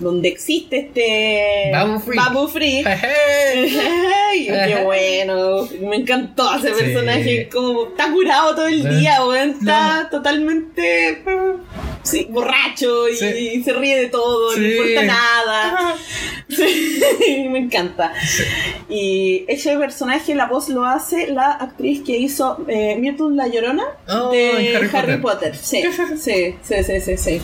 [0.00, 2.24] donde existe este Babu Freak.
[2.24, 2.48] Babu.
[4.30, 6.84] Ay, qué bueno, me encantó ese Sí.
[6.84, 11.22] personaje, como está curado todo el día, weón, está totalmente
[12.10, 13.26] sí, borracho y, Sí.
[13.54, 15.94] y se ríe de todo, no importa nada.
[17.50, 18.12] Me encanta.
[18.88, 23.84] Y ese personaje, la voz lo hace la actriz que hizo eh, Myrtle La Llorona
[24.08, 25.54] Oh, de Harry, Harry Potter.
[25.68, 25.82] Sí,
[26.18, 27.40] sí, sí, sí, sí, sí.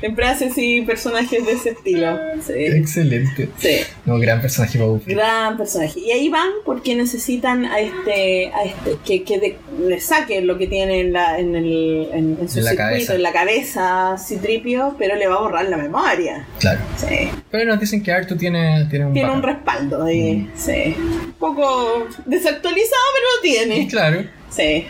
[0.00, 2.16] Siempre hace sí personajes de ese estilo.
[2.46, 3.48] Sí, Excelente.
[3.58, 3.78] sí.
[4.04, 5.02] No, gran personaje Freak.
[5.06, 5.98] Gran personaje.
[5.98, 10.56] Y ahí van porque necesitan a este, a este que, que de- le saquen lo
[10.58, 13.14] que tiene en, la, en, el, en, en su En la circuito, cabeza.
[13.14, 16.46] en la cabeza Citripio, pero le va a borrar la memoria.
[16.58, 16.80] Claro.
[16.96, 17.30] Sí.
[17.50, 20.34] Pero nos dicen que Artu tiene, tiene un Tiene un respaldo ahí.
[20.36, 20.50] Mm.
[20.54, 20.96] Sí.
[20.98, 23.88] Un poco desactualizado, pero lo tiene.
[23.88, 24.24] Claro.
[24.50, 24.86] Sí.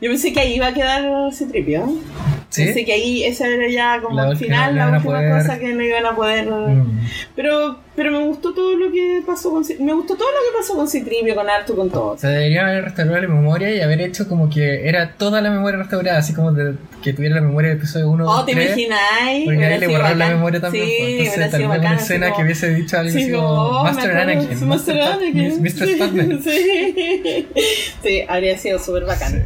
[0.00, 1.86] Yo pensé que ahí iba a quedar Citripio.
[2.54, 2.64] ¿Sí?
[2.66, 5.74] Pensé que ahí esa era ya como La última, final, la última poder- cosa que
[5.74, 6.46] no iban a poder.
[6.48, 7.00] Mm.
[7.34, 10.74] Pero, pero me gustó todo lo que pasó con me gustó todo lo que pasó
[10.76, 12.12] con Citripio, con Artu, con todo.
[12.12, 15.50] O sea, deberían haber restaurado la memoria y haber hecho como que era toda la
[15.50, 18.52] memoria restaurada, así como de- que tuviera la memoria del episodio 1, Oh, 2, ¿te
[18.52, 18.66] 3.
[18.68, 19.44] imagináis?
[19.44, 20.84] Porque a Hubiera él le borraron la memoria también.
[20.86, 21.10] Sí, pues.
[21.10, 23.82] Entonces, tal vez una bacán, así escena como- que hubiese dicho algo Sí, así como,
[23.82, 24.68] Master Anakin.
[24.68, 25.62] Master Anakin.
[25.62, 25.70] Mr.
[25.70, 26.42] Sí, Spatman.
[26.42, 27.46] Sí.
[28.04, 29.32] Sí, habría sido súper bacán.
[29.32, 29.38] Sí.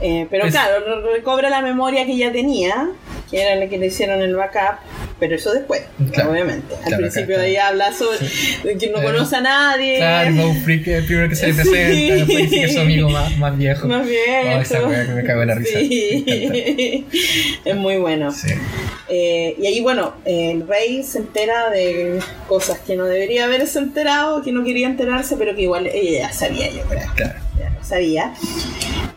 [0.00, 2.88] Eh, pero claro, re- recobra la memoria que ya tenía,
[3.30, 4.78] que era la que le hicieron el backup,
[5.18, 5.82] pero eso después,
[6.12, 6.30] Claro.
[6.32, 6.74] obviamente.
[6.76, 7.42] Al Claro, principio está.
[7.46, 8.18] ahí habla sobre
[8.64, 9.96] de que no Eh, conoce a nadie.
[9.98, 11.58] Claro, Bow Freak es el primero que se le Sí.
[11.70, 13.86] presenta, después dice que es su amigo más, más viejo.
[13.86, 14.48] Más bien.
[14.56, 15.78] Oh, esa que me cago en la risa.
[15.78, 17.06] Sí.
[17.64, 18.32] es muy bueno.
[18.32, 18.48] Sí.
[19.12, 24.40] Eh, y ahí, bueno, el rey se entera de cosas que no debería haberse enterado,
[24.42, 27.02] que no quería enterarse, pero que igual ella ya sabía, yo creo.
[27.16, 27.38] Claro.
[27.58, 28.32] Ya lo sabía.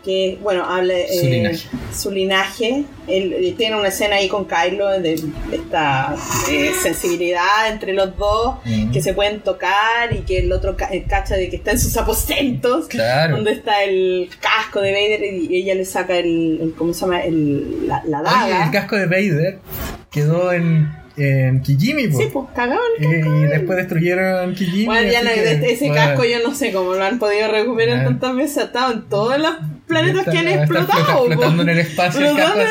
[0.03, 1.67] Que, bueno, habla Su eh, linaje.
[1.95, 2.83] su linaje.
[3.07, 6.15] Él, él tiene una escena ahí con Kylo de, de esta
[6.51, 8.55] eh, sensibilidad entre los dos,
[8.91, 11.79] que se pueden tocar y que el otro ca- eh, cacha de que está en
[11.79, 13.35] sus aposentos Claro.
[13.37, 17.21] donde está el casco de Vader y ella le saca el, el- ¿cómo se llama?
[17.21, 18.65] El, la, la Oye, daga.
[18.65, 19.59] el casco de Vader
[20.11, 22.17] quedó en, en Kijimi, po.
[22.17, 24.85] sí, pues cagado el Eh, y después destruyeron Kijimi.
[24.85, 27.51] Bueno, ya así no, que, ese bueno, casco yo no sé cómo lo han podido
[27.51, 28.03] recuperar Ah.
[28.05, 28.57] tantas veces.
[28.57, 29.51] Ha estado en todos los
[29.87, 31.17] planetas está- que han está explotado.
[31.19, 31.25] po.
[31.25, 32.19] flotando en el espacio.
[32.29, 32.69] el casco así.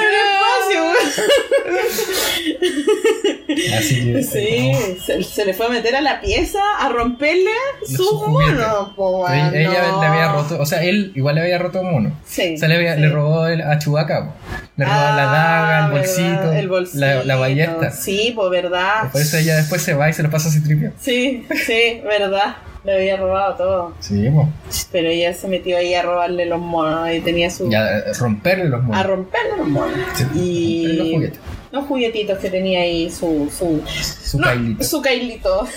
[3.76, 7.50] Así que, se, se le fue a meter a la pieza a romperle
[7.86, 11.58] Su sus monos, po, Ella, ella le había roto, o sea, él igual le había
[11.58, 12.12] roto a mono.
[12.26, 13.00] Sí, O sea, le, había- sí.
[13.02, 14.26] le robó el, a Chewbacca.
[14.26, 14.32] po.
[14.76, 16.98] Le robó Ah, la daga, el verdad, bolsito, el bolsito.
[17.00, 17.90] La, la ballesta.
[17.90, 19.10] Sí, pues verdad.
[19.12, 20.92] Por eso ella después se va y se lo pasa a Citripio.
[21.00, 22.56] Sí, sí, verdad.
[22.84, 23.94] Le había robado todo.
[24.00, 24.48] Sí, po.
[24.90, 27.70] Pero ella se metió ahí a robarle los monos y tenía su.
[27.70, 28.98] Ya, eh, romperle los monos.
[28.98, 29.98] a romperle los monos.
[30.14, 31.38] Sí, Y los juguetes.
[31.70, 33.48] los juguetitos que tenía ahí su.
[33.56, 34.82] su Su no, cailito.
[34.84, 35.68] Su cailito.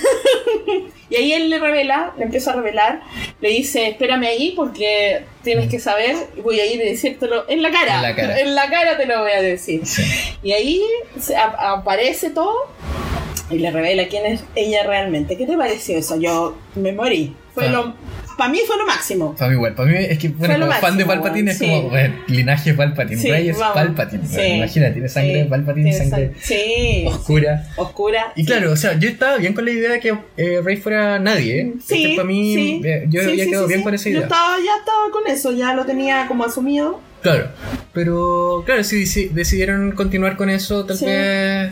[1.12, 3.02] y ahí él le revela, le empieza a revelar,
[3.40, 7.62] le dice, espérame ahí porque tienes que saber, y voy a ir a decírtelo en
[7.62, 7.98] la cara.
[7.98, 8.40] En la cara.
[8.40, 9.86] En la cara te lo voy a decir.
[9.86, 10.02] Sí.
[10.42, 10.82] Y ahí
[11.20, 12.56] se ap- aparece todo
[13.50, 15.38] y le revela quién es ella realmente.
[15.38, 16.20] ¿Qué te pareció eso?
[16.20, 17.36] Yo me morí.
[17.54, 17.72] Fue Ah.
[17.72, 17.96] lo,
[18.38, 19.34] para mí fue lo máximo.
[19.36, 21.66] Para mí igual, para mí es que bueno, como fan de máximo, Palpatine es sí.
[21.68, 23.76] como bueno, linaje Palpatine, Sí, Rey es vamos.
[23.76, 24.36] Palpatine, Sí.
[24.36, 27.64] bueno, imagínate, tiene sangre Sí, Palpatine, tiene sangre sang- sí, oscura.
[27.64, 28.34] sí, oscura.
[28.36, 28.46] Y sí.
[28.48, 31.62] claro, o sea, yo estaba bien con la idea de que eh, Rey fuera nadie,
[31.62, 31.74] ¿eh?
[31.86, 33.84] Sí, Este, para mí, sí, eh, yo sí, había sí, quedado sí, bien sí.
[33.86, 34.22] con esa Yo idea.
[34.24, 37.00] estaba, ya estaba con eso, ya lo tenía como asumido.
[37.22, 37.48] Claro,
[37.94, 41.06] pero claro, si deci- decidieron continuar con eso, tal Sí.
[41.06, 41.72] vez...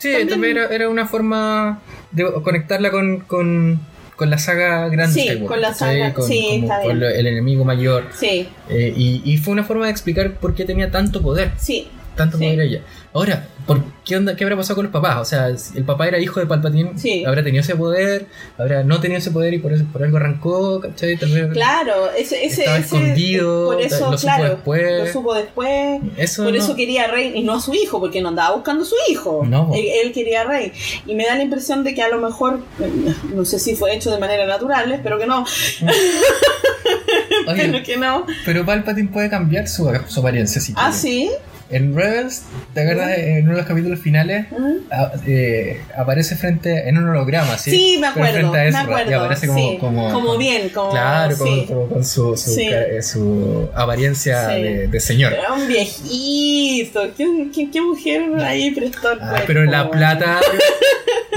[0.00, 1.80] Sí, También- era, era una forma
[2.10, 3.78] de conectarla con, con,
[4.16, 5.14] con la saga grande.
[5.14, 7.00] Sí, Skywalker, con la saga- Con, sí, como está con bien.
[7.00, 8.06] lo- el enemigo mayor.
[8.14, 11.52] Sí, Eh, y, y fue una forma de explicar por qué tenía tanto poder.
[11.58, 11.88] sí.
[12.16, 12.44] Tanto Sí.
[12.44, 12.80] poder ella.
[13.12, 15.16] Ahora, ¿por qué, onda, ¿qué habrá pasado con los papás?
[15.18, 17.24] O sea, el papá era hijo de Palpatine, Sí.
[17.24, 20.78] habrá tenido ese poder, habrá no tenido ese poder y por, eso, por algo arrancó,
[20.80, 21.16] ¿cachai?
[21.16, 25.06] Claro, ese, ese, Estaba ese- escondido, por eso, lo supo claro, después.
[25.08, 26.00] lo supo después.
[26.16, 28.54] Eso Por no- eso quería a Rey y no a su hijo, porque no andaba
[28.54, 29.42] buscando a su hijo.
[29.44, 29.72] No.
[29.74, 30.72] Él, él quería a Rey.
[31.04, 33.92] Y me da la impresión de que a lo mejor, eh, no sé si fue
[33.92, 35.44] hecho de manera natural, espero que no,
[37.48, 38.24] Oye, espero que no.
[38.44, 40.96] pero Palpatine puede cambiar su, su apariencia si Ah, quiere.
[40.96, 41.30] sí.
[41.72, 42.42] En Rebels,
[42.74, 43.16] ¿te acuerdas?
[43.16, 44.92] En uno de los capítulos finales Mm.
[44.92, 47.70] a- eh, aparece frente en un holograma, ¿sí?
[47.70, 49.10] Sí, me Pero acuerdo, frente a me Ezra, acuerdo.
[49.10, 49.78] Y aparece como, sí.
[49.78, 50.90] como, bien, como.
[50.90, 51.64] Claro, como- sí.
[51.68, 52.68] como con su, su, Sí.
[52.70, 55.32] eh, su apariencia de, de señor.
[55.32, 57.02] Era un viejito.
[57.16, 59.90] ¿Qué, qué, qué mujer ahí prestó el Ah, pero la bueno?
[59.92, 60.40] plata.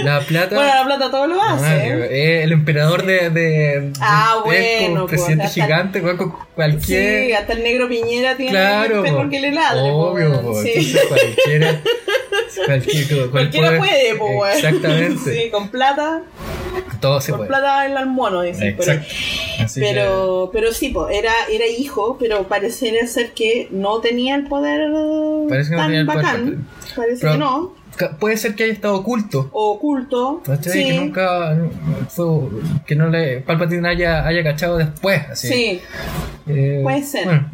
[0.03, 0.55] la plata.
[0.55, 1.87] Bueno, la plata todo lo ah, hace.
[1.87, 7.25] eh, el emperador de, de, Ah, de- es como bueno, pues, presidente gigante, con cualquier.
[7.27, 9.29] Sí, hasta el negro Piñera tiene claro, el perro po.
[9.29, 9.91] que le ladre.
[9.91, 10.53] po, obvio, weón.
[10.53, 10.61] po.
[10.61, 10.69] Sí.
[10.73, 11.81] entonces cualquiera.
[12.65, 14.45] cualquier- cual Cualquiera puede, po.
[14.47, 15.43] Exactamente.
[15.43, 16.21] Sí, con plata,
[16.99, 17.47] Todo se con puede.
[17.49, 17.97] plata el
[18.43, 18.75] dicen.
[18.77, 19.07] Pero, Exacto.
[19.73, 24.45] Que- pero, pero sí, po, era, era hijo, pero parecería ser que no tenía el
[24.47, 24.89] poder
[25.49, 26.67] Parece que no tan tenía el poder, bacán.
[26.95, 27.75] Parece que no.
[28.19, 29.49] Puede ser que haya estado oculto.
[29.51, 30.41] Oculto.
[30.45, 30.73] ¿cachai?
[30.73, 30.83] Sí.
[30.85, 31.57] Que nunca
[32.09, 32.25] fue,
[32.85, 35.21] que no le Palpatine haya, haya cachado después.
[35.29, 35.47] Así.
[35.47, 35.81] Sí,
[36.45, 37.23] Eh, Puede ser.
[37.25, 37.47] bueno,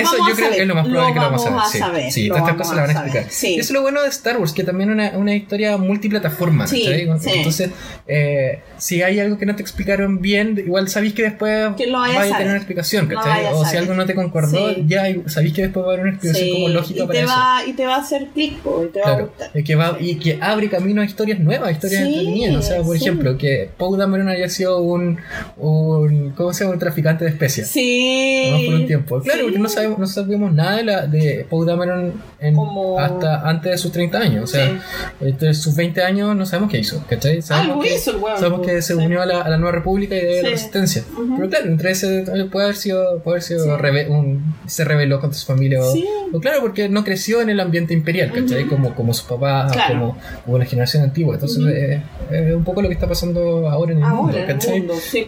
[0.00, 0.50] eso yo creo saber.
[0.56, 2.10] que es lo más probable Lo que lo vamos a vamos a sí, saber.
[2.12, 3.08] sí, Lo todas estas cosas la van a saber.
[3.10, 3.32] explicar.
[3.32, 3.52] Sí.
[3.54, 6.66] Eso es lo bueno de Star Wars, que también es una, una historia multiplataforma.
[6.66, 7.30] Sí, sí.
[7.30, 7.70] Entonces,
[8.08, 11.98] eh, si hay algo que no te explicaron bien, igual sabéis que después Que lo
[12.00, 12.38] vaya a vaya a saber.
[12.38, 13.06] tener una explicación.
[13.06, 13.44] ¿cachai?
[13.52, 13.78] o si saber.
[13.82, 14.84] algo no te concordó, Sí.
[14.88, 17.24] ya sabéis que después va a haber una explicación Sí, como lógica y para te
[17.24, 17.70] eso.
[17.70, 19.52] y te va a hacer clic y te va a gustar.
[19.64, 22.56] que, va, y que abre camino a historias nuevas, historias Sí, entretenidas.
[22.56, 23.04] O sea, por sí.
[23.04, 25.18] ejemplo, que Poe Dameron haya sido un,
[25.56, 26.74] un ¿cómo se llama?
[26.74, 27.68] un traficante de especias.
[27.68, 28.48] Sí.
[28.50, 29.20] Vamos por un tiempo.
[29.20, 29.44] Claro, Sí.
[29.44, 33.72] porque no sabemos, no sabíamos nada de, la, de Poe Dameron en- Como- hasta antes
[33.72, 34.44] de sus 30 años.
[34.44, 34.80] O sea,
[35.20, 37.02] entre sus 20 años no sabemos qué hizo.
[37.08, 37.42] ¿Cachai?
[37.42, 39.72] Sabemos Algo que, hizo el sabemos que pues, se unió a la, a la nueva
[39.76, 41.04] república y de la resistencia.
[41.12, 41.36] Ujú.
[41.36, 45.38] Pero claro, entre ese puede haber sido, puede haber sido rebe- un, se rebeló contra
[45.38, 45.80] su familia.
[45.82, 46.04] o- Sí.
[46.32, 48.62] o claro, porque no creció en el ambiente imperial, ¿cachai?
[48.64, 48.70] Ujú.
[48.70, 49.94] como, como su papá, Claro.
[50.00, 51.34] como, como la generación antigua.
[51.34, 51.68] Entonces, Ujú.
[51.68, 54.36] eh, es un poco lo que está pasando ahora en el mundo.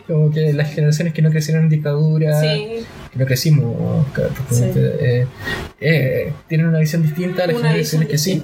[0.07, 2.85] Como que las generaciones que no crecieron en dictadura, Sí.
[3.13, 4.07] que no crecimos,
[4.77, 5.27] eh,
[5.81, 8.43] eh, tienen una visión distinta a las Una generaciones que sí.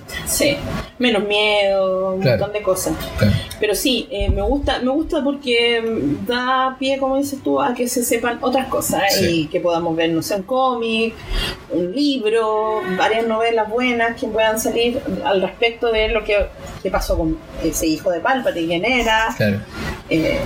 [0.98, 2.38] Menos miedo, un Claro.
[2.38, 2.94] montón de cosas.
[3.18, 3.34] Claro.
[3.58, 7.74] Pero sí, eh, me gusta me gusta porque mm, da pie, como dices tú, a
[7.74, 11.14] que se sepan otras cosas y que podamos ver, no sé, un cómic,
[11.70, 16.46] un libro, varias novelas buenas que puedan salir al respecto de lo que,
[16.90, 19.60] pasó con ese hijo de Palpatine, quién era, Claro.
[20.08, 20.38] eh,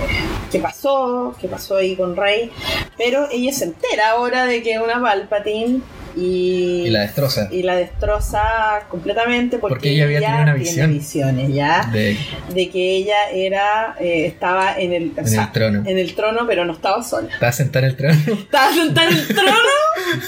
[0.51, 2.51] qué pasó, qué pasó ahí con Rey.
[2.97, 5.81] Pero ella se entera ahora de que una Palpatine
[6.17, 7.47] y, Y la destroza.
[7.51, 8.41] y la destroza
[8.89, 10.91] completamente porque, Porque ella había tenido una visión.
[10.93, 12.17] visiones ya De,
[12.53, 15.83] de que ella era eh, estaba en el, o en sea, el trono.
[15.85, 18.15] en el trono pero no estaba sola Estaba sentada en el trono.
[18.41, 19.51] estaba sentada en el trono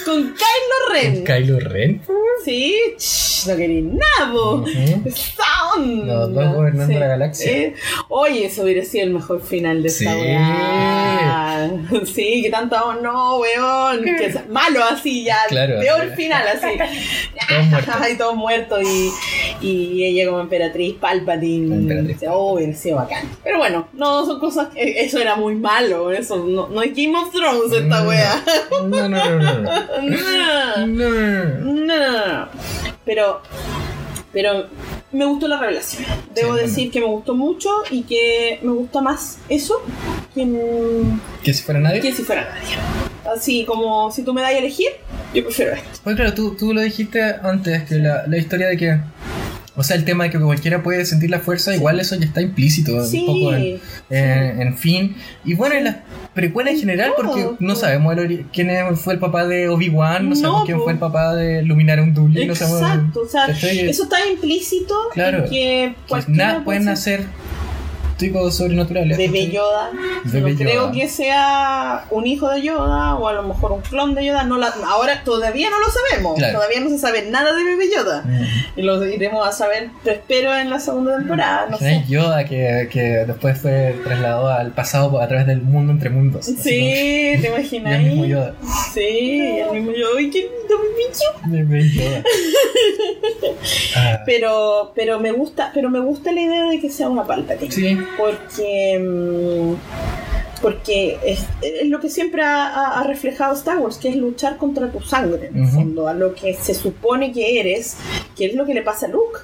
[0.04, 2.02] con Kylo Ren Kylo Ren.
[2.44, 4.32] sí ch, no quería nada.
[4.54, 4.68] Ujú.
[5.06, 5.42] Esa
[5.74, 6.14] onda.
[6.14, 7.50] Los dos gobernando la galaxia.
[7.50, 7.74] Eh,
[8.08, 10.20] Oye, eso hubiera sido el mejor final de esta Sí.
[10.20, 11.70] weá.
[12.14, 14.02] Sí, que tanto no, weón.
[14.02, 15.38] Que es malo así ya.
[15.48, 15.79] Claro.
[15.80, 16.66] Peor final así.
[17.48, 17.94] Todos muertos.
[18.00, 19.10] Ay, todos muertos y,
[19.60, 21.74] y ella como emperatriz Palpatine.
[21.74, 22.18] Emperatriz.
[22.28, 23.28] Oh, hubiera sido bacán.
[23.42, 24.68] Pero bueno, no, son cosas.
[24.68, 26.12] que- Eso era muy malo.
[26.12, 28.08] Eso no, no es Game of Thrones esta No.
[28.08, 28.44] weá.
[28.70, 29.60] No, no, no, no.
[29.60, 29.60] no.
[29.62, 29.80] No.
[30.00, 30.86] No, no, no.
[30.86, 31.86] No, no, no,
[32.42, 32.48] no.
[33.04, 33.40] Pero,
[34.32, 34.66] pero
[35.12, 36.04] me gustó la revelación.
[36.34, 39.74] Debo Sí, decir que me gustó mucho y que me gusta más eso
[40.34, 40.46] que,
[41.42, 42.00] Que si fuera nadie.
[42.00, 42.76] que si fuera nadie.
[43.36, 44.88] Así como si tú me das a elegir,
[45.34, 46.00] yo prefiero esto.
[46.02, 49.00] Pues claro, tú, tú lo dijiste antes, que la, la historia de que.
[49.76, 52.40] O sea, el tema de que cualquiera puede sentir la fuerza, igual eso ya está
[52.42, 53.20] implícito Sí.
[53.20, 53.80] un poco en,
[54.10, 55.16] en, en fin.
[55.44, 55.96] Y bueno, en las
[56.34, 60.30] precuelas en general, todo, porque no sabemos el quién fue el papá de Obi-Wan, no,
[60.30, 60.84] No, sabemos quién po.
[60.84, 62.80] fue el papá de Luminarium Dudley, no sabemos.
[62.82, 65.44] Exacto, o sea, eso está implícito Claro.
[65.44, 67.24] en que Que nada, puede pueden hacer
[68.50, 69.16] sobrenaturales.
[69.18, 69.50] ¿cachai?
[69.50, 69.90] Yoda.
[70.24, 74.26] No creo que sea un hijo de Yoda o a lo mejor un clon de
[74.26, 74.44] Yoda.
[74.44, 76.36] No la, ahora todavía no lo sabemos.
[76.36, 76.58] Claro.
[76.58, 78.22] Todavía no se sabe nada de Bebé Yoda.
[78.22, 78.78] Mm.
[78.80, 81.66] Y lo iremos a saber, pero espero en la segunda temporada.
[81.70, 81.96] No ¿Quién sé.
[82.02, 86.46] es Yoda que, que después fue trasladado al pasado a través del mundo entre mundos.
[86.46, 87.92] Sí, te imaginas.
[88.00, 88.54] y el mismo Yoda.
[88.92, 90.10] Sí, el mismo Yoda.
[90.18, 90.50] Ay, qué.
[91.46, 92.22] Bebé Yoda.
[93.96, 97.24] Ah, Pero, pero me gusta, pero me gusta la idea de que sea una
[97.68, 99.74] sí, porque mm,
[100.60, 105.00] porque es, es lo que siempre ha, reflejado Star Wars, que es luchar contra tu
[105.00, 107.96] sangre, en el fondo, a lo que se supone que eres,
[108.36, 109.40] que es lo que le pasa a Luke,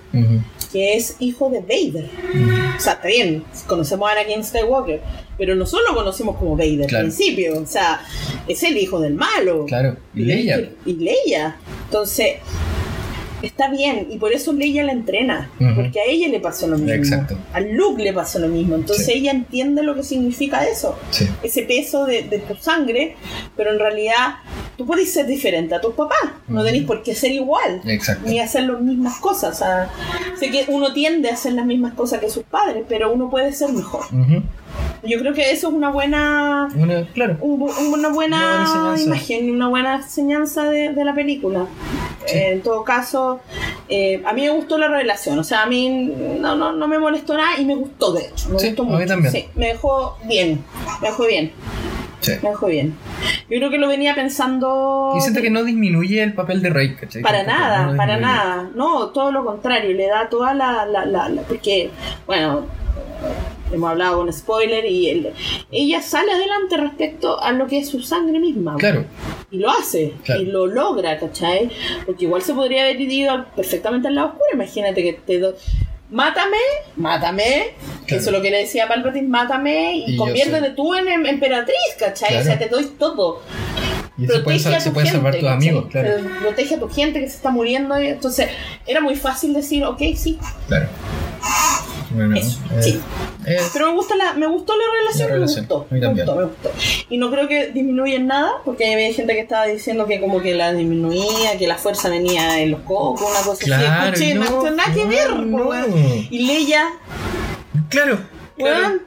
[0.72, 2.10] que es hijo de Vader.
[2.76, 5.00] O sea, está bien, conocemos a Anakin Skywalker,
[5.38, 7.06] pero nosotros lo conocimos como Vader Claro.
[7.06, 8.00] al principio, o sea,
[8.46, 9.64] es el hijo del malo.
[9.66, 10.68] Claro, y Leia.
[10.84, 11.56] Y Leia.
[11.84, 12.36] Entonces,
[13.42, 16.92] está bien, y por eso Leia la entrena, porque a ella le pasó lo mismo.
[16.94, 17.36] Exacto.
[17.52, 18.74] A Luke le pasó lo mismo.
[18.76, 19.12] Entonces Sí.
[19.12, 23.16] ella entiende lo que significa eso, Sí, ese peso de, de tu sangre,
[23.56, 24.36] pero en realidad
[24.76, 26.18] tú puedes ser diferente a tus papás,
[26.48, 27.80] no tenés por qué ser igual.
[27.86, 28.28] exacto.
[28.28, 29.54] Ni hacer las mismas cosas.
[29.54, 29.90] O sea,
[30.38, 33.52] sé que uno tiende a hacer las mismas cosas que sus padres, pero uno puede
[33.52, 34.04] ser mejor.
[35.02, 37.36] Yo creo que eso es una buena Una- claro.
[37.40, 41.66] un una buena Una buena imagen, una buena enseñanza de, de la película.
[42.26, 42.36] Sí.
[42.38, 43.40] Eh, en todo caso,
[43.88, 45.88] eh, a mí me gustó la revelación, o sea, a mí
[46.40, 48.48] no, no, no me molestó nada y me gustó, de hecho.
[48.50, 49.06] Me Sí, gustó a mí mucho.
[49.06, 49.32] también.
[49.32, 50.64] Sí, me dejó bien,
[51.00, 51.52] me dejó bien,
[52.20, 52.32] Sí.
[52.42, 52.96] me dejó bien.
[53.48, 55.12] Yo creo que lo venía pensando...
[55.16, 57.22] Y siento que no disminuye el papel de Rey, ¿cachai?
[57.22, 58.70] Para Tampoco, nada, no para nada.
[58.74, 60.84] No, todo lo contrario, le da toda la...
[60.84, 61.90] la, la, la- porque,
[62.26, 62.66] bueno,
[63.72, 65.32] hemos hablado con spoiler y el-
[65.70, 68.76] ella sale adelante respecto a lo que es su sangre misma.
[68.76, 69.04] Claro,
[69.50, 70.42] Y lo hace, Claro.
[70.42, 71.70] y lo logra, ¿cachai?
[72.04, 74.44] Porque igual se podría haber ido perfectamente al lado oscuro.
[74.54, 75.54] Imagínate que te do...
[76.10, 76.56] Mátame,
[76.96, 77.74] mátame,
[78.06, 81.26] que eso es lo que le decía Palpatine, mátame y, Y conviértete tú en em-
[81.26, 82.28] emperatriz, ¿cachai?
[82.28, 82.42] Claro.
[82.42, 83.42] O sea, te doy todo.
[84.18, 86.10] y puede, Protege sal- a tu puede gente, salvar tus amigos, claro.
[86.40, 87.96] Protege a tu gente que se está muriendo.
[87.96, 88.48] Entonces,
[88.86, 90.38] era muy fácil decir, ok, sí.
[90.68, 90.86] Claro.
[92.10, 93.00] Bueno, Eso, eh, sí.
[93.46, 95.86] eh, Pero me, gusta la, me gustó la relación, La relación, me gustó.
[95.90, 96.70] Me gustó, me gustó.
[97.10, 100.40] Y no creo que disminuya en nada, porque había gente que estaba diciendo que como
[100.40, 104.30] que la disminuía, que la fuerza venía en los cocos, una cosa claro, así.
[104.30, 105.86] Escuché, no, nada que ver, no, no.
[106.30, 106.88] Y Leia,
[107.90, 108.18] Claro,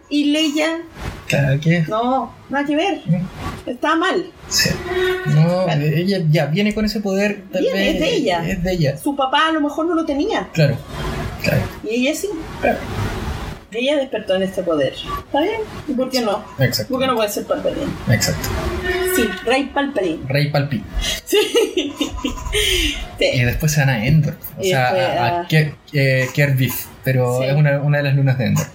[0.10, 0.82] y Leia,
[1.28, 1.82] Claro que.
[1.88, 3.02] no, nada que ver.
[3.66, 4.26] Estaba mal.
[4.50, 4.70] Sí.
[5.28, 7.94] No, ella ya viene con ese poder, tal Viene, vez.
[7.96, 8.50] es de ella.
[8.50, 8.98] Es de ella.
[8.98, 10.48] Su papá a lo mejor no lo tenía.
[10.54, 10.76] Claro,
[11.44, 11.62] claro.
[11.84, 12.30] Y ella sí.
[12.62, 12.78] claro.
[13.72, 14.94] Ella despertó en este poder.
[14.94, 15.62] ¿Está bien?
[15.88, 16.44] ¿Y por qué no?
[16.58, 16.92] Exacto.
[16.92, 17.86] ¿Por qué no puede ser Palpatine?
[18.10, 18.50] Exacto.
[19.16, 20.20] Sí, Rey Palpatine.
[20.28, 20.84] Rey Palpi.
[21.24, 21.94] Sí.
[23.20, 24.34] Y después se van a Endor.
[24.58, 24.92] O Y sea, a,
[25.38, 26.28] a a- Ker- eh.
[27.04, 27.46] Pero Sí.
[27.46, 28.66] es una, una de las lunas de Endor.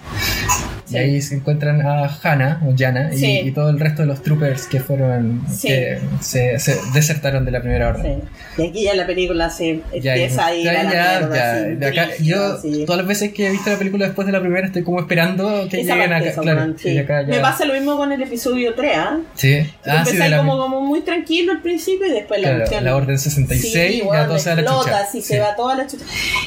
[0.95, 3.41] Y ahí se encuentran a Hannah, o Jana, y, Sí.
[3.45, 5.43] y todo el resto de los troopers que fueron.
[5.55, 5.69] Sí.
[5.69, 8.23] que se, se desertaron de la primera orden.
[8.57, 8.63] Sí.
[8.63, 10.89] Y aquí ya la película se Ya, empieza a ir ya, a la ya,
[11.21, 11.53] mierda, ya.
[11.53, 12.57] así, De acá, yo,
[12.87, 15.67] todas las veces que he visto la película después de la primera, estoy como esperando
[15.69, 16.29] que Esa lleguen acá.
[16.29, 16.99] esa Claro, y sí.
[16.99, 17.29] acá ya.
[17.29, 19.19] Me pasa lo mismo con el episodio 3, ¿ah?
[19.35, 22.65] Sí, Tú ah, sí, de la, como, como muy tranquilo al principio y después la
[22.65, 25.07] claro, la Orden 66, Sí, ya bueno, todo se va la chucha.
[25.07, 25.29] sí, Sí.
[25.35, 26.05] se va toda la chucha.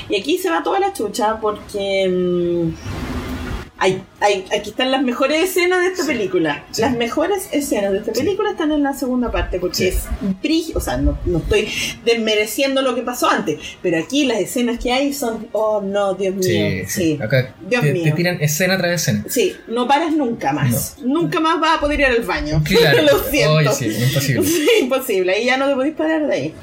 [0.10, 3.06] Y aquí se va toda la chucha porque mm,
[3.79, 6.63] hay, hay, aquí están las mejores escenas de esta película.
[6.71, 6.81] Sí.
[6.81, 9.87] Las mejores escenas de esta película están en la segunda parte porque Sí.
[9.87, 10.03] es
[10.41, 11.67] brillo, o sea, no, no estoy
[12.05, 16.35] desmereciendo lo que pasó antes, pero aquí las escenas que hay son, oh no, Dios
[16.35, 17.19] mío, Sí.
[17.21, 18.03] Acá Dios te, mío.
[18.05, 19.25] te tiran escena tras escena.
[19.29, 20.95] Sí, no paras nunca más.
[21.03, 22.61] Nunca más vas a poder ir al baño.
[22.65, 23.01] Claro.
[23.11, 23.73] Lo siento.
[23.73, 24.47] Sí, imposible.
[24.81, 25.33] Imposible.
[25.33, 26.53] Ahí ya no te podéis parar de ahí.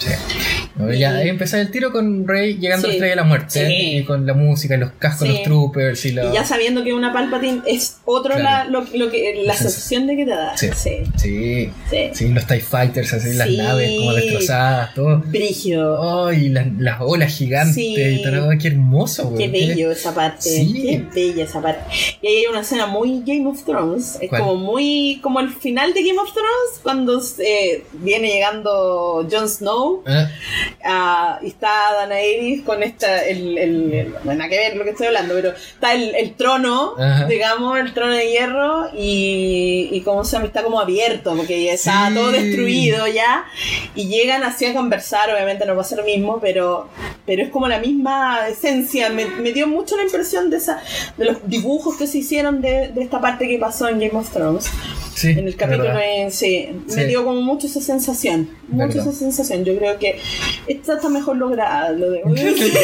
[0.98, 2.96] Ya, ahí empezaba el tiro con Rey llegando a Sí.
[2.96, 3.66] estrella de la muerte.
[3.66, 3.96] Sí.
[3.98, 5.34] Y con la música, los cascos, Sí.
[5.34, 6.26] los troopers y la.
[6.30, 8.70] Y ya sabiendo que una Palpatine es otro Claro.
[8.70, 10.56] la, lo, lo que, la sensación de que te da.
[10.56, 10.68] Sí.
[11.16, 11.70] Sí.
[12.12, 15.18] Sí, los TIE Fighters, así, las naves como destrozadas, todo.
[15.26, 16.26] Brígido.
[16.26, 19.68] Ay, las, las olas gigantes y todo, qué hermoso, Qué güey.
[19.68, 20.42] bello esa parte.
[20.48, 20.72] Sí.
[20.82, 21.84] Qué bella esa parte.
[22.20, 24.18] Y ahí hay una escena muy Game of Thrones.
[24.20, 24.42] Es ¿Cuál?
[24.42, 25.20] como muy.
[25.22, 26.80] como el final de Game of Thrones.
[26.82, 30.02] Cuando eh, viene llegando Jon Snow.
[30.06, 30.28] Ah,
[30.86, 31.70] Ah, y está
[32.06, 35.52] Daenerys con esta, el, el, el- bueno, nada que ver lo que estoy hablando, pero
[35.54, 37.24] está el, el trono, Ajá.
[37.24, 41.72] digamos, el trono de hierro, y, y como se llama, está como abierto, porque ya
[41.72, 42.14] está Sí.
[42.14, 43.46] todo destruido ya,
[43.94, 46.88] y llegan así a conversar, obviamente no va a ser lo mismo, pero,
[47.24, 50.82] pero es como la misma esencia, me, me dio mucho la impresión de esa,
[51.16, 54.28] de los dibujos que se hicieron de, de esta parte que pasó en Game of
[54.30, 54.70] Thrones.
[55.14, 57.04] Sí, En el capítulo, en- sí, me Sí.
[57.04, 58.48] dio como mucho esa sensación.
[58.68, 59.08] Mucho Verdad.
[59.08, 59.64] esa sensación.
[59.64, 60.18] Yo creo que
[60.66, 62.72] esta está mejor lograda, lo debo decir.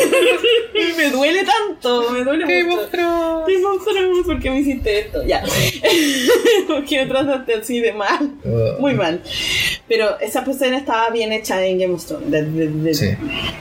[0.72, 2.84] Y me duele tanto, me duele Game mucho.
[2.84, 5.22] of Thrones, ¿por qué me hiciste esto?
[5.26, 5.42] Ya.
[6.66, 8.30] ¿Por qué me trataste así de mal?
[8.46, 8.80] Oh.
[8.80, 9.20] Muy mal.
[9.88, 12.30] Pero esa escena estaba bien hecha en Game of Thrones.
[12.30, 13.08] De, de- de- Sí.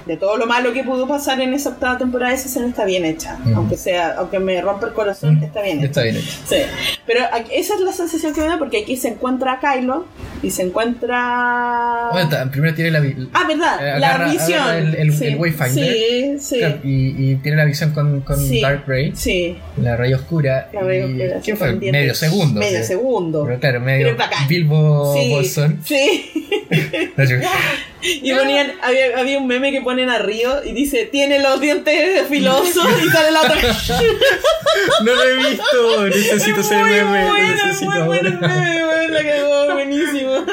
[0.05, 3.03] de todo lo malo que pudo pasar en esa octava temporada, esa escena está bien
[3.05, 3.37] hecha.
[3.43, 3.55] Mm.
[3.55, 5.85] Aunque sea, aunque me rompa el corazón, Mm, está bien hecha.
[5.87, 6.37] Está bien hecho.
[6.47, 6.57] Sí,
[7.05, 7.21] pero
[7.51, 10.05] esa es la sensación que me da porque aquí se encuentra Kylo
[10.43, 12.09] y se encuentra...
[12.11, 13.95] Bueno, primero tiene la, vi- ah, ¿verdad?
[13.95, 14.59] Eh, la agarra- visión.
[14.61, 15.25] agarra el- el- sí.
[15.25, 15.93] el Wayfinder.
[15.93, 16.59] Sí, sí.
[16.83, 18.61] y, y tiene la visión con, con Sí.
[18.61, 20.69] Dark Ray, Sí, la Rey Oscura.
[20.73, 21.73] la y- que ¿Qué fue?
[21.73, 22.59] Medio segundo.
[22.59, 22.85] Medio sí.
[22.85, 23.45] segundo.
[23.45, 24.47] Pero claro, Pero medio bacán.
[24.47, 25.79] Bilbo sí, Bolsón.
[25.83, 26.31] sí.
[28.21, 32.27] Y ponían, había, había un meme que ponen a Río y dice, tiene los dientes
[32.29, 33.55] filosos y sale la otra.
[35.03, 37.25] no lo he visto, necesito ese muy meme.
[37.27, 40.45] bueno, necesito muy bueno el meme, weón, la cagó, buenísimo.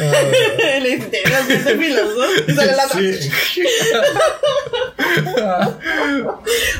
[0.00, 0.12] Ah,
[0.82, 3.00] Le dice, tiene los dientes filosos y sale la otra.
[3.00, 3.30] sí.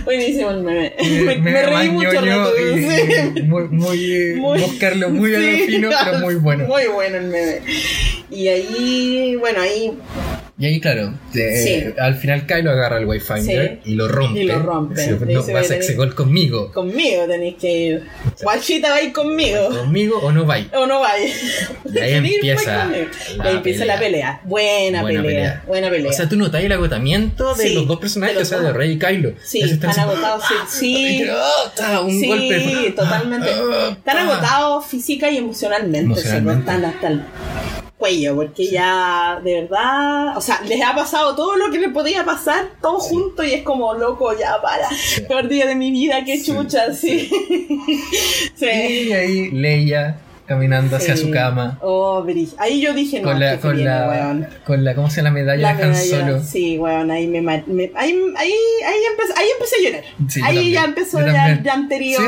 [0.04, 0.94] Buenísimo el meme.
[1.00, 2.52] me, Me- me reí mucho rato.
[2.58, 3.12] y- sí.
[3.36, 6.66] y Muy, muy, eh, Muy- buscarlo muy a lo sí, fino, pero muy bueno.
[6.66, 7.60] Muy bueno el meme.
[8.30, 9.97] Y ahí, bueno, ahí
[10.60, 11.62] Y ahí, claro, eh,
[11.94, 11.94] Sí.
[12.00, 13.90] al final Kylo agarra el Wayfinder Sí.
[13.92, 14.40] y lo rompe.
[14.40, 15.06] Y lo rompe.
[15.06, 15.96] Le no, vas a "Ven, ese ven".
[15.98, 16.72] gol conmigo.
[16.72, 18.04] conmigo tenéis que ir.
[18.42, 19.68] Guachita va a ir conmigo.
[19.68, 20.56] ¿Conmigo o no va?
[20.74, 21.24] O no vaya.
[21.94, 22.88] Y ahí empieza
[23.32, 24.40] Y la ahí empieza la pelea.
[24.44, 25.64] Buena, Buena pelea, pelea.
[25.68, 26.10] Buena pelea.
[26.10, 28.72] O sea, tú notas el agotamiento de Sí, los dos personajes, los o sea, de.
[28.72, 29.34] Rey y Kylo.
[29.44, 30.42] sí, están así, agotados.
[30.48, 30.54] Sí,
[31.20, 31.24] sí.
[31.30, 31.72] ¡Ah!
[31.82, 32.00] ¡Ah!
[32.00, 32.92] un sí, golpe.
[32.96, 33.48] totalmente.
[33.54, 33.90] ¡Ah!
[33.96, 36.00] Están agotados física y emocionalmente.
[36.00, 36.54] Emocionalmente.
[36.54, 37.22] sí, están hasta el
[37.98, 42.24] cuello, porque ya, de verdad, o sea, les ha pasado todo lo que les podía
[42.24, 44.88] pasar, todo junto, y es como, loco, ya para.
[45.26, 47.28] Peor día de mi vida, qué Sí, chucha, sí.
[48.54, 48.66] sí.
[49.08, 50.16] Y ahí Leia
[50.48, 51.26] caminando hacia Sí.
[51.26, 51.78] su cama.
[51.82, 52.26] Oh,
[52.56, 54.46] ahí yo dije, no, Con la, con, viene, la, weón.
[54.64, 55.28] con la, ¿cómo se llama?
[55.28, 56.42] La medalla La de Han medalla, Solo.
[56.42, 58.52] Sí, weón, ahí me, ma- me- ahí, ahí,
[58.86, 60.04] ahí, empecé, ahí empecé a llorar.
[60.28, 62.18] Sí, ahí ya empezó ya llanterío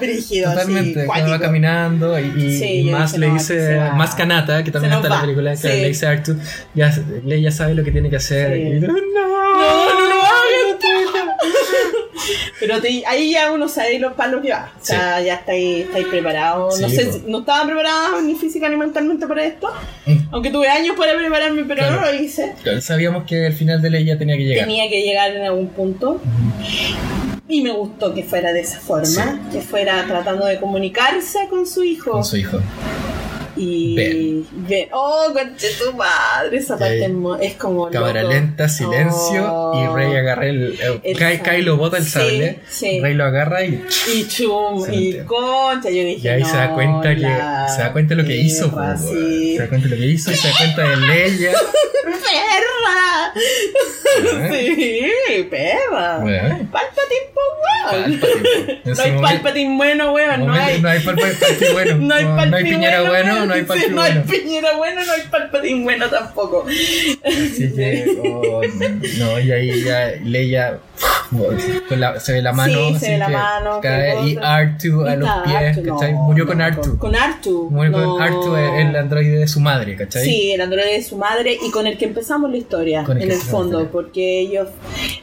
[0.00, 0.50] brígido.
[0.50, 4.92] Totalmente, cuando va caminando y, Sí, más dije, le no, dice, más Kanata, que también
[4.94, 5.68] está en la película, que sí.
[5.68, 6.36] le dice Arthur,
[6.74, 6.92] ya,
[7.24, 8.54] Leia sabe lo que tiene que hacer.
[8.54, 8.60] Sí.
[8.62, 10.67] Y, no, No, no hagas.
[12.60, 14.72] Pero te- ahí ya uno sabe los palos que va.
[14.80, 16.80] O sea, ya estáis, estáis preparados.
[16.80, 19.68] no Sí, sé, si- no estaba preparada ni física ni mentalmente para esto.
[20.06, 20.16] Mm.
[20.32, 22.00] Aunque tuve años para prepararme, pero Claro.
[22.00, 22.54] no lo hice.
[22.80, 24.66] Sabíamos que el final de Leia tenía que llegar.
[24.66, 26.20] Tenía que llegar en algún punto.
[27.50, 29.22] Y me gustó que fuera de esa forma, Sí.
[29.52, 32.10] que fuera tratando de comunicarse con su hijo.
[32.10, 32.58] Con su hijo.
[33.58, 33.94] Y.
[34.52, 34.88] Ben.
[34.92, 38.34] Oh, conche tu madre, esa parte es mo- es como Cámara loco.
[38.34, 39.74] lenta, silencio Oh.
[39.82, 40.72] y Rey agarra el.
[40.80, 41.42] eh, El Ky- sable.
[41.42, 42.58] Kylo bota el Sí, sable.
[42.68, 43.00] sí.
[43.00, 43.82] Rey lo agarra y.
[44.14, 47.20] y chum y concha yo dije Y ahí se da no, cuenta que.
[47.22, 48.70] Se da cuenta de lo que hizo.
[48.70, 48.98] po, weón.
[48.98, 49.54] sí.
[49.56, 51.52] Se da cuenta de lo que hizo y se da cuenta de Leia.
[52.04, 53.32] perra
[54.50, 55.12] sí
[55.50, 56.68] perra Weón.
[56.68, 58.80] Palpatine po weón Palpatine.
[58.84, 61.96] En no hay Palpatine bueno weón no hay no hay Palpatine bueno.
[62.00, 63.47] no hay no, Palpatine no hay Piñera bueno, weón.
[63.48, 64.12] No hay Sí, Palpatine no hay.
[64.20, 66.66] Piñera bueno no hay Palpatine bueno tampoco
[67.24, 68.60] Así que, oh,
[69.18, 70.78] no, y ahí ya Leia
[71.88, 74.60] con la, se ve la mano, Sí, se ve la que mano, cae, y cosa.
[74.62, 76.12] R2 a los pies, Artu, ¿cachai?
[76.12, 76.98] no, Murió con no, R2.
[76.98, 77.68] Con Artu.
[77.70, 78.16] Murió no.
[78.16, 80.24] con R2, el androide de su madre, ¿cachai?
[80.24, 83.24] Sí, el androide de su madre y con el que empezamos la historia, Con el
[83.24, 84.68] en el fondo, porque ellos.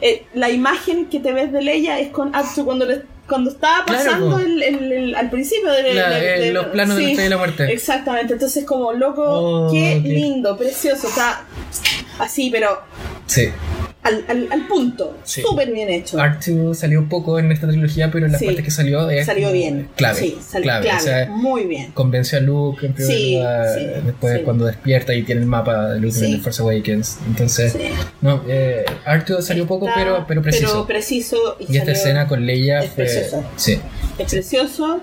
[0.01, 3.85] eh, la imagen que te ves de Leia es con Artu cuando le- cuando estaba
[3.85, 7.07] pasando el, el- el- al principio de, La- de- eh, de- los planos de la
[7.07, 7.73] sí, estrella de la muerte.
[7.73, 11.43] Exactamente, entonces como loco, Oh, qué qué- lindo, precioso, está
[12.19, 12.81] así, pero
[13.25, 13.49] Sí.
[14.05, 15.41] Al, al, al punto, Sí.
[15.41, 16.17] súper bien hecho.
[16.17, 18.45] R2 salió poco en esta trilogía, pero en las Sí.
[18.45, 19.89] partes que salió es Salió bien.
[19.95, 20.19] Clave.
[20.19, 20.85] Sí, salió clave.
[20.85, 21.91] clave, O sea, muy bien.
[21.91, 26.17] convenció a Luke en primer lugar, después cuando despierta y tiene el mapa de Luke
[26.23, 27.17] en The Force Awakens.
[27.27, 27.75] Entonces,
[28.21, 30.67] no, eh, R2 salió poco, Está- pero, pero preciso.
[30.71, 33.03] Pero preciso y, y esta escena con Leia es fue.
[33.05, 33.43] preciosa.
[33.57, 33.79] Sí.
[34.17, 35.01] es precioso,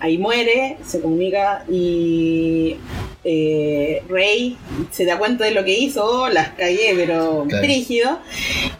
[0.00, 2.76] ahí muere, se comunica y
[3.24, 4.56] eh, Rey
[4.90, 7.66] se da cuenta de lo que hizo, oh, las cagué, pero Claro.
[7.66, 8.18] rígido,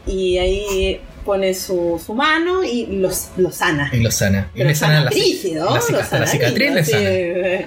[0.06, 3.88] y ahí pone su, su mano y los, lo sana.
[3.92, 4.50] Y lo sana.
[4.54, 7.02] Y Pero le sana la, rígido, la, cica- sana la cicatriz le sí, sana.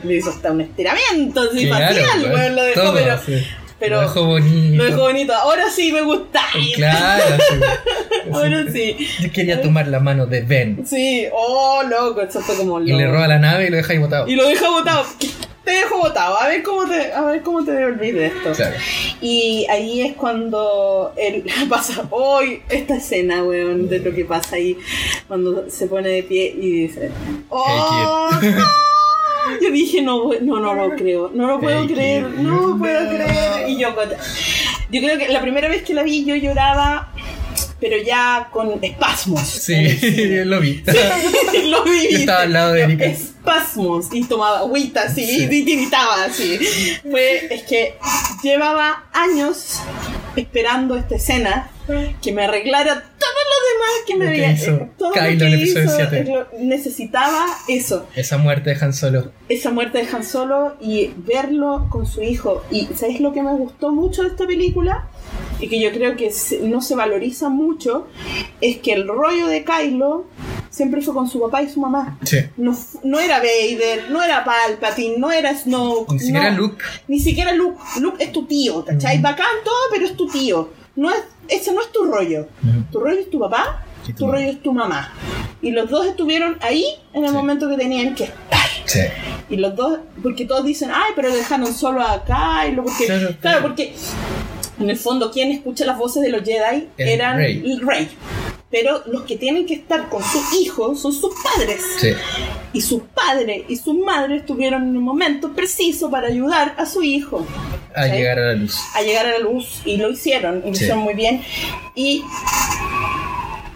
[0.04, 3.44] le hizo hasta un estiramiento así Claro, facial, pues, weón, lo dejó, todo, pero, sí.
[3.80, 4.76] pero lo dejó bonito.
[4.78, 5.34] lo dejó bonito.
[5.34, 6.42] Ahora sí me gusta.
[6.76, 7.56] Claro, sí.
[8.32, 9.08] Ahora sí.
[9.22, 10.86] Yo quería tomar la mano de Ben.
[10.86, 13.00] Sí, oh, loco, eso fue como Y loco.
[13.02, 14.28] le roba la nave y lo deja ahí botado.
[14.28, 15.04] Y lo deja botado.
[15.68, 16.40] Te dejo botado.
[16.40, 18.54] A ver cómo te, a ver cómo te devolvís de esto.
[18.54, 18.76] Claro.
[19.20, 24.78] Y ahí es cuando él pasa hoy esta escena, weón, de lo que pasa ahí
[25.28, 27.12] cuando se pone de pie y dice,
[27.50, 28.64] "Oh, Hey, kid." no".
[29.62, 32.38] Yo dije, no, no, no lo creo, no lo puedo Hey, creer, kid.
[32.44, 33.68] no lo puedo creer.
[33.70, 33.90] Y yo,
[34.92, 37.12] yo creo que la primera vez que la vi yo lloraba,
[37.80, 39.42] pero ya con espasmos.
[39.42, 39.76] Sí,
[40.46, 40.84] lo vi.
[41.66, 41.86] lo.
[41.86, 43.06] Yo estaba al lado de Erika.
[43.06, 45.44] Espasmos y tomaba agüita así Sí.
[45.52, 46.60] y tiritaba así.
[47.10, 47.96] Fue, es que
[48.44, 49.80] llevaba años
[50.36, 51.70] esperando esta escena
[52.22, 55.14] que me arreglara todo lo demás que me Lo que había hizo eh, todo lo
[55.16, 56.20] Kylo que en el episodio hizo, siete.
[56.20, 59.32] eh, lo- necesitaba eso Esa muerte de Han Solo.
[59.50, 62.64] esa muerte de Han Solo y verlo con su hijo.
[62.72, 65.08] Y ¿sabes lo que me gustó mucho de esta película?
[65.60, 66.32] Y que yo creo que
[66.64, 68.08] no se valoriza mucho,
[68.62, 70.26] es que el rollo de Kylo
[70.70, 72.20] siempre fue con su papá y su mamá.
[72.24, 72.38] Sí.
[72.58, 76.12] No, no era Vader, no era Palpatine, no era Snoke.
[76.14, 76.58] Ni siquiera no.
[76.58, 76.84] Luke.
[77.08, 77.80] Ni siquiera Luke.
[78.00, 79.20] Luke es tu tío, ¿cachai?
[79.20, 80.70] Bacán todo, pero es tu tío.
[80.96, 82.48] No es, ese no es tu rollo.
[82.92, 85.12] Tu rollo es tu papá, Y tu rollo es tu mamá.
[85.62, 87.36] Y los dos estuvieron ahí en el Sí.
[87.36, 88.60] momento que tenían que estar.
[88.86, 89.00] Sí.
[89.50, 93.38] Y los dos, porque todos dicen, ay, pero dejaron solo a Kylo, porque, Claro, claro,
[93.42, 93.62] claro.
[93.64, 93.94] porque
[94.80, 97.62] en el fondo quien escucha las voces de los Jedi El eran Rey.
[97.66, 98.08] el Rey.
[98.70, 101.82] Pero los que tienen que estar con sus hijos son sus padres.
[102.00, 102.10] Sí.
[102.74, 107.02] Y sus padres y sus madres estuvieron en un momento preciso para ayudar a su
[107.02, 107.46] hijo
[107.96, 108.12] A Sí.
[108.12, 108.78] llegar a la luz.
[108.94, 109.82] a llegar a la luz.
[109.86, 110.84] Y lo hicieron, y lo Sí.
[110.84, 111.42] hicieron muy bien.
[111.96, 112.24] Y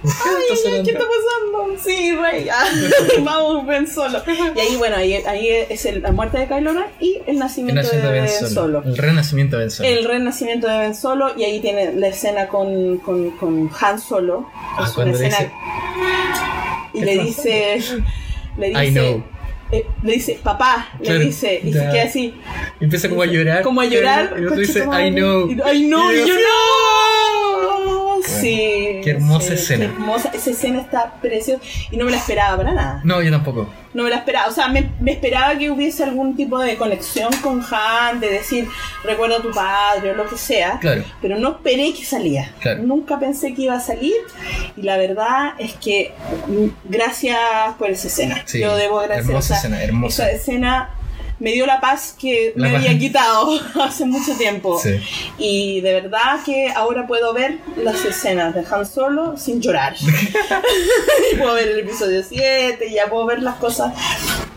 [0.03, 1.77] Ay, ¿qué está pasando?
[1.83, 2.47] Sí, Rey.
[2.49, 2.65] Ah,
[3.21, 4.21] vamos, Ben Solo.
[4.55, 7.39] Y ahí, bueno, ahí, ahí es el- la muerte de Kylo Ren y el El
[7.39, 8.49] nacimiento, nacimiento de de Ben Solo.
[8.49, 8.83] Solo.
[8.85, 9.89] El renacimiento de Ben Solo.
[9.89, 14.49] El renacimiento de Ben Solo y ahí tiene la escena con, con, con Han Solo.
[14.55, 15.51] Ah, Es una escena- dice-
[16.93, 17.77] y ¿Qué le dice,
[18.57, 19.23] le dice, I know.
[19.71, 21.85] eh, le dice, papá, Claro, le dice, y ya.
[21.85, 22.33] se queda así,
[22.81, 23.61] Empieza como a llorar.
[23.63, 24.33] como a llorar.
[24.35, 24.79] Y el otro dice.
[24.79, 25.47] I know.
[25.49, 26.80] Y- I know, Y y yo, yo no.
[28.41, 29.01] Sí.
[29.03, 29.85] Qué hermosa sí, escena.
[29.85, 30.31] Qué hermosa.
[30.33, 33.01] Esa escena está preciosa y no me la esperaba para nada.
[33.03, 33.69] No, yo tampoco.
[33.93, 34.47] No me la esperaba.
[34.47, 38.67] O sea, me, me esperaba que hubiese algún tipo de conexión con Han, de decir,
[39.03, 40.79] recuerda a tu padre o lo que sea.
[40.79, 41.03] Claro.
[41.21, 42.53] Pero no esperé que salía.
[42.59, 42.83] Claro.
[42.83, 44.15] Nunca pensé que iba a salir.
[44.77, 46.13] Y la verdad es que
[46.47, 47.37] mm, gracias
[47.77, 48.41] por esa escena.
[48.45, 49.29] Sí, Yo debo agradecer.
[49.31, 50.29] hermosa o sea, escena, hermosa.
[50.29, 50.89] Esa escena
[51.41, 52.85] me dio la paz que La me paz.
[52.85, 54.79] había quitado hace mucho tiempo.
[54.81, 54.91] Sí.
[55.37, 59.95] Y de verdad que ahora puedo ver las escenas de Han Solo sin llorar.
[61.33, 63.93] y puedo ver el episodio 7 y ya puedo ver las cosas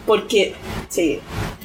[0.07, 0.55] porque,
[0.89, 1.19] sí,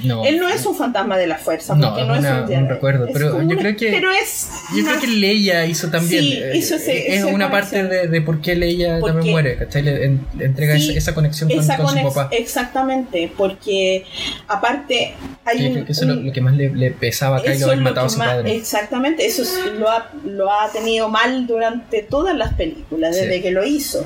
[0.03, 0.23] No.
[0.25, 2.61] Él no es un fantasma de la fuerza, porque no, es una- es un, Jedi.
[2.63, 4.49] un recuerdo, Es pero yo una- creo que- Pero es.
[4.73, 6.23] Yo una- creo que Leia hizo también.
[6.23, 9.31] Sí, eh, hizo ese- es esa una parte de, de por qué Leia Porque- también
[9.33, 9.81] muere, ¿cachai?
[9.83, 12.29] Le, en- le entrega Sí, esa, esa conexión con, esa con su conex- papá.
[12.35, 14.05] Exactamente, porque
[14.47, 15.13] aparte
[15.45, 17.53] hay un, creo que eso es lo, lo que más le, le pesaba a Kylo
[17.53, 18.55] eso haber lo matado a su más- padre.
[18.55, 23.51] Exactamente, eso es- lo, ha, lo ha tenido mal durante todas las películas, desde que
[23.51, 24.05] lo hizo.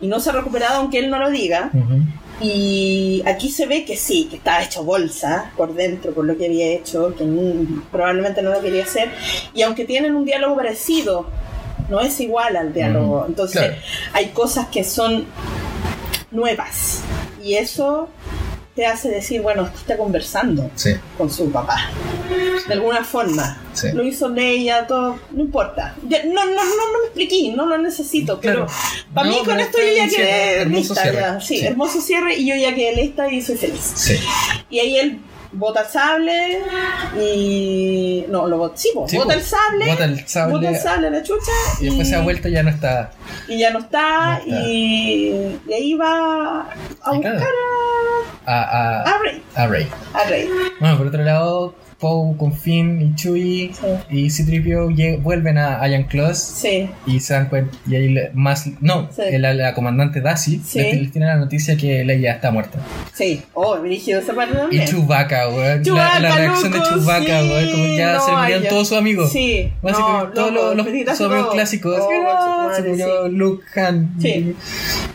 [0.00, 1.70] Y no se ha recuperado aunque él no lo diga.
[1.72, 2.00] Ujú.
[2.42, 6.46] Y aquí se ve que sí, que estaba hecho bolsa por dentro por lo que
[6.46, 7.24] había hecho, que
[7.90, 9.10] probablemente no lo quería hacer.
[9.54, 11.26] Y aunque tienen un diálogo parecido,
[11.88, 13.24] no es igual al diálogo.
[13.26, 13.76] Entonces claro.
[14.12, 15.26] hay cosas que son
[16.30, 17.02] nuevas.
[17.42, 18.08] Y eso
[18.74, 21.90] te hace decir, bueno, está conversando Sí, con su papá.
[22.66, 23.60] De alguna forma.
[23.74, 23.88] Sí.
[23.92, 25.18] Lo hizo Leia, todo.
[25.30, 25.94] No importa.
[26.08, 28.40] Ya, no, no, no, no me expliqué, no lo necesito.
[28.40, 28.66] Claro.
[28.66, 28.78] Pero
[29.12, 31.12] para No, mí con esto yo ya quedé lista.
[31.12, 31.40] ya.
[31.40, 31.66] Sí, Sí.
[31.66, 33.92] hermoso cierre y yo ya quedé lista y soy feliz.
[33.94, 34.16] sí.
[34.70, 35.20] Y ahí él
[35.52, 36.60] bota el sable
[37.20, 38.24] y.
[38.28, 38.76] No, lo bota.
[38.76, 39.38] Sí, po, Sí, bota po.
[39.38, 39.86] el sable.
[39.86, 40.52] Bota el sable.
[40.54, 41.52] Bota el sable a la chucha.
[41.80, 43.10] Y después se da vuelta y ya no está.
[43.48, 44.38] Y ya no está.
[44.46, 44.68] No está.
[44.68, 46.60] Y, y ahí va
[47.02, 47.46] a Y buscar claro.
[48.46, 49.42] A, a, a, a Rey.
[49.54, 49.88] a Rey.
[50.14, 50.48] A Rey.
[50.80, 53.70] Bueno, por otro lado, Poe con Finn y Chewie
[54.10, 56.90] y C-3PO lle- vuelven a Iron Claws Sí.
[57.06, 57.76] y se dan cuenta.
[57.88, 58.66] Y ahí le- más.
[58.80, 59.22] No, Sí.
[59.38, 60.60] la, la comandante Sí.
[60.74, 62.80] les, les tiene la noticia que Leia está muerta.
[63.14, 63.42] Sí.
[63.54, 64.84] Oh, dirigido esa parte Y.
[64.84, 65.82] Chewbacca, weón.
[65.94, 67.70] La, la reacción loco, de Chewbacca, sí, weón.
[67.70, 69.30] Como ya no, se murieron todos sus amigos.
[69.32, 71.54] Sí, Básicamente no, todos los, los todos.
[71.54, 71.98] clásicos.
[72.00, 73.32] Oh, ah, madre, se murió sí.
[73.36, 74.14] Luke Han.
[74.20, 74.54] Sí.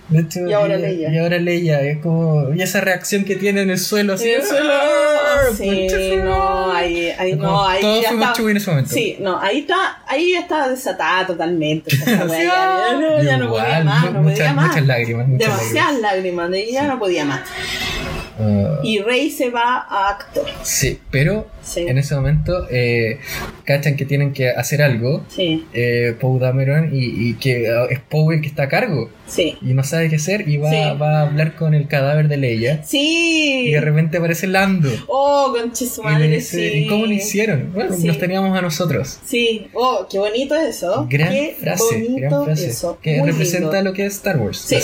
[0.08, 1.14] De hecho, Y ahora Leia.
[1.14, 1.82] Y ahora Leia.
[1.82, 2.54] Es como.
[2.56, 4.14] Y esa reacción que tiene en el suelo.
[4.14, 4.30] Así.
[4.30, 5.38] En el suelo, ¡ah!
[5.58, 5.88] sí,
[6.24, 8.42] no, ahí, ahí no, ahí todos ya fuimos está.
[8.50, 8.90] En ese momento.
[8.94, 11.94] Sí, no, ahí está, ahí ya estaba desatada totalmente.
[11.96, 12.48] esa wea, ya,
[12.92, 14.68] ya no, ya no podía más, no muchas, podía más.
[14.70, 15.28] muchas lágrimas.
[15.28, 17.40] Muchas Demasiadas lágrimas, de ahí ya no podía más.
[17.40, 18.18] lágrimas.
[18.40, 20.46] Ah, Y Rey se va a actor.
[20.62, 21.82] sí, pero Sí.
[21.88, 23.20] en ese momento eh,
[23.66, 25.26] cachan que tienen que hacer algo.
[25.28, 29.10] Sí, Eh, Poe Dameron y, y que ah, es Poe el que está a cargo
[29.28, 29.58] sí.
[29.62, 30.78] y no sabe qué hacer y va, Sí.
[31.02, 33.66] va a hablar con el cadáver de Leia Sí.
[33.68, 36.78] y de repente aparece Lando Oh, y le madre, dice sí.
[36.80, 37.72] ¿y cómo lo hicieron?
[37.74, 38.08] Bueno, Sí.
[38.08, 41.08] nos teníamos a nosotros Sí, oh, qué bonito eso.
[41.10, 42.98] gran qué frase, bonito gran frase eso.
[43.02, 43.90] que Muy representa lindo.
[43.92, 44.78] lo que es Star Wars Sí,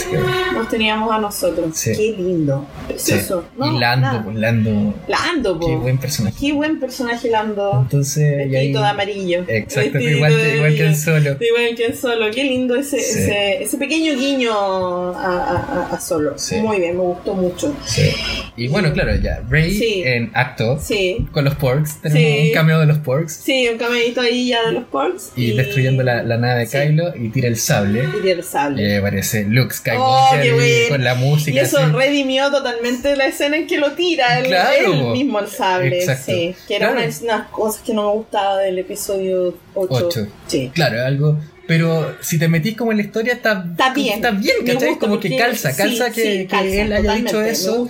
[0.54, 1.76] nos teníamos a nosotros.
[1.78, 1.92] Sí.
[1.96, 2.66] Qué lindo.
[2.88, 3.46] Precioso.
[3.58, 5.68] No, y Lando, pues, Lando Lando, po.
[5.68, 7.80] qué buen personaje Qué buen personaje Lando.
[7.84, 9.44] entonces y ahí de amarillo.
[9.48, 12.26] exacto igual, de que- igual que el solo igual que el solo.
[12.34, 16.34] Qué lindo ese, ese pequeño guiño a, a- a- a solo.
[16.38, 16.56] Sí.
[16.58, 17.74] Muy bien, me gustó mucho.
[17.86, 18.12] Sí.
[18.56, 20.04] y bueno claro ya Rey Sí.
[20.06, 20.80] en acto
[21.32, 24.74] con los porks tenemos un cameo de los porks Sí, un camellito ahí ya de
[24.74, 25.32] los porks.
[25.36, 26.68] y, destruyendo la, la nave de.
[26.68, 28.84] Kylo y tira el sable Y el sable.
[28.88, 30.90] y aparece Luke Oh, Skywalker y bueno.
[30.90, 31.92] con la música Y eso así.
[31.92, 36.00] redimió totalmente la escena en que lo tira él, Claro, él mismo el sable.
[36.00, 36.32] Exacto.
[36.32, 37.02] Sí, que era Claro.
[37.06, 40.08] una de las cosas que no me gustaba del episodio 8.
[40.08, 40.28] Ocho.
[40.48, 40.72] Sí.
[40.74, 41.38] Claro, algo.
[41.66, 44.16] Pero si te metís como en la historia, está, Está bien.
[44.16, 44.90] Está bien, ¿cachai?
[44.90, 47.90] gusta Como que calza, sí, calza que, sí, que calza, él haya dicho eso,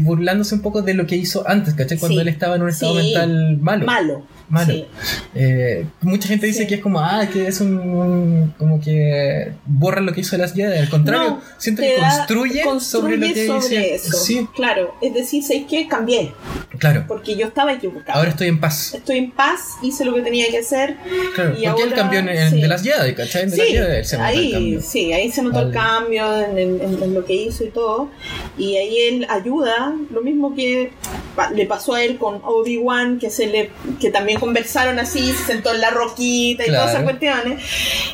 [0.00, 1.98] burlándose un poco de lo que hizo antes, ¿cachai?
[1.98, 2.22] Cuando Sí.
[2.22, 3.84] él estaba en un estado mental malo.
[3.86, 4.26] Malo.
[4.52, 4.72] Malo.
[4.74, 4.84] Sí.
[5.34, 6.66] Eh, mucha gente dice Sí.
[6.66, 10.52] que es como, ah, que es un, un- como que borra lo que hizo las
[10.52, 10.78] Jedi.
[10.78, 13.94] Al contrario, No, siento que da- construye, sobre lo que sobre dice.
[13.94, 14.12] eso.
[14.18, 15.88] Sí, Claro, es decir, ¿sabes qué?
[15.88, 16.32] Cambié,
[16.78, 17.04] claro.
[17.08, 18.18] porque yo estaba equivocado.
[18.18, 18.92] Ahora estoy en paz.
[18.94, 20.96] Estoy en paz, hice lo que tenía que hacer.
[21.34, 23.44] Claro, Y porque él ahora- cambió en, en de las Jedi, ¿cachai?
[23.44, 27.14] En de Sí, las Jedi ahí, sí, ahí se notó el cambio en, en- en-
[27.14, 28.10] lo que hizo y todo.
[28.58, 30.90] Y ahí él ayuda, lo mismo que
[31.54, 35.72] le pasó a él con Obi-Wan, que se le que también conversaron así, se sentó
[35.72, 36.80] en la roquita y Claro.
[36.82, 37.62] todas esas cuestiones.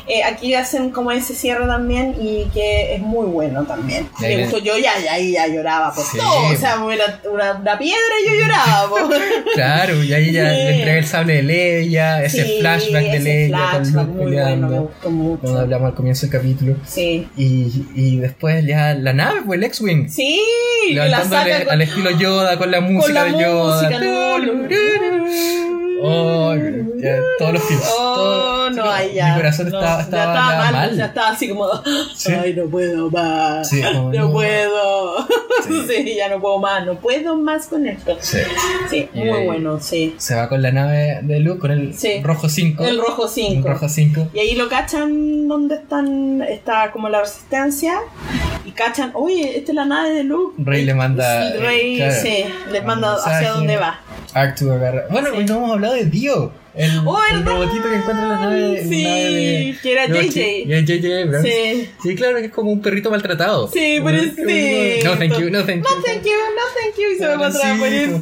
[0.07, 4.07] Eh, aquí hacen como ese cierre también y que es muy bueno también.
[4.21, 6.17] Me gustó, yo ya, ya, ya lloraba por Sí.
[6.17, 6.47] todo.
[6.53, 8.89] O sea, era una, una piedra y yo lloraba.
[8.89, 8.97] po.
[9.55, 10.55] Claro, y ahí ya Sí.
[10.55, 14.23] le entrega el sable de Leia, ese Sí, flashback de ese Leia flashback con Luke
[14.25, 15.57] muy bueno, me gustó mucho.
[15.59, 16.75] Hablamos al comienzo del capítulo.
[16.85, 17.27] Sí.
[17.35, 20.09] Y, y después ya la nave, pues el X-Wing.
[20.09, 20.39] Sí,
[20.93, 23.81] la saca con- al estilo Yoda con la música con la de Yoda.
[23.89, 26.55] música, no, lo- Oh,
[26.97, 27.83] ya, todos los feels.
[27.97, 29.29] Oh, todo- no, ya.
[29.29, 30.97] Mi corazón no, estaba, ya estaba, estaba ya mal, mal.
[30.97, 31.67] Ya estaba así como,
[32.15, 32.31] Sí.
[32.33, 33.67] ay, no puedo más.
[33.69, 34.31] Sí, no, no.
[34.31, 35.27] puedo.
[35.27, 35.33] Sí.
[35.89, 36.15] Sí.
[36.15, 38.17] ya no puedo más, no puedo más con esto.
[38.21, 38.37] Sí.
[38.89, 40.15] Sí, Y muy bueno, sí.
[40.17, 41.93] Se va con la nave de Luke, con el
[42.23, 42.83] rojo 5.
[42.83, 43.67] El rojo Un 5.
[43.67, 44.27] rojo 5.
[44.33, 47.99] Y ahí lo cachan donde están, está como la resistencia.
[48.65, 50.55] Y cachan, oye, esta es la nave de Luke.
[50.63, 53.99] Rey le manda, Rey, claro, sí, les manda hacia dónde va.
[54.33, 55.05] Artu agarra.
[55.09, 55.37] Bueno, Sí.
[55.37, 56.51] hoy no hemos hablado de Dio.
[56.79, 60.07] El, Oh, el robotito que encuentra en la nave, Sí, la nave de, que era
[60.07, 60.85] JJ.
[60.85, 61.47] JJ Abrams.
[61.47, 61.89] Sí.
[62.01, 63.67] Sí, claro, que es como un perrito maltratado.
[63.67, 64.41] Sí, Como- pobrecito.
[65.09, 65.83] No, thank you, no, thank you.
[65.83, 67.11] No, thank you, no, thank you.
[67.13, 68.21] Y se va para atrás, Pobrecito.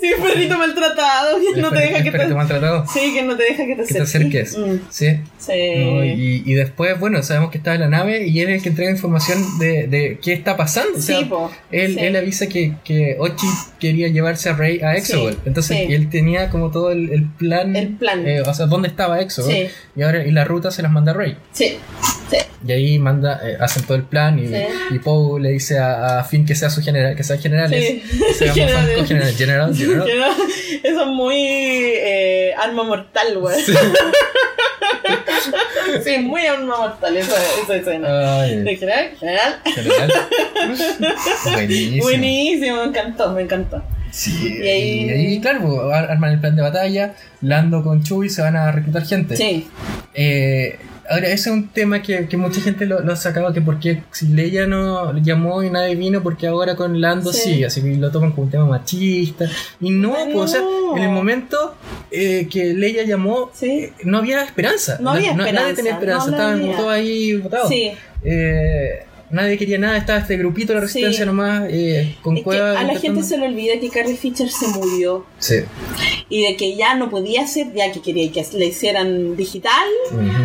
[0.00, 1.38] Sí, un perrito maltratado.
[1.40, 2.34] Que El no te deja el que perrito te.
[2.34, 2.84] maltratado.
[2.92, 4.56] Sí, que no te deja que te Que te acerques.
[4.58, 5.06] Mm, Sí.
[5.38, 5.52] Sí.
[5.84, 8.62] No, y, y después, bueno, sabemos que está en la nave y él es el
[8.62, 10.98] que entrega información de, de qué está pasando.
[10.98, 11.50] O sea, Sí, po.
[11.70, 12.00] él, Sí.
[12.00, 13.46] él avisa que, que Ochi
[13.78, 15.32] quería llevarse a Rey a Exogol.
[15.34, 15.92] Sí, Entonces sí.
[15.92, 17.74] él tenía como todo el, el plan.
[17.76, 18.26] El plan.
[18.26, 19.52] eh, o sea, dónde estaba Exogol.
[19.52, 19.68] Sí.
[19.96, 21.36] Y ahora y la ruta se las manda Rey.
[21.52, 21.78] Sí.
[22.30, 22.36] Sí.
[22.66, 24.54] Y ahí manda, eh, hacen todo el plan y, Sí.
[24.90, 28.02] y Poe le dice a, a Finn que sea su general, que sean generales.
[28.38, 29.34] Que general, general,
[29.74, 29.74] general.
[29.96, 30.06] No-
[30.82, 33.56] Eso es muy eh, arma mortal, güey.
[36.04, 36.18] Sí.
[36.18, 38.40] Muy arma mortal esa, esa escena.
[38.42, 39.60] Ay, De general, general.
[39.64, 40.12] general.
[41.52, 42.02] Buenísimo.
[42.04, 43.82] Buenísimo, me encantó, me encantó.
[44.10, 48.02] Sí, Y ahí- y ahí, claro, pues, ar- arman el plan de batalla, Lando con
[48.02, 49.36] Chewie se van a reclutar gente.
[49.36, 49.66] Sí,
[50.14, 50.76] Eh,
[51.08, 54.02] ahora, ese es un tema que, que mucha gente lo, lo ha sacado, que porque
[54.10, 57.64] si Leia no llamó y nadie vino, porque ahora con Lando sí, Sí.
[57.64, 59.46] así que lo toman como un tema machista.
[59.80, 60.96] Y no, Pero pues, o sea, no.
[60.96, 61.74] en el momento
[62.10, 63.70] eh, que Leia llamó, Sí.
[63.84, 64.98] eh, no había esperanza.
[65.00, 67.68] No había Nadie esperanza, tenía esperanza, no estaban todos ahí votados.
[67.68, 67.92] sí.
[68.24, 71.26] Eh, nadie quería nada, estaba este grupito de la resistencia Sí.
[71.26, 74.66] nomás, eh, con Es que a la gente se le olvida que Carrie Fisher se
[74.68, 75.56] murió Sí.
[76.28, 79.88] y de que ya no podía hacer, ya que quería que le hicieran digital,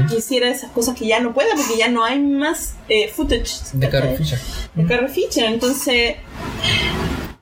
[0.09, 3.51] que hiciera esas cosas que ya no puede porque ya no hay más eh, footage
[3.73, 4.17] De Carrie.
[4.17, 4.39] Fisher.
[4.75, 5.45] de Carrie Fisher.
[5.45, 6.15] Entonces,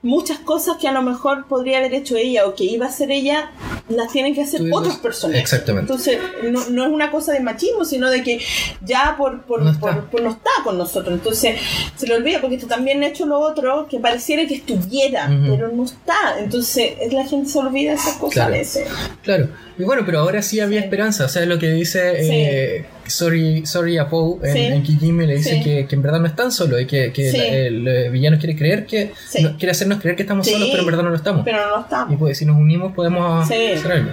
[0.01, 3.09] muchas cosas que a lo mejor podría haber hecho ella o que iba a hacer
[3.11, 3.51] ella,
[3.89, 5.37] las tienen que hacer otras personas.
[5.39, 5.91] Exactamente.
[5.91, 6.17] Entonces,
[6.49, 8.39] no, no es una cosa de machismo, sino de que
[8.85, 9.79] ya por, por, No está.
[9.81, 11.13] por- por no está con nosotros.
[11.13, 11.59] Entonces,
[11.97, 15.69] se le olvida porque esto también ha hecho lo otro que pareciera que estuviera, pero
[15.69, 16.39] no está.
[16.39, 18.53] Entonces, es la gente se olvida de esas cosas Claro.
[18.53, 18.87] a veces.
[19.21, 20.85] Claro, y bueno, pero ahora sí había Sí.
[20.85, 21.25] esperanza.
[21.25, 24.59] O sea, lo que dice eh, sorry, sorry a Poe en, Sí.
[24.93, 27.43] en le dice que, que en verdad no es tan solo y que, que la-
[27.43, 29.41] el, villano quiere creer que Sí.
[29.43, 31.43] no- quiere hacernos creer que estamos solos, pero en verdad no lo estamos.
[31.43, 32.07] Pero no está.
[32.09, 33.45] Y pues si nos unimos podemos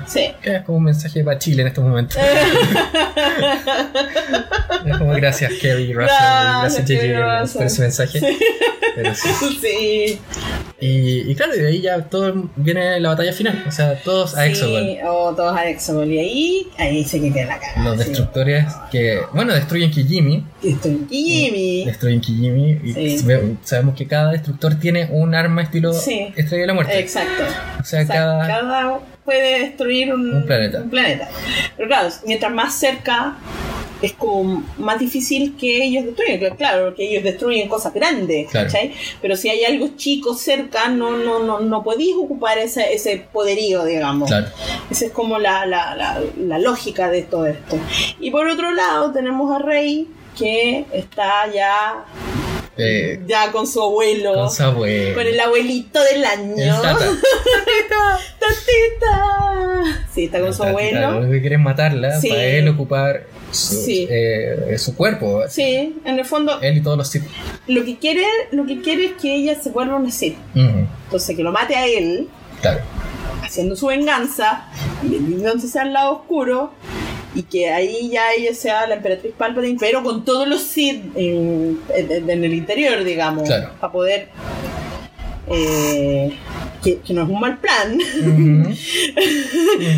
[0.07, 0.31] Sí.
[0.43, 2.17] Es como un mensaje para Chile en estos momentos.
[4.87, 8.21] es como gracias Kerry Russell, Gracias, JJ por ese mensaje.
[8.95, 9.29] Pero sí.
[9.61, 10.21] sí.
[10.81, 13.65] Y, y claro, y de ahí ya todo viene la batalla final.
[13.69, 14.83] O sea, todos a Exogol.
[14.83, 16.11] Sí, o todos a Exogol.
[16.11, 17.83] Y ahí, ahí se queda la cara.
[17.83, 20.45] Los destructores que, bueno, destruyen Kijimi.
[20.63, 21.85] Estoy Jimmy.
[21.85, 22.81] Destruyen Kijimi.
[22.83, 23.19] Y
[23.63, 25.93] sabemos que cada destructor tiene un arma estilo.
[25.93, 26.99] Estrella de la Muerte.
[26.99, 27.45] Exacto.
[27.81, 28.47] O sea, O sea, cada.
[28.47, 29.01] cada
[29.31, 30.79] puede destruir un, Un planeta.
[30.83, 31.29] un planeta.
[31.77, 33.37] Pero claro, mientras más cerca
[34.03, 36.57] es como más difícil que ellos destruyan.
[36.57, 38.67] Claro, porque ellos destruyen cosas grandes, Claro.
[38.67, 38.93] ¿cachai?
[39.23, 43.85] Pero si hay algo chico cerca, no, no, no, no podéis ocupar ese, ese poderío,
[43.85, 44.29] digamos.
[44.29, 44.47] Claro.
[44.91, 47.77] Esa es como la, la, la, la lógica de todo esto.
[48.19, 50.09] Y por otro lado tenemos a Rey
[50.39, 52.05] que está ya,
[52.83, 54.35] Eh, ya con su abuelo.
[54.35, 55.15] con su abuelo.
[55.15, 56.81] Con el abuelito del año.
[56.83, 57.07] Tata.
[58.39, 60.03] Tatita.
[60.15, 61.21] Sí, está con su tata, abuelo.
[61.23, 62.29] Lo que quiere es matarla Sí.
[62.29, 64.07] para él ocupar su, Sí.
[64.11, 65.43] eh, su cuerpo.
[65.49, 67.25] Sí, en el fondo, Él y todos los Sith.
[67.67, 70.37] lo que quiere, lo que quiere es que ella se vuelva una Sith.
[70.55, 72.29] Entonces que lo mate a él,
[72.61, 72.81] Claro.
[73.43, 74.67] haciendo su venganza,
[75.03, 76.73] y entonces al lado oscuro,
[77.35, 81.79] y que ahí ya ella sea la emperatriz Palpatine, pero con todos los Sith en,
[81.95, 83.71] en- en el interior, digamos, Claro.
[83.81, 84.29] para poder.
[85.49, 86.33] eh,
[86.83, 87.99] que, que no es un mal plan.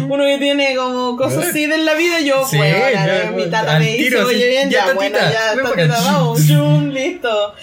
[0.09, 3.79] Uno que tiene como cosas así en la vida, yo, Sí, bueno, ya, mi tata
[3.79, 7.55] me tiro, así, oye bien, ya, ya, bueno, ya, vamos, zoom, listo.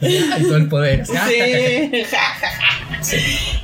[0.00, 1.02] Y todo el poder.
[1.16, 2.02] ah, Sí.
[3.02, 3.16] Sí.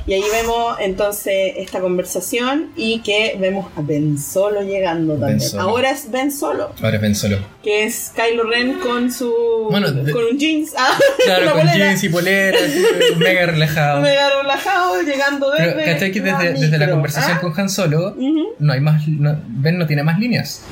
[0.05, 5.49] Y ahí vemos entonces esta conversación y que vemos a Ben Solo llegando Ben también.
[5.49, 5.63] Solo.
[5.63, 7.37] Ahora es Ben Solo, Ahora es Ben Solo.
[7.63, 9.31] que es Kylo Ren con su.
[9.71, 10.73] Bueno, de- con un jeans.
[10.77, 11.77] Ah, Claro, con polera.
[11.77, 12.83] jeans y polera, así,
[13.17, 14.01] mega relajado.
[14.01, 15.71] Mega relajado, llegando desde.
[15.73, 17.41] Pero, ¿cachai que desde, desde la conversación ¿Ah?
[17.41, 18.15] con Han Solo,
[18.59, 19.07] no hay más.
[19.07, 20.63] No, ben no tiene más líneas.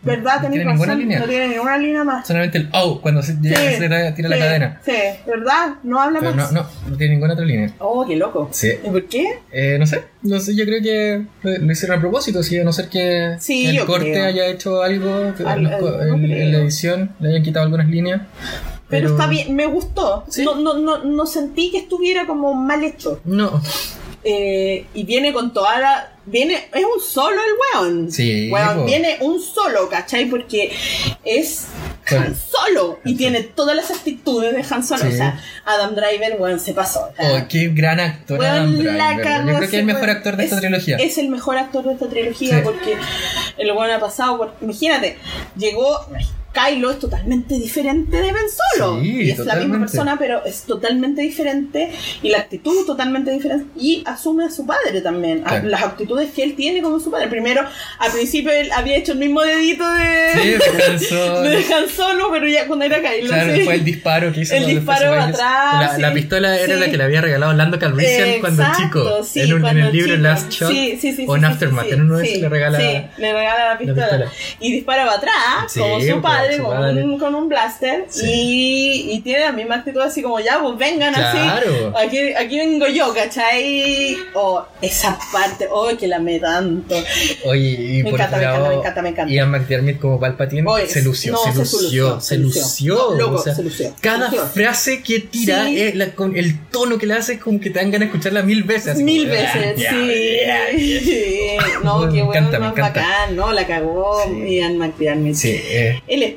[0.00, 0.42] ¿Verdad?
[0.42, 1.18] No tiene ninguna razón, línea.
[1.18, 2.26] No tiene ninguna línea más.
[2.26, 4.80] Solamente el oh cuando se, llega, Sí, se tira, la cadena.
[4.84, 4.92] Sí,
[5.26, 5.74] ¿verdad?
[5.82, 6.52] No habla Pero no, más.
[6.52, 7.72] no, no tiene ninguna otra línea.
[7.78, 8.48] Oh, qué loco.
[8.52, 8.70] Sí.
[8.82, 9.40] ¿Y por qué?
[9.50, 12.72] Eh, no sé, no sé, yo creo que lo hicieron a propósito, sí, a no
[12.72, 14.24] ser que Sí, el corte creo.
[14.26, 15.80] haya hecho algo, que Al- en, los
[16.52, 18.22] la edición le hayan quitado algunas líneas.
[18.88, 20.24] Pero, está bien, me gustó.
[20.28, 20.44] Sí.
[20.44, 23.20] No, no, no, no sentí que estuviera como mal hecho.
[23.24, 23.60] No,
[24.24, 26.12] Eh, y viene con toda la.
[26.26, 28.10] Viene, es un solo el weón.
[28.12, 30.26] Sí, Weón, viene un solo, ¿cachai?
[30.28, 30.72] Porque
[31.24, 31.66] es
[32.10, 32.98] Han Solo.
[33.04, 35.02] Y tiene todas las actitudes de Han Solo.
[35.04, 35.08] Sí.
[35.08, 37.08] O sea, Adam Driver, weón, se pasó.
[37.18, 39.22] Oh, qué gran actor Weón, Adam la Driver.
[39.24, 40.96] cagó Yo creo que es el mejor actor de esta Es- trilogía.
[40.96, 42.60] Es el mejor actor de esta trilogía Sí.
[42.64, 42.96] porque
[43.56, 44.54] el weón ha pasado por.
[44.60, 45.16] Imagínate,
[45.56, 46.00] llegó.
[46.52, 48.42] Kylo es totalmente diferente de Ben
[48.76, 49.00] Solo.
[49.00, 49.78] Sí, y es la misma totalmente.
[49.92, 51.92] persona, pero es totalmente diferente.
[52.22, 53.66] Y la actitud totalmente diferente.
[53.78, 55.42] Y asume a su padre también.
[55.44, 55.68] a- Claro.
[55.68, 57.28] las actitudes que él tiene como su padre.
[57.28, 57.62] Primero,
[57.98, 60.30] al principio él había hecho el mismo dedito de.
[60.34, 61.40] Sí, de Han Solo.
[61.42, 63.28] de Han Solo, pero ya cuando era Kylo.
[63.28, 63.60] Claro, sí.
[63.64, 64.54] fue el disparo que hizo.
[64.54, 68.40] El cuando disparo atrás, La, la pistola era la que le había regalado Lando Calrissian
[68.40, 69.28] cuando Exacto, chico.
[69.34, 70.22] en, un- en cuando el libro chico.
[70.22, 71.86] Last Shot Sí, sí, sí, o en Aftermath.
[71.92, 72.78] en uno de esos le regala.
[72.78, 74.06] le regala la pistola.
[74.08, 74.32] pistola.
[74.60, 76.22] Y dispara para atrás, como su pues,
[76.56, 76.98] su con.
[76.98, 78.04] Un, con un blaster.
[78.08, 78.26] Sí.
[78.30, 81.92] Y, y tiene la misma actitud así como, ya, pues vengan Claro.
[81.96, 82.06] así.
[82.06, 84.16] Aquí, aquí vengo yo, ¿cachai?
[84.34, 86.94] Oh, esa parte, oh, que la me tanto.
[87.44, 87.60] Oye,
[87.98, 89.32] y Me por encanta, me encanta, me encanta, me encanta.
[89.34, 92.94] Ian McDermott como Palpatine Oye, se lució, no, se, se lució, se lució.
[92.94, 95.92] No, loco, o sea, se lució, Cada frase que tira, Sí.
[95.94, 98.42] la- con el tono que le hace, es como que te dan ganas de escucharla
[98.42, 98.88] mil veces.
[98.94, 101.56] así Mil como, veces, sí.
[101.82, 103.52] No, qué bueno, más bacán, ¿no?
[103.52, 104.56] La cagó Sí.
[104.56, 105.34] Ian McDermott.
[105.34, 106.34] Sí, eh, Él es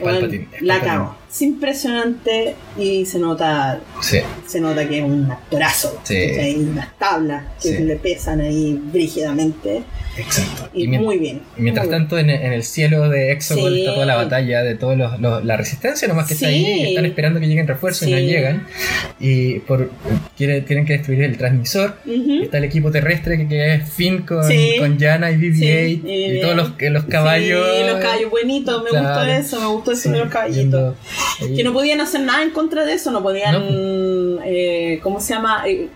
[0.00, 0.48] Palpatine.
[0.52, 1.16] es la Palpatine.
[1.36, 6.00] Es impresionante y se nota Sí, se nota que es un actorazo.
[6.02, 6.14] Sí.
[6.16, 7.82] Hay unas tablas que Sí.
[7.84, 9.82] le pesan ahí brígidamente.
[10.16, 10.70] exacto.
[10.72, 11.42] Y, muy bien.
[11.58, 12.00] Mientras muy bien.
[12.08, 13.80] tanto, en, en el cielo de Exogol Sí.
[13.80, 17.04] está toda la batalla de todos los, los- la resistencia, nomás que está ahí, están
[17.04, 18.66] esperando que lleguen refuerzos y no llegan.
[19.20, 19.90] Y por,
[20.38, 21.96] tienen que destruir el transmisor.
[22.42, 24.42] Está el equipo terrestre que, que es Finn con,
[24.78, 27.66] con Yana y BB-8 Sí, y y todos los, que- los caballos.
[27.86, 29.06] Los caballos, buenitos, me Claro.
[29.08, 30.94] gustó eso, me gustó eso Sí, de los caballitos.
[31.54, 34.42] Que no podían hacer nada en contra de eso, no podían, No.
[34.44, 35.64] eh, ¿cómo se llama?
[35.66, 35.88] Eh,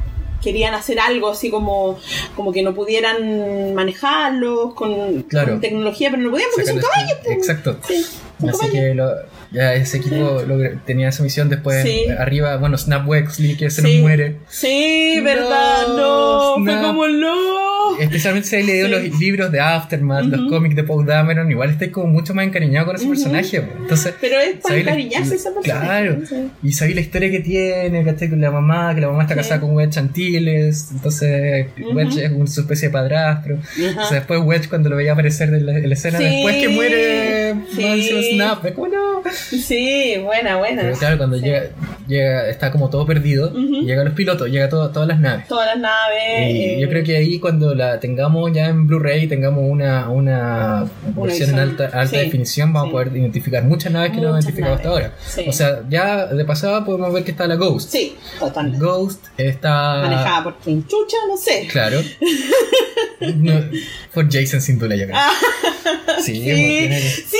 [0.42, 1.98] querían hacer algo así como,
[2.34, 5.52] como que no pudieran manejarlos con, Claro.
[5.52, 7.18] con tecnología, pero no podían porque son Sacarles- caballos.
[7.24, 7.36] pues.
[7.36, 7.76] Exacto.
[7.86, 8.02] Sí,
[8.40, 8.72] son Así caballos.
[8.72, 9.14] que lo-
[9.52, 10.40] ya ese equipo
[10.86, 11.48] tenía esa misión.
[11.48, 12.06] Después, Sí.
[12.18, 14.36] arriba, bueno, Snap Wexley que se nos muere.
[14.48, 17.59] Sí, verdad, No, no, fue como no.
[18.00, 18.92] Especialmente si has leído Sí.
[19.08, 22.86] los libros de Aftermath, los cómics de Paul Dameron, igual estáis como mucho más encariñado
[22.86, 23.62] con ese personaje.
[23.80, 25.80] Entonces, Pero es para ¿sabéis la- encariñarse esa persona.
[25.80, 26.18] Claro.
[26.28, 26.36] Sí.
[26.62, 28.28] y sabéis la historia que tiene, ¿cachai?
[28.30, 29.38] Con la mamá, que la mamá está Sí.
[29.40, 31.92] casada con Wedge Antilles, entonces Ujú.
[31.96, 33.56] Wedge es una especie de padrastro.
[33.56, 36.68] O sea, después Wedge cuando lo veía aparecer en la, en la escena, después que
[36.68, 37.54] muere
[38.34, 39.22] Snap, es como no.
[39.32, 40.82] Sí, buena, buena.
[40.82, 41.64] Pero claro, cuando llega,
[42.06, 43.84] llega, está como todo perdido, Ujú.
[43.86, 45.46] llegan los pilotos, llega todo, todas las naves.
[45.48, 46.50] Todas las naves.
[46.54, 50.84] Y eh, yo creo que ahí cuando la tengamos ya en Blu-ray, tengamos una, una
[51.16, 52.16] versión en alta, alta Sí.
[52.18, 52.90] definición, vamos Sí.
[52.90, 55.04] a poder identificar muchas naves que no hemos Muchas identificado hasta naves.
[55.06, 55.16] ahora.
[55.26, 55.44] Sí.
[55.48, 57.90] O sea, ya de pasada podemos ver que está la Ghost.
[57.90, 58.84] Sí, totalmente.
[58.84, 60.02] Ghost está...
[60.02, 61.66] Manejada por quien chucha, no sé.
[61.70, 62.00] Claro.
[63.20, 63.52] No,
[64.14, 65.16] por Jason sin duda, yo creo.
[65.18, 65.30] Ah,
[66.22, 66.88] sí, sí.
[67.28, 67.36] Sí.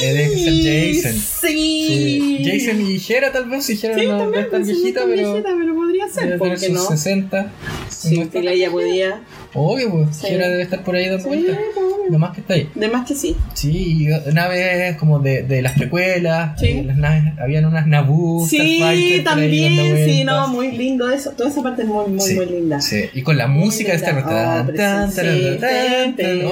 [0.00, 1.12] Que ser Jason.
[1.14, 1.86] Sí.
[1.88, 2.42] sí.
[2.44, 5.00] Jason y Hera tal vez, si Hera Sí, no, no también, es tan sí, viejita,
[5.00, 5.32] tan pero...
[5.32, 6.82] viejita, pero podría ser, Debe ¿por tener qué sus no?
[6.88, 7.52] 60.
[7.88, 9.20] Sí, no está- que ella podía.
[9.54, 10.16] Obvio, pues.
[10.16, 10.26] Sí.
[10.28, 11.56] Hera debe estar por ahí dando vueltas.
[11.76, 11.94] obvio.
[12.10, 12.68] Nomás que está ahí.
[12.74, 13.34] De más que sí.
[13.54, 16.60] Sí, y naves como de, de las precuelas.
[16.60, 16.66] Sí.
[16.66, 18.46] eh, Las naves, habían unas Naboo.
[18.46, 21.30] Sí, también, sí, no, muy lindo eso.
[21.30, 22.80] Toda esa parte es muy, muy, Sí, muy linda.
[22.80, 23.96] Sí, y con la música de.
[23.96, 24.26] Star Wars.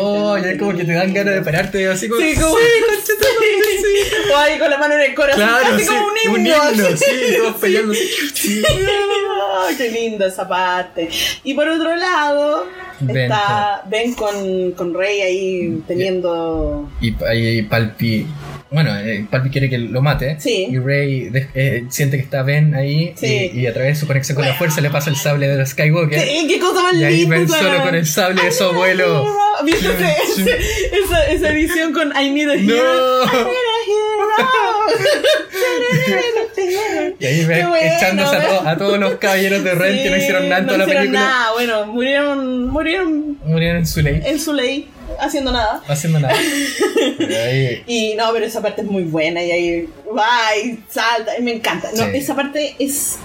[0.00, 0.32] Oh.
[0.32, 2.20] Oh, ya como que te dan ganas de pararte así como.
[2.22, 2.54] Sí, como-
[4.32, 6.70] O ahí con la mano en el corazón, Claro, así sí, como un un himno.
[6.72, 6.96] himno, así.
[7.04, 7.92] sí, todos peleando
[9.76, 11.08] qué linda esa parte.
[11.44, 12.64] Y por otro lado,
[13.06, 16.88] Ben está Ben con, con Rey ahí teniendo.
[17.00, 18.26] Y ahí Palpi.
[18.70, 20.36] Bueno, eh, Palpi quiere que lo mate.
[20.40, 20.68] Sí.
[20.70, 23.12] Y Rey de- eh, siente que está Ben ahí.
[23.16, 23.50] Sí.
[23.52, 25.56] Y, y a través de su conexión con la fuerza le pasa el sable de
[25.58, 26.18] los Skywalker.
[26.24, 27.24] ¿Qué, qué cosa más Y ahí!
[27.26, 29.26] Ben solo con el sable de su abuelo.
[29.64, 30.58] ¿Viste ese- ese-
[31.04, 32.66] esa, esa edición con I Need a Hero?
[32.66, 33.24] ¡No!
[33.24, 34.71] I Need a Hero.
[37.18, 40.16] Y ahí ven bueno, echándose a, to- a todos los caballeros de Ren que no
[40.16, 41.20] Sí, hicieron nada en no toda la película.
[41.20, 44.88] nada, bueno, murieron, murieron Murieron en su ley, en su ley,
[45.20, 45.82] haciendo nada.
[45.88, 46.34] haciendo nada.
[47.18, 51.42] Ahí- Y no, pero esa parte es muy buena y ahí va y salta y
[51.42, 51.88] me encanta.
[51.94, 52.10] No, Sí.
[52.14, 53.16] esa parte es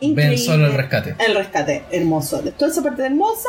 [0.00, 0.36] increíble.
[0.36, 1.14] ven solo el rescate.
[1.18, 2.40] El rescate, hermoso.
[2.58, 3.48] Toda esa parte hermosa,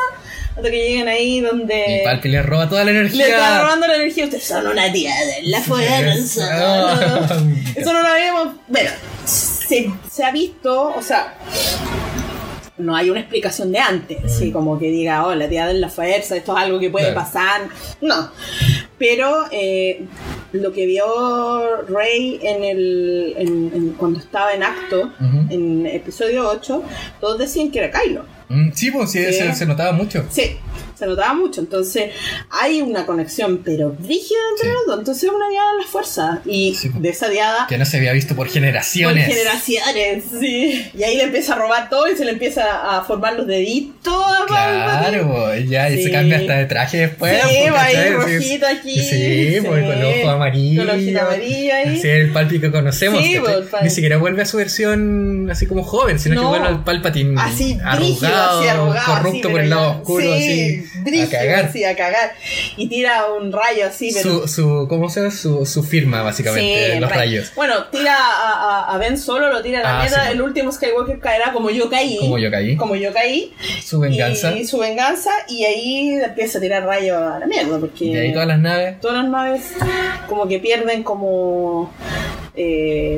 [0.55, 3.25] hasta que lleguen ahí donde Y Palpi le roba toda la energía.
[3.25, 4.25] le está robando la energía.
[4.25, 7.27] Ustedes son una tía de la fuerza.
[7.75, 8.55] Eso no lo habíamos.
[8.67, 8.89] Bueno,
[9.25, 11.35] se, se ha visto, o sea.
[12.77, 15.89] No hay una explicación de antes, así como que diga, oh, la tía de la
[15.89, 17.21] fuerza, esto es algo que puede Claro.
[17.21, 17.61] pasar.
[18.01, 18.29] No.
[18.99, 20.05] Pero eh,
[20.53, 21.05] lo que vio
[21.87, 25.11] Rey en el, en- en- cuando estaba en acto,
[25.49, 26.83] en episodio 8,
[27.19, 28.25] todos decían que era Kylo.
[28.49, 29.33] Mm, Sí, pues sí, Sí.
[29.33, 30.23] Se, se notaba mucho.
[30.29, 30.57] Sí,
[30.97, 31.61] Se notaba mucho.
[31.61, 32.11] Entonces,
[32.49, 34.73] hay una conexión, pero rígida entre Sí.
[34.73, 34.99] los dos.
[34.99, 36.41] Entonces, es una diada de la fuerza.
[36.45, 36.89] Y Sí.
[36.97, 37.67] de esa diada.
[37.69, 39.27] Que no se había visto por Por generaciones.
[39.27, 40.89] generaciones, sí.
[40.97, 44.15] Y ahí le empieza a robar todo y se le empieza a formar los deditos
[44.15, 44.45] a.
[44.47, 46.03] Claro, ya, y Sí.
[46.05, 47.41] se cambia hasta de traje después.
[47.43, 48.13] Sí, pues, va ahí ¿cachai?
[48.13, 48.99] rojito aquí.
[48.99, 50.85] Sí, pues con los ojos amarillos.
[50.85, 51.97] Con los ojitos amarillos ahí.
[51.97, 53.21] Es el Palpi que conocemos.
[53.23, 56.47] Sí, pues, el Pal- Ni siquiera vuelve a su versión así como joven, sino que
[56.47, 58.27] vuelve al Palpatine Así, arrugado, brígido,
[58.59, 59.05] así arrugado.
[59.13, 60.86] corrupto así, por el lado oscuro, sí, así.
[61.03, 61.65] Brígido, a cagar.
[61.65, 62.33] así, a cagar.
[62.77, 64.41] Y tira un rayo así, pero.
[64.41, 65.31] Su, su, ¿cómo se llama?
[65.33, 67.21] Su, su firma, básicamente, Sí, los rayo.
[67.21, 67.51] rayos.
[67.55, 70.25] Bueno, tira a, a- Ben solo, lo tira a la Ah, mierda.
[70.25, 70.31] sí.
[70.33, 72.17] el último Skywalker caerá como yo caí.
[72.17, 72.75] Como yo caí.
[72.77, 73.53] Como yo caí.
[73.83, 74.51] Su venganza.
[74.57, 75.31] Y su venganza.
[75.47, 77.77] Y ahí empieza a tirar rayos a la mierda.
[77.79, 78.99] Porque Y ahí todas las naves.
[78.99, 79.61] todas las naves
[80.27, 81.91] como que pierden como.
[82.55, 83.16] eh,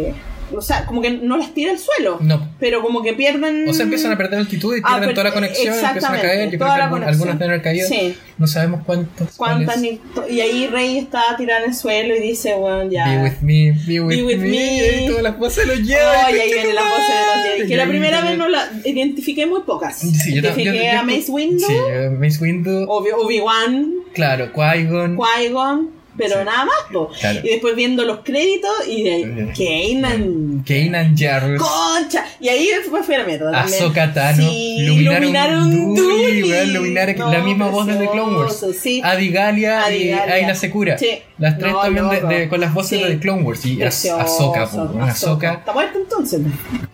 [0.55, 2.17] o sea, como que no las tira al suelo.
[2.21, 2.49] No.
[2.59, 3.67] Pero como que pierden.
[3.67, 6.21] O sea, empiezan a perder altituad y Ah, pierden per- toda la conexión, empiezan a
[6.21, 6.49] caer.
[6.51, 7.87] Yo creo que algún- algunas deben haber caído.
[7.87, 8.15] Sí.
[8.37, 9.35] No sabemos cuántas.
[9.35, 9.81] ¿Cuántas
[10.15, 13.05] to- y ahí Rey está tirada en el suelo y dice, bueno, ya.
[13.09, 14.47] Be with me, be with, with me.
[14.49, 15.03] me.
[15.03, 15.99] Y todas las voces de los Jedi.
[15.99, 17.67] Oh, y ahí viene la voz de los Jedi.
[17.67, 19.97] Que Y la ahí primera vez no la identifiqué muy pocas.
[19.99, 21.73] Sí, yo, identifiqué yo- yo- a Mace Windu, Sí,
[22.17, 22.85] Mace Windu.
[22.89, 25.17] Obi- Obi-Wan, Claro, Qui-Gon.
[25.17, 25.89] Qui-Gon,
[26.19, 26.45] pero Sí.
[26.45, 26.75] nada más.
[26.93, 27.09] po.
[27.19, 27.39] Claro.
[27.43, 29.51] Y después viendo los créditos y de.
[29.57, 30.63] Kanan.
[30.67, 31.61] Kanan Jarrus.
[31.61, 32.25] Concha.
[32.39, 33.61] Y ahí después fue la mierda.
[33.61, 34.43] Ahsoka Tano.
[34.43, 36.43] Sí, Luminaron Luminaron Dooly, Dooly.
[36.51, 38.65] weón, Luminaron- No, la misma voz desde Clone Wars.
[38.79, 39.01] Sí.
[39.03, 40.37] Adigalia, Adigalia.
[40.37, 40.97] y Aina Secura.
[40.97, 41.19] Sí.
[41.37, 43.65] Las tres No, también de- de- con las voces de Clone Wars.
[43.65, 44.19] Y Az- Precioso.
[44.19, 45.53] Ahsoka, po, Ahsoka.
[45.53, 46.41] ¿Está muerta entonces?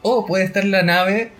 [0.03, 1.31] O puede estar la nave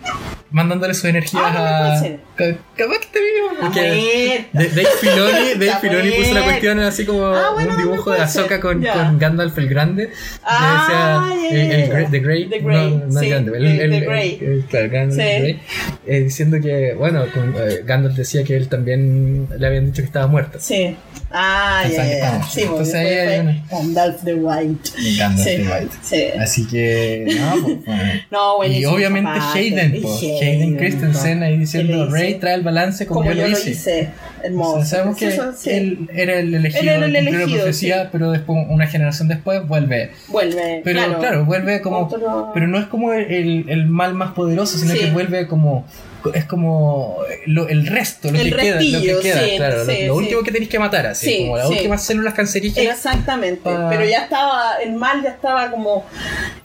[0.56, 2.02] mandándole sus energías Ah, a.
[2.34, 3.48] Capaz que esté vivo.
[3.60, 8.20] Porque Dave Filoni, Dave Filoni puso la cuestión así como Ah, bueno, un dibujo de
[8.20, 8.60] Ahsoka ser.
[8.60, 10.10] con, con Gandalf el Grande.
[10.42, 11.90] Ah, decía ya, el, ya, el.
[11.90, 12.48] Grey- The Grey.
[12.48, 13.58] The Grey, No, no sí, el Grande.
[13.58, 14.38] El, el- el- The el- Grey.
[14.40, 15.18] el- claro, Gandalf Sí.
[15.26, 15.60] the Grey,
[16.06, 20.06] eh, diciendo que, bueno, con, eh, Gandalf decía que él también le habían dicho que
[20.06, 20.58] estaba muerto.
[20.60, 20.96] Sí.
[21.30, 22.42] Ah, ya.
[22.44, 24.90] Sí, porque Entonces ahí una- Gandalf the White.
[25.18, 25.56] Gandalf Sí.
[25.56, 25.96] the White.
[26.02, 26.24] Sí.
[26.40, 28.12] Así que, no, pues, bueno.
[28.30, 28.92] No, Y buenísimo.
[28.92, 29.30] obviamente.
[29.54, 33.46] Hayden, Y po, Hayden, Christensen ahí ¿Qué diciendo Rey trae el balance como, Como yo
[33.48, 33.70] lo hice.
[33.70, 34.08] hice.
[34.42, 34.74] Hermoso.
[34.74, 35.70] O sea, sabemos que Eso, sí.
[35.70, 40.10] él era el elegido, Él era el elegido, profecía, pero después, una generación después, vuelve.
[40.28, 40.80] Vuelve.
[40.84, 41.98] Pero claro, vuelve como.
[42.00, 45.00] Otro- Pero no es como el, el mal más poderoso, sino Sí.
[45.00, 45.86] que vuelve como.
[46.34, 49.84] Es como lo- el resto, lo El que queda, lo que queda, sí, claro, lo-
[49.84, 50.10] sí, lo, sí.
[50.10, 52.96] último que tenéis que matar, así, Sí, como las últimas células cancerígenas.
[52.96, 53.60] Exactamente.
[53.62, 56.04] Pa- Pero ya estaba, el mal ya estaba como.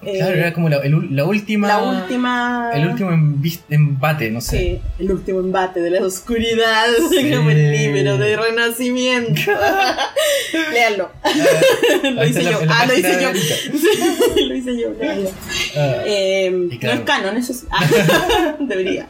[0.03, 1.67] eh, Claro, era como la, el- la última.
[1.67, 2.71] la última.
[2.73, 3.11] El último
[3.69, 4.57] embate, no sé.
[4.57, 6.85] Sí, el último embate de la oscuridad,
[7.35, 9.41] como el libro de renacimiento.
[10.73, 11.09] Léanlo.
[12.13, 12.65] lo ahí hice está yo.
[12.65, 13.29] la Ah, lo hice yo.
[14.47, 14.87] Lo hice yo.
[15.77, 16.95] Ah, Eh, claro.
[16.95, 17.65] No es canon, eso sí.
[17.71, 19.07] Ah, debería.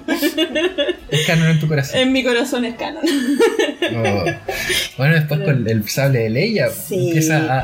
[1.09, 1.99] Es canon en tu corazón.
[1.99, 3.03] En mi corazón es canon.
[3.95, 4.25] Oh.
[4.97, 7.07] Bueno, después con el sable de Leia Sí.
[7.07, 7.59] empieza a,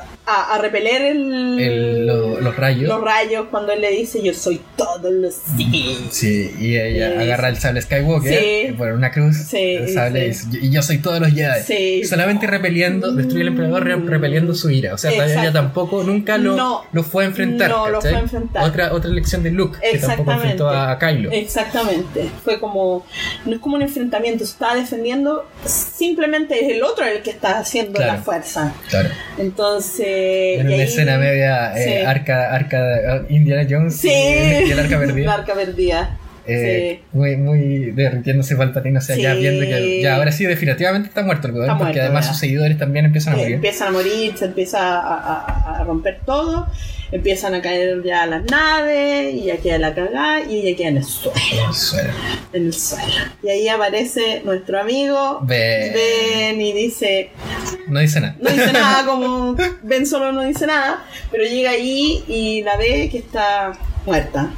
[0.00, 2.88] a- A, a repeler el, el- lo- los rayos.
[2.88, 5.98] los rayos cuando él le dice yo soy todos los sí.
[6.10, 7.18] Sí, y ella Sí.
[7.24, 8.72] agarra el sable Skywalker Sí.
[8.72, 9.36] por una cruz.
[9.36, 10.46] Sí, el sable sí.
[10.62, 11.62] y y yo soy todos los Jedi.
[11.66, 12.04] Sí.
[12.04, 14.94] Solamente repeliendo, destruye al emperador re- repeliendo su ira.
[14.94, 16.84] O sea, ella tampoco nunca lo, No.
[16.92, 17.68] lo fue a enfrentar.
[17.68, 18.64] No, lo fue a enfrentar.
[18.64, 20.32] Otra, otra lección de Luke, que tampoco Exactamente.
[20.52, 21.30] enfrentó a, a Kylo.
[21.32, 22.30] Exactamente.
[22.42, 23.04] Fue como.
[23.44, 25.44] No es como un enfrentamiento, se está defendiendo.
[25.66, 28.12] Simplemente es el otro el que está haciendo Claro.
[28.14, 28.72] la fuerza.
[28.88, 29.10] Claro.
[29.36, 30.13] Entonces.
[30.60, 32.04] En y una escena media eh, Sí.
[32.06, 34.08] arca, arca de- Indiana Jones Sí.
[34.08, 35.26] y, y el arca perdida.
[35.26, 36.18] La arca perdida.
[36.46, 41.22] Eh, muy, muy derritiéndose Palpatine, o sea, ya viendo que ya ahora sí definitivamente está
[41.22, 43.54] muerto el weón, porque además sus seguidores también empiezan a Eh, morir.
[43.56, 46.66] empiezan a morir, se empieza a, a- a romper todo,
[47.12, 50.96] empiezan a caer ya las naves, y ya queda la cagada, y ella queda en
[50.98, 51.38] el suelo,
[52.52, 53.12] en el suelo.
[53.42, 57.30] Y ahí aparece nuestro amigo, Ve- Ben, y dice,
[57.88, 58.36] No dice nada.
[58.40, 63.08] no dice nada, como Ben solo no dice nada, pero llega ahí y la ve
[63.10, 63.72] que está
[64.04, 64.50] muerta.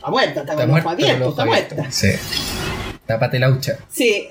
[0.00, 1.78] Está muerta, está, Está con muerto, abiertos, está abiertos.
[1.78, 1.92] muerta.
[1.92, 2.08] Sí.
[3.06, 3.76] Tápate la hucha.
[3.90, 4.28] Sí,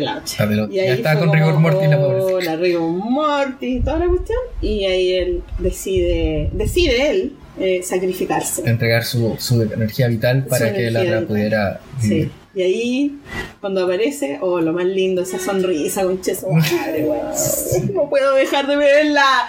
[0.00, 0.22] la.
[0.36, 2.44] Tápate la- Y ahí Ya estaba con rigor mortis la pobre.
[2.44, 4.38] la rigor mortis, toda la cuestión.
[4.62, 8.62] Y ahí él decide, decide él eh, sacrificarse.
[8.68, 12.30] Entregar su, su energía vital para Su que la otra pudiera Sí.
[12.56, 13.18] Y ahí,
[13.60, 16.48] cuando aparece, oh, lo más lindo, esa sonrisa con cheso.
[16.52, 17.04] Madre.
[17.92, 19.48] No puedo dejar de verla.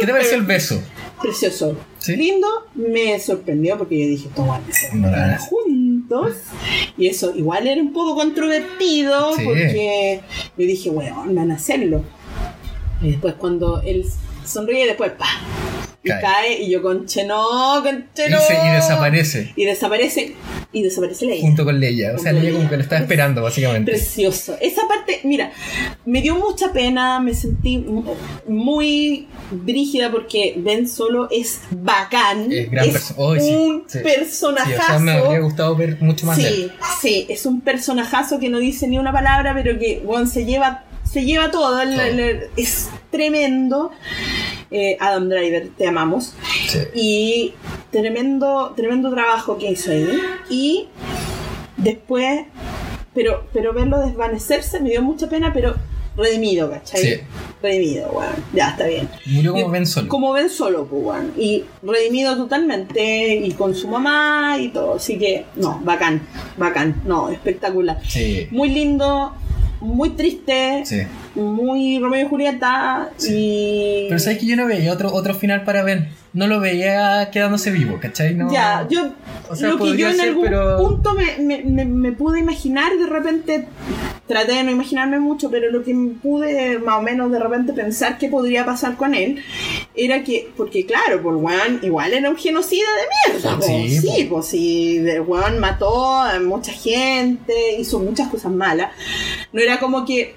[0.00, 0.82] ¿Qué te pareció el beso?
[1.20, 1.76] Precioso.
[1.98, 2.16] Sí.
[2.16, 4.28] Lindo, me sorprendió porque yo dije,
[4.72, 6.36] se van a juntos.
[6.96, 9.42] Y eso igual era un poco controvertido Sí.
[9.44, 10.20] porque
[10.56, 12.02] yo dije, weón, van a hacerlo.
[13.02, 14.04] Y después cuando él
[14.48, 15.26] sonríe, después pa.
[16.02, 16.20] Y Cae.
[16.20, 16.62] cae.
[16.62, 18.40] y yo conche no, conche Y, no.
[18.40, 19.52] se- y desaparece.
[19.56, 20.34] Y desaparece
[20.72, 21.40] y desaparece Leia.
[21.42, 22.14] Junto con Leia.
[22.14, 23.90] O sea, Leia como que lo estaba esperando, básicamente.
[23.92, 24.56] Precioso.
[24.60, 25.50] Esa parte, mira,
[26.06, 28.14] me dio mucha pena, me sentí mu-
[28.46, 32.52] muy brígida porque Ben Solo es bacán.
[32.52, 33.98] Es gran sí, un sí.
[33.98, 34.76] Sí, personajazo.
[34.76, 36.44] o sea, me habría gustado ver mucho más él.
[36.44, 36.70] Sí,
[37.00, 40.84] sí, es un personajazo que no dice ni una palabra, pero que bueno, se lleva
[41.10, 42.02] se lleva todo, el- Todo.
[42.04, 43.90] el- es tremendo.
[44.70, 46.34] Eh, Adam Driver, te amamos.
[46.68, 46.78] Sí.
[46.94, 47.54] Y
[47.90, 50.08] tremendo, tremendo trabajo que hizo ahí.
[50.50, 50.88] Y
[51.76, 52.42] después,
[53.14, 55.74] pero, pero verlo desvanecerse me dio mucha pena, pero
[56.18, 57.00] redimido, ¿cachai?
[57.00, 57.14] Sí.
[57.62, 59.08] Redimido, bueno, ya está bien.
[59.26, 60.08] Murió como Ben Solo.
[60.08, 61.32] Como ven solo, pues, weón.
[61.38, 64.96] Y redimido totalmente, y con su mamá y todo.
[64.96, 66.20] Así que, no, bacán,
[66.56, 68.00] bacán, no, espectacular.
[68.06, 68.48] Sí.
[68.50, 69.32] Muy lindo,
[69.80, 71.02] muy triste, Sí.
[71.34, 74.06] Muy Romeo y Julieta, y...
[74.08, 76.08] Pero sabes que yo no veía otro, otro final para Ben.
[76.34, 78.34] No lo veía quedándose vivo, ¿cachai?
[78.34, 78.52] No.
[78.52, 79.08] Ya, yo
[79.48, 82.38] O sea, lo que yo en ser, algún pero- punto me, me, me- me pude
[82.40, 83.66] imaginar, de repente
[84.26, 88.18] traté de no imaginarme mucho, pero lo que pude más o menos de repente pensar
[88.18, 89.42] que podría pasar con él
[89.94, 92.84] era que, porque claro, por weón igual era un genocida
[93.26, 93.62] de mierda, po.
[93.62, 94.34] Sí, sí, po.
[94.36, 98.90] pues sí, weón mató a mucha gente, hizo muchas cosas malas,
[99.50, 100.34] no era como que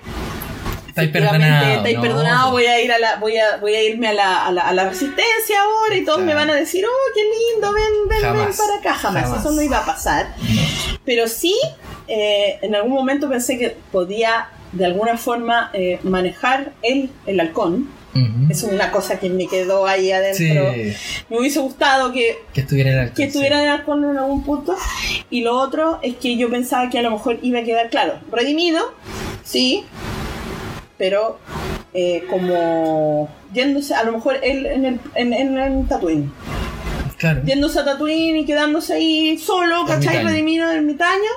[0.92, 1.76] Estáis perdonado.
[1.78, 2.02] estáis no.
[2.02, 4.62] perdonado, voy a ir a la, voy a, voy a irme a la, a la,
[4.62, 6.28] a la resistencia ahora y todos Claro.
[6.30, 8.58] me van a decir, oh, qué lindo, ven, ven, ven Jamás.
[8.58, 9.24] para acá, jamás.
[9.24, 9.40] Jamás.
[9.40, 10.34] Eso no iba a pasar.
[11.06, 11.56] Pero sí,
[12.08, 17.90] eh, en algún momento pensé que podía de alguna forma eh, manejar el, el halcón.
[18.14, 18.52] Ujú.
[18.52, 20.74] Es una cosa que me quedó ahí adentro.
[20.74, 20.94] Sí.
[21.30, 24.76] Me hubiese gustado que Que estuviera el que estuviera en el halcón en algún punto.
[25.30, 28.16] Y lo otro es que yo pensaba que a lo mejor iba a quedar claro,
[28.30, 28.94] redimido,
[29.46, 29.86] sí,
[31.02, 31.40] pero
[31.96, 36.32] eh, como yéndose, a lo mejor él en el, en, en, en Tatooine,
[37.18, 37.42] Claro.
[37.44, 40.24] yéndose a Tatooine y quedándose ahí solo, ¿cachai?
[40.24, 41.32] Redimido, ermitaño.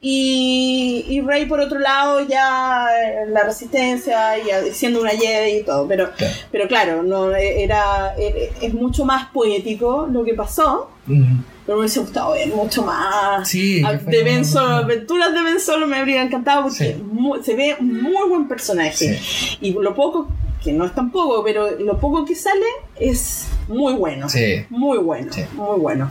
[0.00, 2.86] Y, y Rey por otro lado ya
[3.24, 6.34] en la resistencia y siendo una Jedi y todo, pero Claro.
[6.52, 11.98] pero claro, no era, era- es mucho más poético lo que pasó, pero me hubiese
[11.98, 13.48] gustado ver mucho más.
[13.48, 16.76] Sí, A- que fue de Ben Solo, aventuras de Ben Solo me habría encantado porque
[16.96, 17.42] Sí.
[17.44, 19.18] se ve un muy buen personaje.
[19.60, 20.28] Y lo poco,
[20.68, 22.66] que no es tan poco, pero lo poco que sale
[23.00, 24.28] es muy bueno.
[24.28, 25.42] Sí, Muy bueno, Sí.
[25.54, 26.10] muy bueno.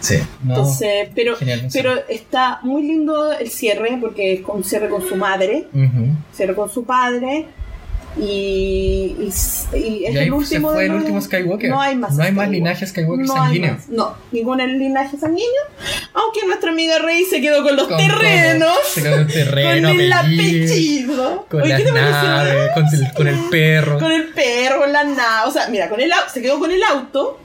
[0.00, 0.16] sí.
[0.42, 5.02] No, Entonces, pero, genial, pero está muy lindo el cierre, porque es un cierre con
[5.06, 5.66] su madre,
[6.32, 7.46] cierre con su padre.
[8.18, 11.70] Y, y, y es Y ahí el se último fue de el último Skywalker.
[11.70, 12.14] No hay más.
[12.16, 13.72] No hay más linaje Skywalker No sanguíneo.
[13.74, 13.88] más.
[13.88, 15.62] No, ningún linaje sanguíneo.
[16.14, 18.74] Aunque nuestra amiga Rey se quedó con los Con terrenos.
[18.74, 18.84] todo.
[18.92, 21.46] Se quedó con el terreno, con el apellido.
[21.48, 22.12] Con Oye, las ¿qué te parece?
[22.26, 23.98] naves, con el, con el perro.
[24.00, 25.48] Con el perro, con la nave.
[25.48, 27.38] O sea, mira, con el, se quedó con el auto.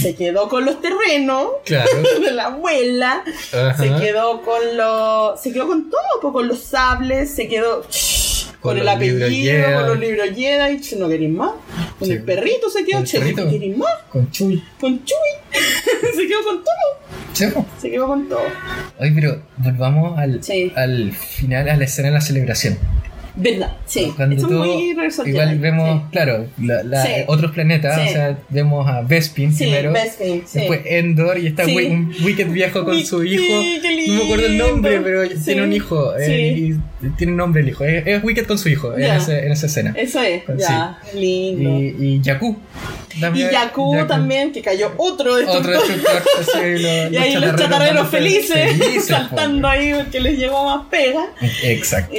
[0.00, 1.90] Se quedó con los terrenos Claro.
[2.24, 3.22] de la abuela.
[3.52, 3.76] Ajá.
[3.76, 5.40] Se quedó con los.
[5.42, 7.84] Se quedó con todo, con los sables, se quedó.
[8.60, 9.74] Con, Con el apellido, Jedi.
[9.74, 11.50] con los libros Jedi, no queréis más.
[11.98, 12.12] Con Sí.
[12.14, 13.18] el perrito se quedó, che.
[13.32, 13.90] ¿no queréis más?
[14.10, 14.62] Con Chuy.
[14.78, 15.16] Con Chuy.
[16.14, 17.66] se quedó con todo.
[17.80, 18.42] Se quedó con todo.
[18.98, 20.70] Oye, pero volvamos al, Sí.
[20.76, 22.78] al final, a la escena de la celebración.
[23.40, 24.12] Verdad, sí.
[24.16, 27.10] Cuando Eso es tú- muy igual vemos, claro, la- la- Sí.
[27.26, 28.08] otros planetas, Sí.
[28.08, 30.58] o sea, vemos a Bespin Sí, primero, Bespin, sí.
[30.60, 33.42] después Endor y está un Wicked viejo con su hijo.
[34.08, 36.12] No me acuerdo el nombre, pero tiene un hijo.
[36.18, 36.72] eh,
[37.02, 37.84] y tiene un nombre el hijo.
[37.84, 39.94] Es, es Wicked con su hijo en, ese- en esa escena.
[39.96, 41.80] Eso es, ya, lindo.
[41.80, 42.56] Y, y Jakku.
[43.16, 46.22] Y también- Yaku también, que cayó otro de estos Otro destructor.
[46.40, 51.26] así, los, Y ahí los chatarreros felices, felices, saltando ahí porque les llegó más pega.
[51.64, 52.12] Exacto.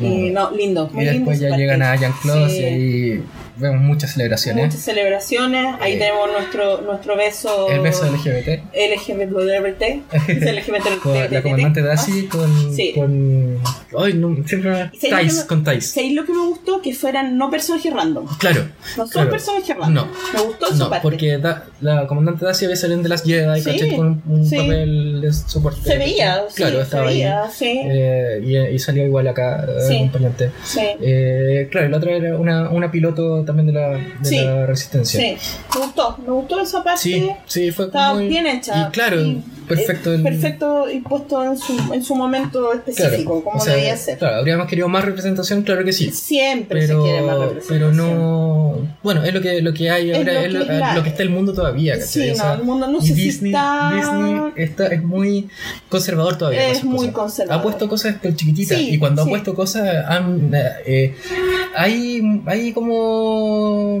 [0.00, 0.88] Y, y no, lindo.
[0.92, 2.58] Y Muy después ya llegan a Jean Claude Sí.
[2.60, 3.24] y ahí
[3.56, 4.66] vemos muchas celebraciones.
[4.66, 5.74] Muchas celebraciones.
[5.80, 7.68] Ahí Eh, tenemos nuestro, nuestro beso.
[7.70, 8.62] El beso LGBT.
[8.74, 10.02] LGBT.
[10.28, 10.98] Dice LGBT.
[11.02, 12.92] Con la comandante Daci con, Sí.
[12.94, 13.58] con.
[13.98, 15.90] Ay, no, siempre no- con Thais.
[15.90, 16.80] ¿Sabéis lo que me gustó?
[16.82, 18.26] Que fueran no personajes random.
[18.38, 18.68] Claro.
[18.96, 19.30] No son Claro.
[19.30, 19.94] personajes random.
[19.94, 20.06] No.
[20.34, 21.02] Me gustó No, parte.
[21.02, 23.96] porque da- la comandante Daci había salido de las Jedi, Sí, ¿cachai?
[23.96, 24.56] Con un, un sí.
[24.56, 25.80] papel de soporte.
[25.82, 27.50] Se veía, sí, Claro, se estaba veía, ahí.
[27.54, 27.80] sí.
[27.84, 30.50] Eh, y, y salió igual acá, eh, acompañante.
[30.64, 30.80] Sí.
[31.00, 33.88] Eh, claro, la otra era una, una piloto también de la,
[34.20, 35.20] de la Resistencia.
[35.20, 35.36] Sí,
[35.74, 37.00] me gustó, me gustó esa parte.
[37.00, 38.88] Sí, sí, fue Estaba muy- bien hecha.
[38.88, 40.12] Y claro, Y, perfecto.
[40.12, 43.96] eh, el- perfecto y puesto en su, en su momento específico, como o sea, debía
[43.96, 44.18] ser.
[44.18, 46.10] Claro, habríamos querido más representación, claro que sí.
[46.10, 47.78] Siempre Pero, se quiere más representación.
[47.78, 48.88] pero no.
[49.02, 50.96] Bueno, es lo que, lo que hay Es ahora, lo es lo, que- claro.
[50.96, 52.08] lo que está el mundo todavía, ¿cachai?
[52.08, 55.48] Sí, O no, el mundo no y Disney, está- Disney está, es muy
[55.88, 56.68] conservador todavía.
[56.70, 57.12] Es muy cosas.
[57.14, 57.60] conservador.
[57.60, 58.78] Ha puesto cosas chiquititas.
[58.78, 59.28] Sí, y cuando sí.
[59.28, 60.50] ha puesto cosas, han,
[60.86, 61.14] eh,
[61.76, 64.00] hay, hay como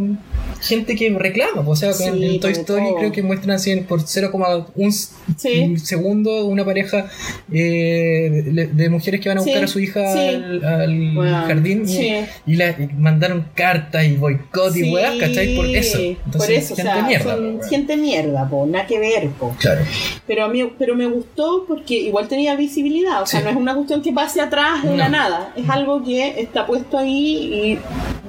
[0.60, 1.64] gente que reclama.
[1.64, 2.96] pues, O sea, en, Sí, en Toy Story todo.
[2.96, 5.76] creo que muestran así por 0,1 Sí.
[5.78, 7.06] segundo una pareja
[7.52, 11.36] eh, de, de mujeres que van a buscar Sí, a su hija al, al Bueno,
[11.46, 15.54] jardín y, y la, y mandaron cartas y boicot y weas, ¿cachai?
[15.56, 15.98] Por eso.
[15.98, 17.24] Entonces, por eso, o gente sea, mierda.
[17.34, 17.68] son po, weón.
[17.70, 19.54] gente mierda, po, nada que ver, po.
[19.58, 19.80] Claro.
[20.26, 23.74] Pero a mí, pero me gustó porque igual tenía visibilidad, o sea, no es una
[23.74, 27.78] cuestión que pase atrás de la nada, es algo que está puesto ahí y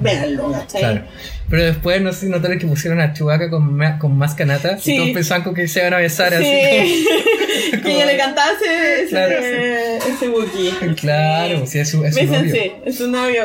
[0.02, 0.82] véanlo, ¿cachai?
[0.82, 1.02] Claro.
[1.50, 4.78] Pero después, no sé si notaron que pusieron a Chewbacca con, ma- con más canata
[4.78, 4.94] Sí.
[4.94, 7.06] y todos pensaban como que se iban a besar así Sí.
[7.72, 10.96] como- que ella le cantaba ese, Claro, ese Wookiee.
[10.96, 12.54] Claro, sí, es su, es su novio.
[12.86, 13.44] Es su novio.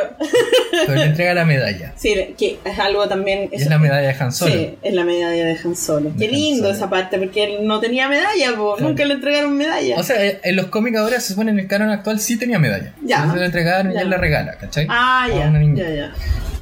[0.86, 1.92] Pero le entrega la medalla.
[1.96, 3.48] Sí, que es algo también.
[3.52, 4.52] Es la medalla de Han Solo.
[4.54, 6.10] Sí, es la medalla de Han Solo.
[6.10, 6.74] De Qué Han lindo Solo.
[6.76, 8.74] esa parte, porque él no tenía medalla, po.
[8.76, 8.88] Claro.
[8.90, 9.96] nunca le entregaron medalla.
[9.98, 12.58] O sea, eh, en los cómics ahora se supone en el canon actual sí tenía
[12.58, 12.92] medalla.
[13.02, 13.16] Ya.
[13.16, 14.00] Entonces le entregaron y Ya.
[14.02, 14.86] él la regala, ¿cachai?
[14.90, 16.12] ah, ya, ya, ya.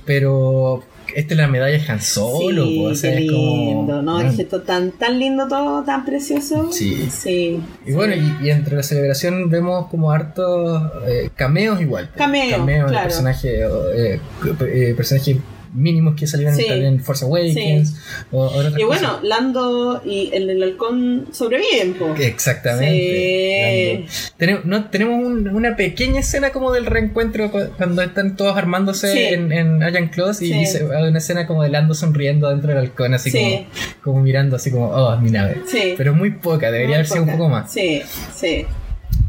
[0.05, 0.85] Pero
[1.15, 3.57] esta es la medalla de Han Solo, sí, o sea, qué es como.
[3.57, 4.21] lindo, ¿no?
[4.21, 6.73] Es esto tan, tan lindo todo, tan precioso.
[6.73, 7.09] Sí.
[7.11, 7.61] Sí.
[7.87, 8.33] Y bueno, sí.
[8.43, 12.11] y, y entre la celebración vemos como hartos eh, cameos igual.
[12.17, 13.09] Cameos, Cameos de claro.
[13.09, 13.53] personajes
[13.95, 14.21] eh,
[14.61, 15.37] eh, personajes
[15.73, 16.67] mínimos que salieron Sí.
[16.67, 17.95] también en Force Awakens
[18.31, 19.25] o, o otras Y bueno, cosas.
[19.25, 22.15] Lando y el del halcón sobreviven, po.
[22.17, 24.05] Exactamente.
[24.09, 24.33] Sí.
[24.37, 29.13] Tenemos, no, tenemos un- una pequeña escena como del reencuentro cu- cuando están todos armándose
[29.13, 29.19] Sí.
[29.35, 30.59] en, en Iron Claws y Sí.
[30.59, 33.39] dice- una escena como de Lando sonriendo dentro del halcón, así Sí.
[33.39, 33.67] como,
[34.03, 35.63] como mirando así como, oh, mi nave.
[35.67, 35.95] Sí.
[35.97, 37.73] Pero muy poca, debería Muy haber sido un poco más.
[37.73, 38.03] Sí,
[38.35, 38.67] sí,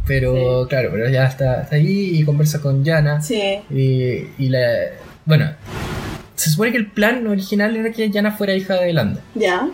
[0.05, 3.21] Pero claro, pero ya está, está ahí y conversa con Yana.
[3.21, 3.59] sí.
[3.69, 4.59] Y, y la.
[5.25, 5.51] Bueno,
[6.35, 9.21] se supone que el plan original era que Yana fuera hija de Lando.
[9.35, 9.67] Ya.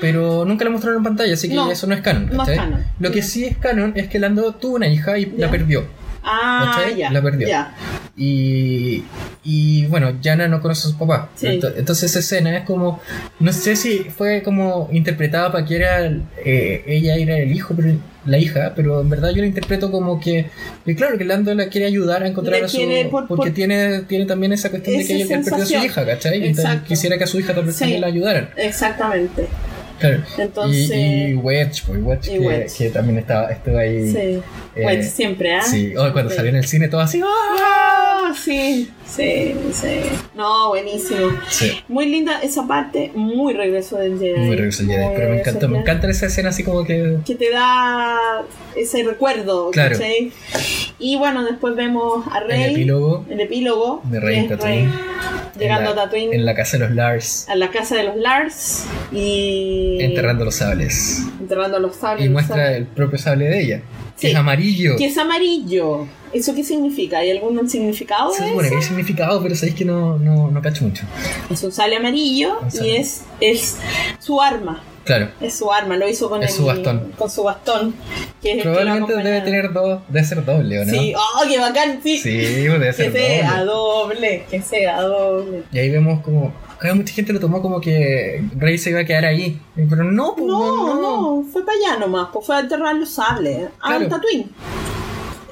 [0.00, 2.30] Pero nunca la mostraron en pantalla, así que No, eso no es canon.
[2.32, 2.84] no es canon.
[2.98, 5.84] Lo que sí es canon es que Lando tuvo una hija y la perdió.
[6.26, 6.96] Ah, ¿Cachai?
[6.96, 7.10] ya.
[7.10, 7.46] La perdió.
[7.48, 7.72] Ya.
[8.16, 9.04] Y,
[9.44, 11.28] y bueno, Yana no conoce a su papá.
[11.36, 11.60] Sí.
[11.76, 13.00] Entonces esa escena es como,
[13.40, 16.06] no sé si fue como interpretada para que era
[16.44, 17.92] eh, ella era el hijo, pero
[18.24, 20.46] la hija, pero en verdad yo la interpreto como que,
[20.84, 22.78] que claro, que Lando la quiere ayudar a encontrar a su...
[23.10, 26.04] por- porque por- tiene, tiene también esa cuestión de que ella perdió a su hija,
[26.06, 26.44] ¿cachai?
[26.48, 26.54] Y
[26.88, 27.98] quisiera que a su hija también, Sí.
[27.98, 28.48] la ayudaran.
[28.56, 29.46] Exactamente.
[30.00, 30.22] Claro.
[30.38, 30.94] Entonces- y,
[31.30, 34.10] y Wedge, pues Wedge, Y que, también estaba, estuvo ahí.
[34.10, 34.42] Sí.
[34.76, 35.62] Eh, Wedge siempre, ¿ah?
[35.62, 36.36] Sí, oh, cuando Sí.
[36.36, 37.20] salió en el cine todo así.
[37.24, 40.00] Ah, sí, sí, sí.
[40.34, 41.30] No, buenísimo.
[41.48, 41.72] Sí.
[41.88, 44.38] Muy linda esa parte, muy regreso del Jedi.
[44.40, 45.76] Muy regreso al Jedi, Muy pero me al me Jedi.
[45.80, 48.42] encanta esa escena así como que Que te da
[48.76, 49.96] ese recuerdo, Claro.
[49.96, 50.32] ¿cachai?
[50.98, 52.64] Y bueno, después vemos a Rey.
[52.64, 54.92] el epílogo el epílogo de Rey Tatooine.
[55.58, 56.34] Llegando la, a Tatooine.
[56.34, 60.56] En la casa de los Lars, a la casa de los Lars y enterrando los
[60.56, 61.22] sables.
[61.40, 62.26] enterrando los sables.
[62.26, 62.76] Y muestra sables.
[62.76, 63.80] el propio sable de ella,
[64.18, 64.32] que Sí.
[64.32, 64.96] es amarillo.
[64.96, 66.06] que es amarillo.
[66.32, 67.18] ¿Eso qué significa?
[67.18, 70.60] ¿Hay algún significado Se de supone que hay significado, pero sabéis que no, no, no
[70.62, 71.04] cacho mucho.
[71.50, 73.76] Es un sable amarillo Un y es, es
[74.18, 74.82] su arma.
[75.04, 75.28] Claro.
[75.40, 77.12] Es su arma, lo hizo con, Es el- su bastón.
[77.16, 77.94] con su bastón.
[78.42, 80.90] Que es el que lo Probablemente debe tener dos, debe ser doble, ¿o no?
[80.92, 82.00] Sí, ¡oh, qué bacán!
[82.02, 84.16] Sí, Sí, debe que ser sea doble.
[84.16, 85.62] doble, que sea doble.
[85.72, 86.52] Y ahí vemos como.
[86.94, 89.60] Mucha gente lo tomó como que Rey se iba a quedar ahí.
[89.74, 90.94] Pero no, pues, No,
[91.40, 93.68] no, fue para allá nomás, pues fue a enterrar los sables.
[93.80, 94.04] A Claro.
[94.04, 94.50] un Tatooine.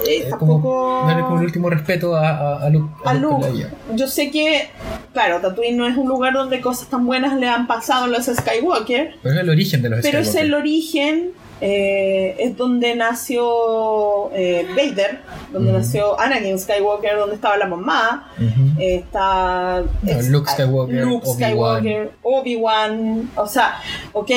[0.06, 0.60] Eh, Es tampoco.
[0.62, 2.92] como darle como el último respeto a, a, a Luke.
[3.05, 3.66] a Luke Luke.
[3.94, 4.68] Yo sé que,
[5.12, 8.26] claro, Tatooine no es un lugar donde cosas tan buenas le han pasado a los
[8.26, 10.46] Skywalker, Pero es el origen de los pero es Skywalker.
[10.46, 11.30] el origen,
[11.60, 15.20] eh, es donde nació eh, Vader,
[15.52, 18.32] donde nació Anakin Skywalker, donde estaba la mamá,
[18.78, 21.26] eh, está No, Luke Skywalker, Luke.
[21.26, 23.81] Skywalker, Obi-Wan, o sea,
[24.12, 24.31] ok,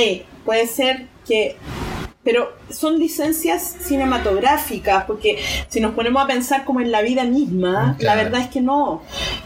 [0.46, 1.58] puede ser que
[2.28, 5.38] pero son licencias cinematográficas, porque
[5.70, 8.18] si nos ponemos a pensar como en la vida misma, Claro.
[8.18, 9.02] la verdad es que no.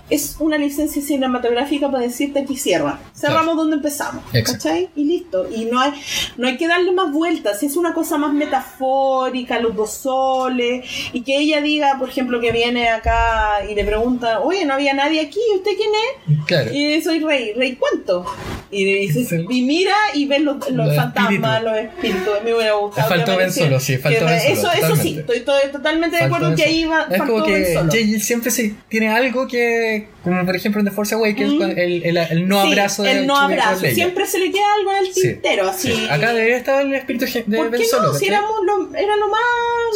[0.10, 3.00] Es una licencia cinematográfica para decirte aquí cierra.
[3.16, 4.24] Cerramos donde empezamos.
[4.34, 4.64] Exacto.
[4.70, 4.90] ¿Cachai?
[4.96, 5.48] Y listo.
[5.56, 5.94] Y no hay,
[6.38, 7.62] no hay que darle más vueltas.
[7.62, 10.84] Es una cosa más metafórica, los dos soles.
[11.14, 14.94] Y que ella diga, por ejemplo, que viene acá y le pregunta, oye, no había
[14.96, 15.92] nadie aquí, ¿usted quién
[16.40, 16.46] es?
[16.48, 16.74] Claro.
[16.74, 18.26] Y soy rey, rey cuánto.
[18.74, 22.34] Y, dice- y mira y ves los, los Los fantasmas, los espíritus.
[22.46, 25.72] Me hubiera Le faltó Ben Solo, sí, faltó Ben Solo, Eso, eso sí, estoy, estoy
[25.72, 27.76] totalmente de acuerdo que ahí va, Es faltó como que.
[27.76, 28.20] J.J.
[28.20, 31.62] siempre se, tiene algo que, como por ejemplo en The Force Awakens, Mm.
[31.80, 33.86] el, el, el no Sí, abrazo de el no abrazo.
[33.94, 35.92] Siempre se le queda algo en el Sí, tintero, así.
[35.92, 36.08] sí.
[36.10, 38.14] Acá debería estar el espíritu de ¿Por Ben qué Solo.
[38.14, 38.20] no?
[38.20, 39.42] Si éramos lo, era lo más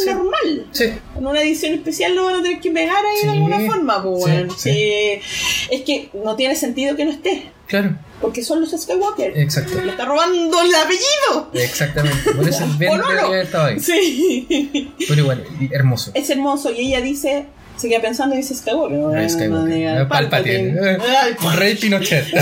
[0.03, 0.09] Sí.
[0.09, 0.67] normal.
[0.71, 0.85] Sí,
[1.17, 3.27] En una edición especial lo van a tener que pegar ahí Sí.
[3.27, 4.71] de alguna forma, pues, Sí, sí.
[4.71, 5.65] Sí.
[5.71, 7.43] Es que no tiene sentido que no esté.
[7.67, 9.37] claro, Porque son los Skywalker.
[9.37, 9.79] exacto.
[9.81, 11.49] Le está robando el apellido.
[11.53, 12.31] Exactamente.
[12.33, 13.03] Por eso Pololo.
[13.03, 13.79] debería haber estado ahí.
[13.79, 14.93] Sí.
[15.07, 16.11] Pero igual, hermoso.
[16.13, 17.45] Es hermoso y ella dice,
[17.77, 18.97] Se queda pensando y dice Skywalker.
[18.97, 19.73] no, no Skywalker.
[19.73, 20.69] diga Eh, Palpatine.
[20.69, 22.25] Eh, Ay, Rey Pinochet.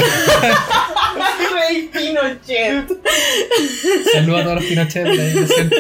[1.53, 2.85] Rey Pinochet.
[4.13, 5.05] Saludos a todos los Pinochet.
[5.07, 5.75] Lo siento.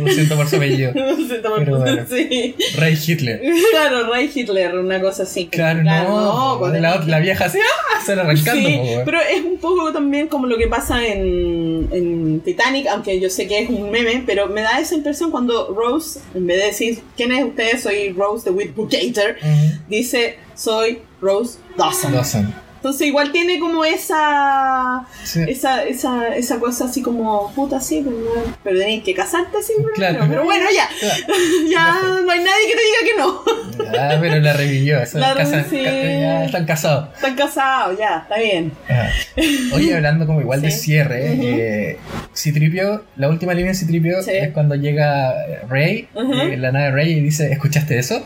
[0.00, 0.92] Lo siento por su apellido.
[0.94, 2.04] No sé, toma- Pero bueno.
[2.08, 2.54] sí.
[2.76, 3.40] Rey Hitler.
[3.72, 5.46] Claro, Rey Hitler, una cosa así.
[5.46, 6.68] Claro, no.
[6.68, 8.00] la, la vieja así, ¡ah!
[8.04, 8.68] se la arrancando.
[8.68, 13.28] Sí, pero es un poco también como lo que pasa en, en Titanic, aunque yo
[13.30, 16.66] sé que es un meme, pero me da esa impresión cuando Rose, en vez de
[16.66, 17.78] decir, ¿quién es usted?
[17.80, 19.78] Soy Rose the Whitbucator, Ujú.
[19.90, 22.12] dice, soy Rose Dawson.
[22.12, 22.54] Dawson.
[22.84, 25.40] Entonces igual tiene como esa Sí.
[25.48, 28.18] esa, esa, esa cosa así como puta sí, pero,
[28.62, 30.26] pero tenés que casarte sí, pero, Claro.
[30.28, 30.86] pero bueno ya,
[31.70, 33.98] ya no hay nadie que te diga que no.
[33.98, 35.00] Ah, pero la revivió.
[35.00, 35.34] Eso, La
[35.64, 35.82] sí.
[35.82, 37.08] ya están casados.
[37.14, 38.70] Están casados, ya, está bien.
[38.86, 39.08] Ajá.
[39.72, 41.42] Oye, hablando como igual de cierre, Ujú.
[41.46, 41.98] eh,
[42.36, 45.32] Citripio, la última línea de Citripio es cuando llega
[45.70, 48.22] Rey, eh, la nave Rey, y dice, ¿escuchaste eso?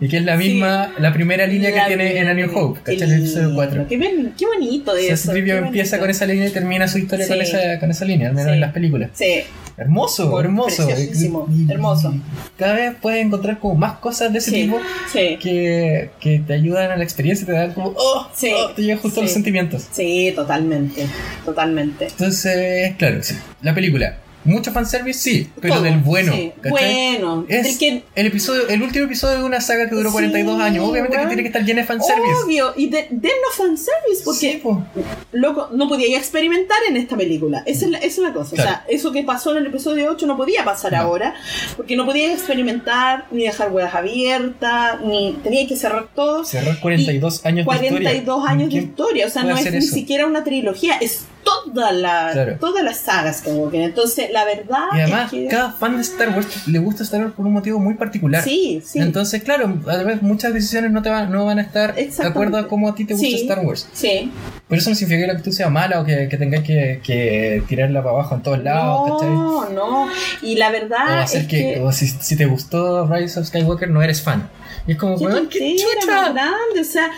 [0.00, 2.50] Y que es la misma, la primera línea La que tiene en A New.
[2.54, 3.02] Hope, ¿cachai?
[3.10, 3.86] El episodio lindo, 4.
[3.88, 3.98] Qué,
[4.36, 5.16] qué bonito eso.
[5.16, 8.28] Citripio qué empieza con esa línea y termina su historia con, esa, con esa línea,
[8.28, 8.54] al menos Sí.
[8.54, 9.10] en las películas.
[9.14, 9.42] Sí,
[9.76, 10.86] Hermoso, Por- hermoso.
[10.90, 12.14] Y- hermoso.
[12.58, 14.78] Cada vez puedes encontrar como más cosas de ese tipo
[15.12, 18.98] que, que te ayudan a la experiencia y te dan como, oh, oh, te llegan
[18.98, 19.26] justo sí.
[19.26, 19.86] los sentimientos.
[19.90, 21.06] Sí, totalmente,
[21.44, 22.06] totalmente.
[22.06, 23.34] Entonces, claro, sí.
[23.62, 24.18] la película.
[24.44, 26.32] Mucho fanservice, sí, pero Todo, del bueno.
[26.68, 30.60] Bueno, Es que el episodio, el último episodio de una saga que duró Sí, 42
[30.60, 30.88] años.
[30.88, 32.34] Obviamente que tiene que estar llena de fanservice.
[32.44, 34.84] obvio, y de, dennos fanservice, porque Sí, po.
[35.32, 37.62] loco, no podía experimentar en esta película.
[37.66, 38.56] Esa es la, esa es la cosa.
[38.56, 38.70] Claro.
[38.70, 40.98] O sea, eso que pasó en el episodio 8 no podía pasar No.
[40.98, 41.34] ahora,
[41.76, 46.44] porque no podía experimentar, ni dejar huevas abiertas, ni tenía que cerrar todo.
[46.44, 47.90] Cerrar 42 años de historia.
[47.90, 51.92] 42 años de ¿Quién historia, o sea, no es ni siquiera una trilogía, es toda
[51.92, 52.56] la, Claro.
[52.60, 53.50] todas las sagas que.
[53.84, 55.48] Entonces, la verdad Y además, es que...
[55.48, 58.42] cada fan de Star Wars le gusta Star Wars por un motivo muy particular.
[58.42, 58.98] Sí, sí.
[58.98, 62.68] Entonces, claro, además muchas decisiones no te van, no van a estar de acuerdo a
[62.68, 63.34] cómo a ti te gusta Sí.
[63.42, 63.88] Star Wars.
[63.92, 64.30] sí.
[64.68, 67.62] Pero eso no significa que la actitud sea mala o que, que tengáis que, que
[67.68, 69.28] tirarla para abajo en todos lados, ¿cachai?
[69.34, 70.08] No, no.
[70.40, 71.80] Y la O verdad hacer es que, que...
[71.82, 74.48] o si, si te gustó Rise of Skywalker, no eres fan.
[74.86, 76.32] Y es como, weón, qué más chucha.
[76.32, 77.10] grande, o sea,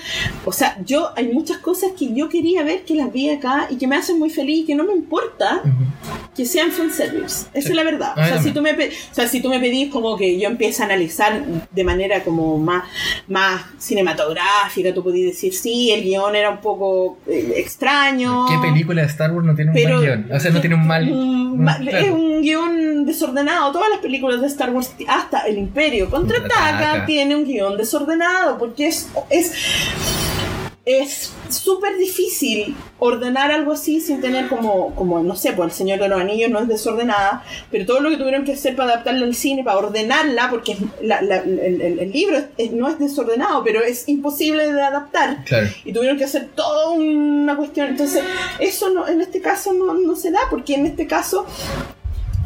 [0.44, 3.76] o sea, yo hay muchas cosas que yo quería ver que las vi acá y
[3.76, 5.62] que me hacen muy feliz y que no me importa.
[6.36, 7.46] Que sean fanservice.
[7.54, 7.68] Esa Sí.
[7.68, 8.12] es la verdad.
[8.16, 8.76] O sea, si tú me o
[9.14, 12.84] sea, si tú me pedís como que yo empiece a analizar de manera como más,
[13.28, 18.46] más cinematográfica, tú podías decir, sí, el guion era un poco eh, extraño.
[18.48, 20.28] ¿Qué película de Star Wars no tiene un Pero, mal guion?
[20.32, 21.10] O sea, no tiene un mal.
[21.12, 22.04] un ma- un- claro.
[22.06, 23.72] Es un guion desordenado.
[23.72, 27.06] Todas las películas de Star Wars, hasta El Imperio contraataca, Contraataca.
[27.06, 29.08] tiene un guion desordenado porque es.
[29.30, 29.52] es
[30.86, 35.98] es súper difícil ordenar algo así sin tener como, como, no sé, pues el Señor
[35.98, 39.24] de los Anillos no es desordenada, pero todo lo que tuvieron que hacer para adaptarla
[39.24, 43.64] al cine, para ordenarla, porque la- la- el, el- libro es- es- no es desordenado,
[43.64, 45.68] pero es imposible de adaptar Claro.
[45.86, 47.88] y tuvieron que hacer toda una cuestión.
[47.88, 48.22] Entonces,
[48.58, 51.46] eso no, en este caso no, no se da, porque en este caso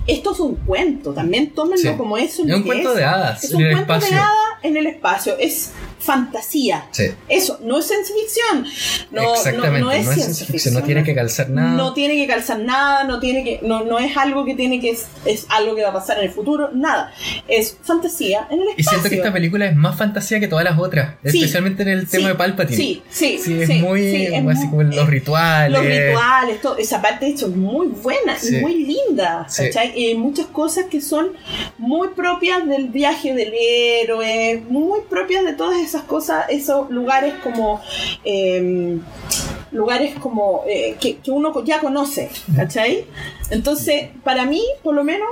[0.08, 1.96] esto es un cuento, también tómenlo Sí.
[1.96, 2.42] como eso.
[2.44, 2.96] Es un cuento es.
[2.96, 4.16] de hadas Es en un el cuento espacio.
[4.16, 4.32] de hadas
[4.62, 5.70] en el espacio, es
[6.00, 6.86] fantasía.
[6.90, 7.06] Sí.
[7.28, 8.66] Eso, no es ciencia ficción.
[9.10, 9.80] No, Exactamente.
[9.80, 10.74] No, no es ciencia ficción.
[10.74, 11.70] No tiene que calzar nada.
[11.76, 14.90] No tiene que calzar nada, no tiene que, no, no es algo que tiene que,
[14.90, 17.12] es, es algo que va a pasar en el futuro, nada.
[17.46, 18.76] Es fantasía en el espacio.
[18.78, 21.14] y siento que esta película es más fantasía que todas las otras.
[21.24, 21.38] Sí.
[21.38, 22.76] Especialmente en el tema de Palpatine.
[22.76, 24.00] Sí, sí, Sí, es sí, muy.
[24.26, 25.72] es así muy- como los rituales.
[25.72, 29.46] los rituales, todo, esa parte de hecho es muy buena y muy linda.
[29.54, 29.92] ¿cachai?
[29.98, 31.32] Y hay muchas cosas que son
[31.76, 37.80] muy propias del viaje del héroe, muy propias de todas esas cosas, esos lugares como
[38.24, 38.98] eh,
[39.72, 43.06] lugares como eh, que, que uno ya conoce, ¿cachai?
[43.50, 45.28] Entonces, para mí, por lo menos,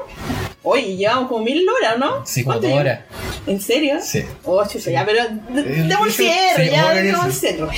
[0.62, 2.26] oye, llevamos como mil horas, ¿no?
[2.26, 3.00] Sí, como horas.
[3.46, 3.98] ¿En serio?
[4.02, 4.22] Sí.
[4.44, 7.38] Oh, chucha, ya, pero Eh, demos el sí, cierre, sí, ya, demos el sí.
[7.38, 7.68] cierre.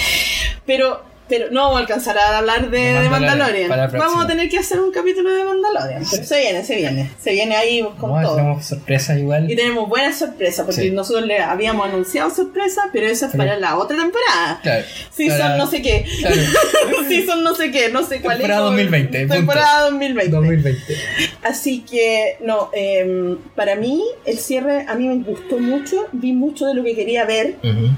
[0.65, 4.49] Pero, pero no vamos a alcanzar a hablar de, De de Mandalorian, Vamos a tener
[4.49, 6.03] que hacer un capítulo de Mandalorian.
[6.11, 7.11] Pero se viene, se viene.
[7.23, 8.37] Se viene ahí con No, todo.
[8.37, 9.51] tenemos sorpresas igual.
[9.51, 10.91] Y tenemos buenas sorpresas, porque Sí.
[10.91, 14.61] nosotros le habíamos anunciado sorpresas, pero eso es para la otra temporada.
[14.63, 14.85] Claro.
[15.11, 16.05] Si Para- son no sé qué.
[16.21, 16.37] Claro.
[17.09, 18.67] Si son no sé qué, no sé cuál Temporada es.
[18.71, 19.35] 2020, punto.
[19.35, 20.31] Temporada 2020.
[20.37, 20.95] 2020.
[21.43, 26.67] Así que, no, em, para mí el cierre a mí me gustó mucho, vi mucho
[26.67, 27.89] de lo que quería ver, Ujú.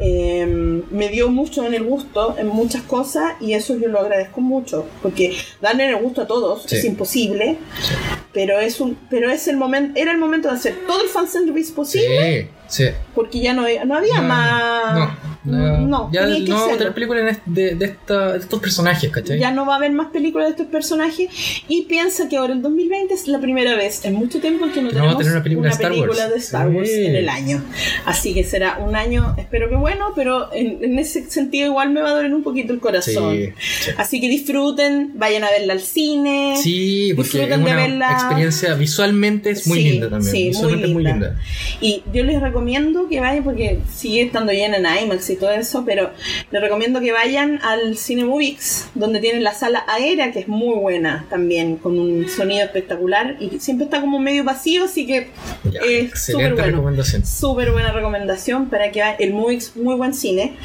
[0.00, 4.40] Em, me dio mucho en el gusto en muchas cosas y eso yo lo agradezco
[4.40, 6.76] mucho, porque darle el gusto a todos Sí.
[6.76, 7.94] es imposible, Sí.
[8.32, 11.72] pero es un, pero es el momento, era el momento de hacer todo el fanservice
[11.72, 15.30] posible, Sí, porque ya no, no había No, más, no.
[15.42, 18.60] No, No, ya tenía que no vamos a tener películas de, de esta- de estos
[18.60, 19.38] personajes, ¿cachai?
[19.40, 21.28] Ya no va a haber más películas de estos personajes
[21.66, 24.88] y piensa que ahora el 2020 es la primera vez en mucho tiempo que no
[24.90, 26.30] Que tenemos una película de Star película Wars.
[26.32, 27.04] de Star Wars Sí.
[27.06, 27.62] en el año.
[28.04, 32.02] Así que será un año, espero que bueno, pero en, en ese sentido igual me
[32.02, 33.34] va a doler un poquito el corazón.
[33.34, 33.48] Sí,
[33.80, 33.90] sí.
[33.96, 36.54] Así que disfruten, vayan a verla al cine.
[36.62, 38.12] Sí, porque es Disfruten de una verla.
[38.12, 40.30] experiencia visualmente es muy linda también.
[40.30, 41.28] sí, muy visualmente muy linda.
[41.28, 41.40] linda.
[41.80, 42.59] Y yo les recomiendo
[43.08, 46.10] que vayan, porque sigue estando llena en IMAX y todo eso, pero
[46.50, 50.76] les recomiendo que vayan al Cine Movix, donde tienen la sala aérea, que es muy
[50.78, 55.28] buena también, con un sonido espectacular y siempre está como medio vacío, así que
[55.64, 56.66] Ya, es súper excelente bueno.
[56.76, 57.26] recomendación.
[57.26, 59.16] Súper buena recomendación para que vayan.
[59.18, 60.56] El Movix, muy buen cine.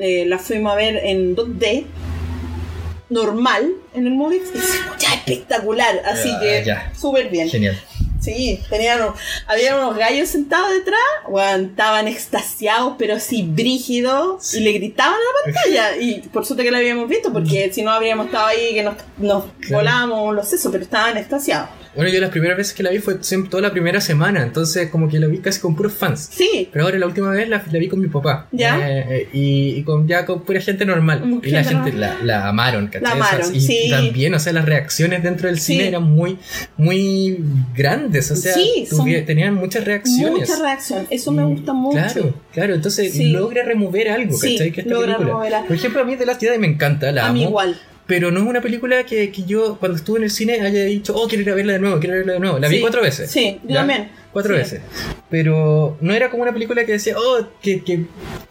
[0.00, 1.84] Eh, la fuimos a ver en 2D.
[3.10, 6.64] Normal en el Movix y se escucha espectacular, así que
[6.98, 7.48] súper bien.
[7.50, 7.78] Genial.
[8.24, 9.00] Sí, tenían,
[9.46, 10.98] había unos gallos sentados detrás,
[11.28, 14.58] weón, estaban extasiados, pero así brígidos, Sí.
[14.58, 15.96] y le gritaban a la pantalla.
[16.00, 18.94] Y por suerte que lo habíamos visto, porque si no habríamos estado ahí, que nos,
[19.18, 19.76] nos Claro.
[19.76, 21.68] volábamos los sesos, pero estaban extasiados.
[21.94, 24.90] Bueno, yo las primeras veces que la vi fue siempre toda la primera semana, entonces
[24.90, 26.28] como que la vi casi con puros fans.
[26.32, 28.48] Sí, Pero ahora la última vez la, la vi con mi papá.
[28.52, 28.78] ¿Ya?
[28.90, 31.40] Eh, eh, y, y con, ya con pura gente normal.
[31.42, 33.02] Y la gente la, la amaron, ¿cachai?
[33.02, 33.88] La amaron, y sí.
[33.90, 35.88] también, o sea, las reacciones dentro del cine Sí.
[35.88, 36.38] eran muy,
[36.76, 37.38] muy
[37.76, 38.30] grandes.
[38.30, 38.86] O sea, Sí,
[39.26, 40.48] tenían muchas reacciones.
[40.48, 41.06] mucha reacción.
[41.10, 41.94] Eso me gusta mucho.
[41.98, 42.74] Claro, claro.
[42.74, 44.70] Entonces logra remover algo, ¿cachai?
[44.72, 45.26] Que esta logra película.
[45.28, 45.66] remover algo.
[45.68, 47.34] Por ejemplo, a mí The Last Jedi me encanta, la a amo.
[47.34, 47.76] mí igual.
[48.06, 51.14] Pero no es una película que, que yo, cuando estuve en el cine, haya dicho,
[51.16, 52.58] oh, quiero ir a verla de nuevo, quiero verla de nuevo.
[52.58, 53.30] La vi cuatro veces.
[53.30, 53.76] Sí, yo ¿ya?
[53.76, 54.10] también.
[54.32, 54.58] Cuatro Sí.
[54.58, 54.80] veces.
[55.34, 58.04] Pero no era como una película que decía, oh, que, que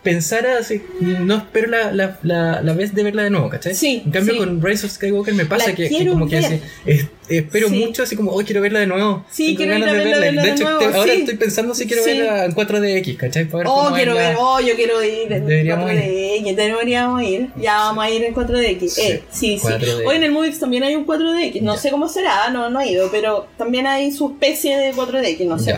[0.03, 3.73] pensara así, no espero la, la, la, la vez de verla de nuevo, ¿cachai?
[3.73, 4.39] Sí, En cambio, sí.
[4.39, 7.76] con Rise of Skywalker me pasa que, que como que así, es- espero Sí.
[7.85, 9.26] mucho, así como, oh, quiero verla de nuevo.
[9.31, 11.35] Sí, quiero ir ganas a de verla, verla De de hecho, nuevo, te- ahora estoy
[11.38, 13.45] pensando si quiero verla en 4DX, ¿cachai?
[13.45, 17.76] Para ver Oh, quiero ver, oh, yo quiero ir en Deberíamos 4DX, deberíamos ir, ya
[17.77, 18.89] vamos a ir en 4DX.
[18.89, 19.65] Sí, eh, sí, sí.
[19.65, 20.05] 4DX.
[20.05, 21.80] Hoy en el Movix también hay un 4DX, no Ya.
[21.81, 25.57] sé cómo será, no, no he ido, pero también hay su especie de 4DX, no
[25.60, 25.76] sé.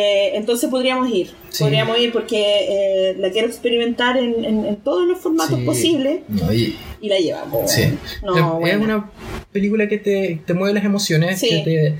[0.00, 1.64] Eh, entonces podríamos ir, Sí.
[1.64, 5.64] podríamos ir porque eh, la quiero experimentar en, en- en todos los formatos Sí.
[5.64, 7.70] posibles No, y- y la llevamos.
[7.70, 7.82] Sí.
[8.22, 9.10] No, es una
[9.52, 11.48] película que te, te mueve las emociones, Sí.
[11.48, 11.94] que te,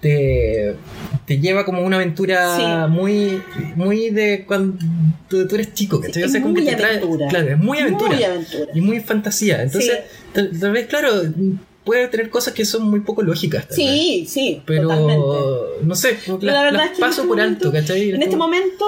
[0.00, 0.74] te,
[1.26, 2.90] te lleva como una aventura Sí.
[2.92, 3.42] muy,
[3.76, 4.76] muy de cuando
[5.28, 6.96] tú, eres chico, sea, es como que muy te trae.
[6.96, 7.28] aventura.
[7.28, 8.14] Claro, es muy aventura.
[8.14, 8.66] Muy aventura.
[8.74, 9.62] Y muy fantasía.
[9.62, 9.98] Entonces,
[10.32, 11.10] tal, tal vez, claro,
[11.84, 13.68] puede tener cosas que son muy poco lógicas.
[13.68, 13.86] tal vez.
[13.86, 15.26] Sí, sí, Pero, totalmente.
[15.82, 18.10] no sé, la verdad las es que en paso este por momento- alto, ¿cachai?
[18.10, 18.84] En este momento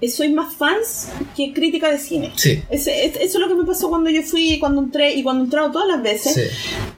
[0.00, 2.32] eh, soy más fans que crítica de cine.
[2.36, 5.42] Sí, es- eso es lo que me pasó cuando yo fui, cuando entré y cuando
[5.42, 6.34] he entrado todas las veces.
[6.34, 6.40] sí.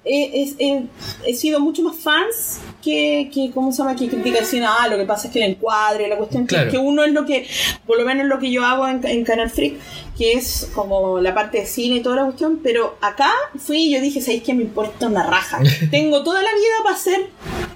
[0.04, 0.84] Eh, es- eh,
[1.26, 3.96] he sido mucho más fans que, que ¿cómo se llama?
[3.96, 4.66] Que crítica de cine.
[4.68, 6.70] Ah, lo que pasa es que el encuadre, la cuestión Claro.
[6.70, 7.46] que, uno es lo que,
[7.86, 9.74] por lo menos lo que yo hago en, en Canal Freak,
[10.18, 13.94] que es como la parte de cine y toda la cuestión, pero acá fui y
[13.94, 15.60] yo dije, ¿sabéis que me importa una raja?
[15.90, 17.20] Tengo toda la vida para hacer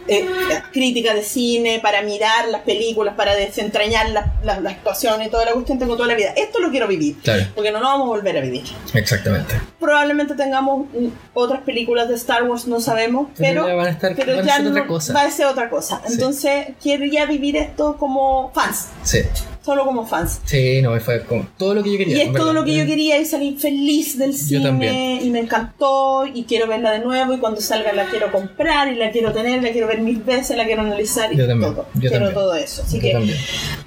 [0.09, 0.29] eh,
[0.73, 5.53] crítica de cine, para mirar las películas, para desentrañar las, las actuaciones y toda la
[5.53, 6.33] cuestión, tengo toda la vida.
[6.37, 8.63] Esto lo quiero vivir, Claro, porque no lo vamos a volver a vivir.
[8.95, 9.55] exactamente.
[9.81, 13.91] Probablemente tengamos mm, otras películas de Star Wars, no sabemos, Pero, pero, ya van a
[13.91, 15.13] estar pero van a ya ser no- cosa.
[15.15, 16.03] va a ser otra cosa.
[16.07, 16.15] Sí.
[16.15, 19.19] Entonces, quiero ya vivir esto como fans, Sí,
[19.65, 20.41] solo como fans.
[20.45, 22.17] sí, no, fue como todo lo que yo quería.
[22.19, 25.19] Y es todo lo que yo quería y salir feliz del Yo cine también.
[25.27, 28.97] y me encantó y quiero verla de nuevo y cuando salga la quiero comprar y
[28.97, 31.87] la quiero tener, la quiero ver mil veces, la quiero analizar y Yo también, todo.
[31.95, 32.35] yo quiero también.
[32.35, 32.83] todo eso.
[32.83, 33.39] Así Yo que también.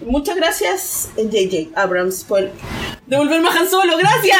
[0.06, 2.50] muchas gracias eh, JJ Abrams por
[3.10, 4.38] devolverme a Han Solo, gracias.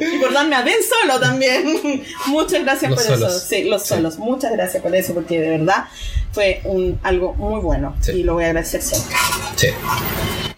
[0.14, 2.02] y por darme a Ben Solo también.
[2.26, 3.38] muchas gracias Los por eso.
[3.40, 3.88] Sí, los Sí.
[3.88, 4.18] solos.
[4.18, 5.84] Muchas gracias por eso porque de verdad
[6.32, 8.12] fue un algo muy bueno Sí.
[8.12, 9.16] y lo voy a agradecer siempre.
[9.56, 9.68] Sí.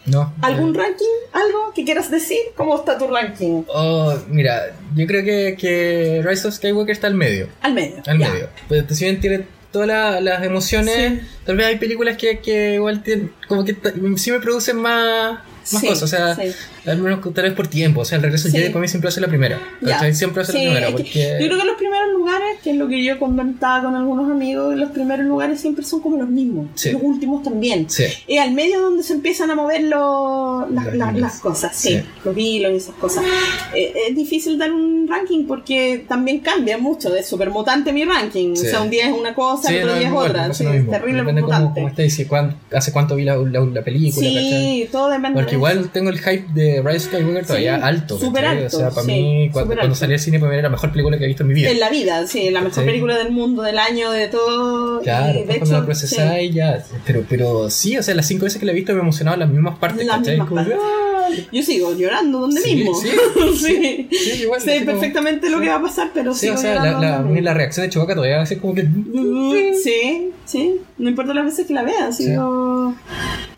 [0.07, 0.33] No.
[0.41, 1.07] ¿Algún eh, ranking?
[1.33, 2.39] ¿Algo que quieras decir?
[2.57, 3.63] ¿Cómo está tu ranking?
[3.69, 7.49] Oh, mira, yo creo que, que Rise of Skywalker está al medio.
[7.61, 8.03] Al medio.
[8.07, 8.31] Al ya.
[8.31, 8.49] medio.
[8.69, 11.29] Pues si bien tiene todas la- las emociones, Sí.
[11.45, 13.77] tal vez hay películas que, que igual tienen, como que
[14.17, 15.41] sí me producen más,
[15.73, 16.03] más Sí, cosas.
[16.05, 16.55] O sea, sí.
[16.91, 18.01] Al menos tal vez por tiempo.
[18.01, 18.57] O sea, el regreso Sí.
[18.57, 19.61] Jedi para mí siempre ser la primera.
[19.85, 20.15] ¿cachai?
[20.15, 20.89] Siempre ser Sí, la primera.
[20.89, 21.39] es que Porque...
[21.41, 24.77] Yo creo que los primeros lugares, que es lo que yo comentaba con algunos amigos,
[24.77, 26.67] los primeros lugares siempre son como los mismos.
[26.75, 26.91] Sí.
[26.93, 27.87] Los últimos también.
[27.89, 32.37] Es al medio donde se empiezan a mover los- las, Las las- cosas, sí, los
[32.37, 33.25] hilos y esas cosas.
[33.75, 38.53] Eh, es difícil dar un ranking porque también cambia mucho, es súper mutante mi ranking.
[38.53, 40.49] O sea, un día es una cosa, otro no, día es igual, otra.
[40.49, 40.91] lo mismo.
[40.91, 41.81] terrible Depende cómo, mutante.
[41.81, 44.27] cómo estés y cuán- hace cuánto vi la, la, la película.
[44.27, 44.51] ¿cachai?
[44.51, 45.89] sí, todo depende Porque de igual eso.
[45.93, 48.19] tengo el hype de Rise of Skywalker todavía Sí, alto.
[48.19, 50.69] súper alto, O sea, para sí, mí, cuando, cuando salí al cine, para mí era
[50.69, 51.71] la mejor película que he visto en mi vida.
[51.71, 55.01] En la vida, sí, la mejor película del mundo, del año, de todo.
[55.03, 56.85] Claro, y de cuando la hecho, procesáis ya.
[57.07, 59.35] Pero, pero sí, o sea, las cinco veces que la he visto me he emocionado
[59.35, 60.39] en las mismas partes, Las ¿cachai?
[60.41, 60.75] mismas partes.
[60.81, 60.95] ¡ah!
[61.53, 62.95] Yo sigo llorando donde mismo.
[63.01, 63.09] sí,
[63.59, 64.09] sí.
[64.11, 64.61] Sí, igual.
[64.63, 67.21] Sé así como- perfectamente lo que va a pasar, pero Sí, o sea, la, la,
[67.41, 68.87] la reacción de Chewbacca todavía hace como que.
[69.85, 70.81] Sí, sí.
[70.97, 72.95] No importa las veces que la vea, sigo.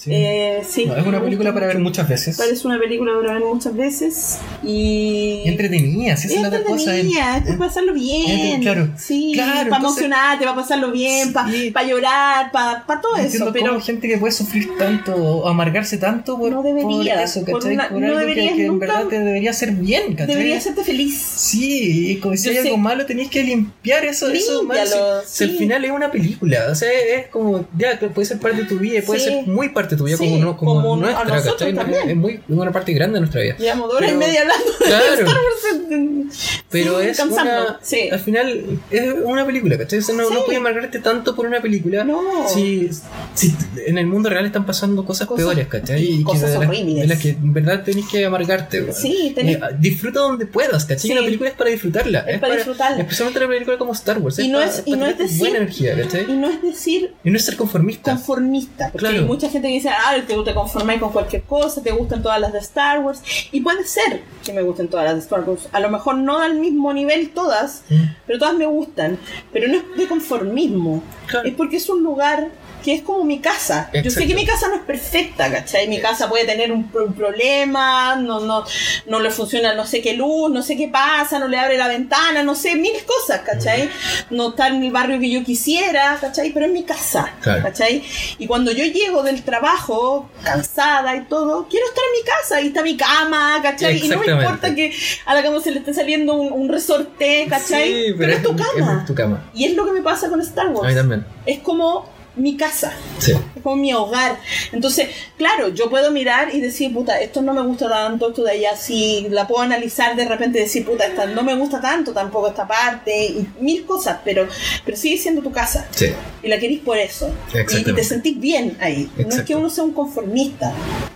[0.03, 0.11] Sí.
[0.15, 0.87] Eh, sí.
[0.87, 2.39] No, es una película para ver muchas veces.
[2.39, 4.39] Parece una película para ver muchas veces.
[4.65, 5.43] Y.
[5.45, 6.97] Entretenida, si esa es la cosa.
[6.97, 7.07] es
[7.45, 8.63] para pasarlo bien.
[8.63, 11.73] Claro, Sí, claro, para entonces- emocionarte, para pasarlo bien, para Sí.
[11.87, 13.27] llorar, para todo No eso.
[13.49, 17.45] entiendo Pero gente que puede sufrir tanto o amargarse tanto por, No debería, por eso,
[17.45, 17.75] por ¿cachai?
[17.75, 20.29] una- Por no algo que, que en verdad te debería hacer bien, ¿cachai?
[20.35, 21.21] debería hacerte feliz.
[21.21, 24.81] Sí, y como si hay algo malo tenéis que limpiar eso, eso malo.
[25.27, 25.57] Si, al sí.
[25.59, 29.03] final es una película, o sea, es como, ya, puede ser parte de tu vida,
[29.05, 29.27] puede Sí.
[29.27, 31.75] ser muy parte de tu vida, Sí, como, no, como, como a nuestra, nosotros ¿cachai?
[31.75, 32.11] También.
[32.11, 33.57] Es muy una parte grande de nuestra vida.
[33.59, 35.15] Llevamos dos horas y media hablando de Claro.
[35.15, 36.60] Star Wars.
[36.71, 37.79] Pero Sí, es una.
[37.83, 38.09] Sí.
[38.11, 39.99] Al final es una película, ¿cachai?
[39.99, 40.35] O sea, no, Sí.
[40.35, 42.05] no puedes amargarte tanto por una película.
[42.05, 42.49] No.
[42.49, 42.89] Si,
[43.35, 43.55] si
[43.87, 46.03] en el mundo real están pasando cosas, Cosas- peores, ¿cachai?
[46.05, 46.97] Y cosas de las- horribles.
[47.03, 48.93] De las que en verdad tenés que amargarte.
[48.93, 51.11] Sí, tenés- Eh, disfruta donde puedas, ¿cachai?
[51.15, 52.21] La película es para disfrutarla.
[52.21, 52.99] Es para disfrutarla.
[53.03, 54.39] Especialmente una película como Star Wars.
[54.39, 56.31] Y no para- es- y para no es decir- buena energía, ¿cachai?
[56.31, 58.13] Y no es decir Y no es ser conformista.
[58.13, 59.19] conformista, porque Claro.
[59.19, 62.41] hay mucha gente que dice, ah, te gusta conformar con cualquier cosa, te gustan todas
[62.41, 63.21] las de Star Wars,
[63.51, 66.39] y puede ser que me gusten todas las de Star Wars, a lo mejor no
[66.41, 67.83] al mismo nivel todas,
[68.27, 69.19] pero todas me gustan,
[69.53, 71.49] pero no es de conformismo, Claro.
[71.49, 72.49] es porque es un lugar
[72.83, 73.91] que es como mi casa.
[73.93, 75.89] Yo sé que mi casa no es perfecta, ¿cachai?
[75.89, 78.65] Mi casa puede tener un, pro- un problema, no, no,
[79.07, 81.89] no le funciona no sé qué luz, no sé qué pasa, no le abre la
[81.89, 83.91] ventana, no sé, mil cosas, ¿cachai?
[84.31, 86.51] No está en el barrio que yo quisiera, ¿cachai?
[86.53, 87.63] Pero es mi casa, Claro.
[87.63, 88.03] ¿cachai?
[88.39, 92.67] Y cuando yo llego del trabajo, cansada y todo, quiero estar en mi casa, ahí
[92.69, 94.05] está mi cama, ¿cachai?
[94.05, 94.93] Y no me importa que
[95.27, 97.89] a la cama se le esté saliendo un, un resorte, ¿cachai?
[97.93, 98.99] Sí, pero, es tu cama.
[99.01, 99.51] Es tu cama.
[99.55, 100.95] Y es lo que me pasa con Star A mí Wars.
[100.95, 101.25] también.
[101.47, 103.33] Es como mi casa Sí.
[103.33, 104.39] es como mi hogar.
[104.73, 108.53] Entonces, claro, yo puedo mirar y decir, puta, esto no me gusta tanto, esto de
[108.53, 112.13] allá sí, la puedo analizar de repente y decir, puta, esta no me gusta tanto
[112.13, 114.47] tampoco esta parte, y mil cosas, pero,
[114.85, 115.87] pero sigue siendo tu casa.
[115.91, 116.07] Sí.
[116.43, 117.31] Y la querís por eso.
[117.53, 119.11] Y, y te sentís bien ahí.
[119.19, 120.73] No es que uno sea un conformista.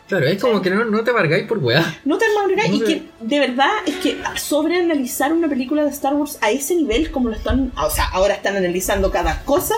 [0.07, 1.99] Claro, es como que no, no te amargáis por weá.
[2.05, 5.91] No te amargas No y te- que de verdad es que sobreanalizar una película de
[5.91, 9.75] Star Wars a ese nivel como lo están, o sea, ahora están analizando cada cosa,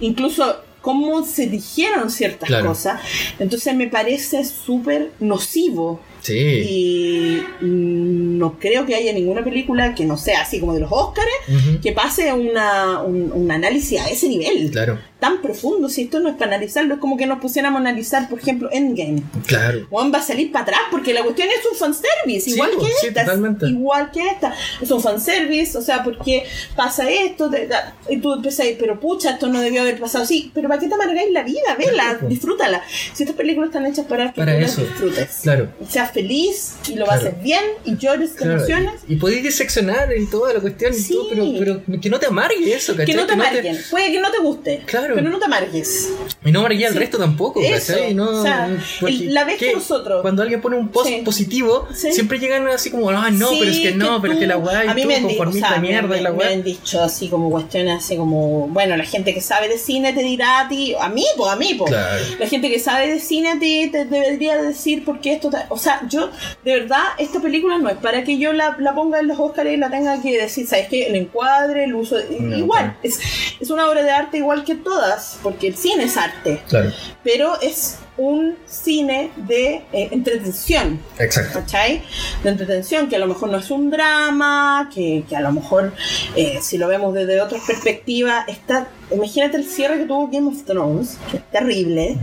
[0.00, 2.68] incluso cómo se dijeron ciertas Claro.
[2.68, 3.00] cosas,
[3.38, 6.34] entonces me parece súper nocivo Sí.
[6.38, 10.90] y mm, no creo que haya ninguna película que no sea así como de los
[10.90, 11.34] Óscares
[11.82, 16.28] que pase una, un, un análisis a ese nivel Claro, tan profundo, si esto no
[16.28, 19.22] es para analizarlo, es como que nos pusiéramos a analizar, por ejemplo, Endgame.
[19.46, 19.86] claro.
[19.88, 22.86] Juan va a salir para atrás porque la cuestión es un fanservice, Sí, igual que
[23.00, 23.24] sí, esta.
[23.24, 23.66] totalmente.
[23.66, 24.54] Igual que esta.
[24.82, 26.44] Es un fanservice, o sea, porque
[26.76, 29.98] pasa esto, te- da- y tú empiezas a ir, pero pucha, esto no debió haber
[29.98, 30.50] pasado así.
[30.54, 31.74] Pero ¿para qué te amargáis la vida?
[31.78, 32.82] Vela, Claro, disfrútala.
[33.14, 35.38] Si estas películas están hechas para que Para tú las disfrutes.
[35.42, 35.68] Claro.
[35.88, 37.20] Seas feliz y lo Claro.
[37.20, 38.94] haces bien y llores, te Claro, emociones.
[39.08, 41.12] Y podéis diseccionar y toda la cuestión, y Sí.
[41.12, 41.28] todo,
[41.58, 43.06] pero, pero que no te amargue eso, ¿cachai?
[43.06, 43.78] Que no te amarguen.
[43.90, 44.82] Puede que no te guste.
[44.86, 45.14] Claro.
[45.16, 46.10] Pero no te amargues.
[46.44, 46.98] Y no amargué al Sí.
[46.98, 48.12] resto tampoco, ¿cachai?
[48.12, 48.68] Y No, o sea,
[49.00, 51.22] porque- la vez que nosotros- Cuando alguien pone un post Sí.
[51.24, 54.56] positivo, siempre llegan así como, ah, no, pero es que no, pero es que la
[54.56, 56.50] weá, a y tú me conformista o sea, mierda me, y la me weá.
[56.50, 60.22] han dicho así como cuestiones así como, bueno, la gente que sabe de cine te
[60.22, 61.90] dirá a ti, a mí, pues a mí, pues.
[61.90, 62.24] Claro.
[62.38, 65.78] La gente que sabe de cine a ti te debería decir por qué esto, o
[65.78, 66.30] sea, yo
[66.64, 69.70] de verdad esta película no es para que yo la, la ponga en los Oscars
[69.70, 71.06] y la tenga que decir, ¿sabes qué?
[71.06, 73.20] El encuadre, el uso, No, igual, es,
[73.60, 76.90] es una obra de arte igual que todas, porque el cine es arte, Claro,
[77.22, 81.00] pero es un cine de eh, entretención.
[81.18, 81.58] exacto.
[81.60, 82.00] ¿cachai?
[82.44, 85.92] De entretención, que a lo mejor no es un drama, que, que a lo mejor,
[86.36, 88.86] eh, si lo vemos desde otra perspectiva, está.
[89.10, 92.16] Imagínate el cierre que tuvo Game of Thrones, que es terrible.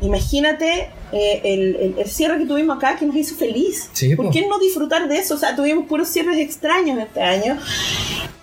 [0.00, 3.90] Imagínate eh, el, el- el cierre que tuvimos acá que nos hizo feliz.
[3.92, 4.30] Sí, ¿Por po.
[4.32, 5.34] qué no disfrutar de eso?
[5.34, 7.58] O sea, tuvimos puros cierres extraños este año.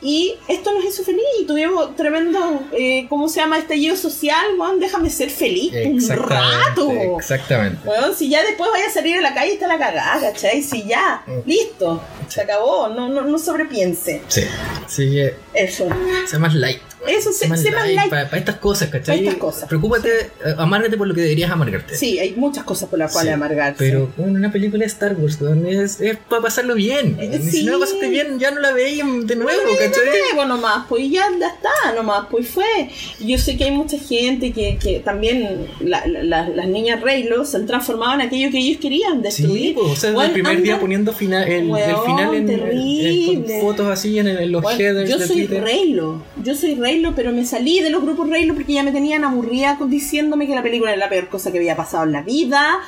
[0.01, 1.23] Y esto nos hizo feliz.
[1.41, 3.57] Y tuvimos tremendo, eh, ¿cómo se llama?
[3.57, 4.79] Estallido social, weón.
[4.79, 6.91] Déjame ser feliz un rato.
[7.17, 7.79] Exactamente.
[8.17, 10.61] Si ya después vaya a salir a la calle está la cagada, ¿cachai?
[10.61, 11.39] Si ya, Mm.
[11.47, 14.21] listo, se acabó, no, no, no sobrepiense.
[14.27, 14.41] Sí.
[14.85, 15.87] Así que, Eso.
[16.27, 16.81] sea más light.
[17.07, 18.09] Eso, sé, sé más light.
[18.09, 19.17] Para estas cosas, ¿cachai?
[19.17, 19.67] Pa' estas cosas.
[19.69, 21.95] Preocúpate, eh, amárgate por lo que deberías amargarte.
[21.95, 23.77] Sí, hay muchas cosas por las cuales Sí, amargarse.
[23.79, 27.17] Pero bueno, una película de Star Wars, weón, es, es para pasarlo bien.
[27.19, 27.79] Eh, Y Si no sí.
[27.79, 30.03] la pasaste bien, ya no la veis de nuevo, Bueno, ¿cachai?
[30.33, 32.89] nuevo nomás, pues ya, está, nomás, pues fue.
[33.19, 37.45] Yo sé que hay mucha gente que, que también la- la- la- las niñas Reylo
[37.45, 39.75] se han transformado en aquello que ellos querían Sí, destruir.
[39.75, 43.61] pues, o sea, Weón, el primer día poniendo final, el, el Weón, final en, con
[43.61, 45.45] fotos así en, en los Weón, headers yo de soy.
[45.47, 48.91] Reylo, yo soy Reylo Raylo, pero me salí de los grupos Raylo porque ya me
[48.91, 52.21] tenían aburrida diciéndome que la película era la peor cosa que había pasado en la
[52.21, 52.79] vida.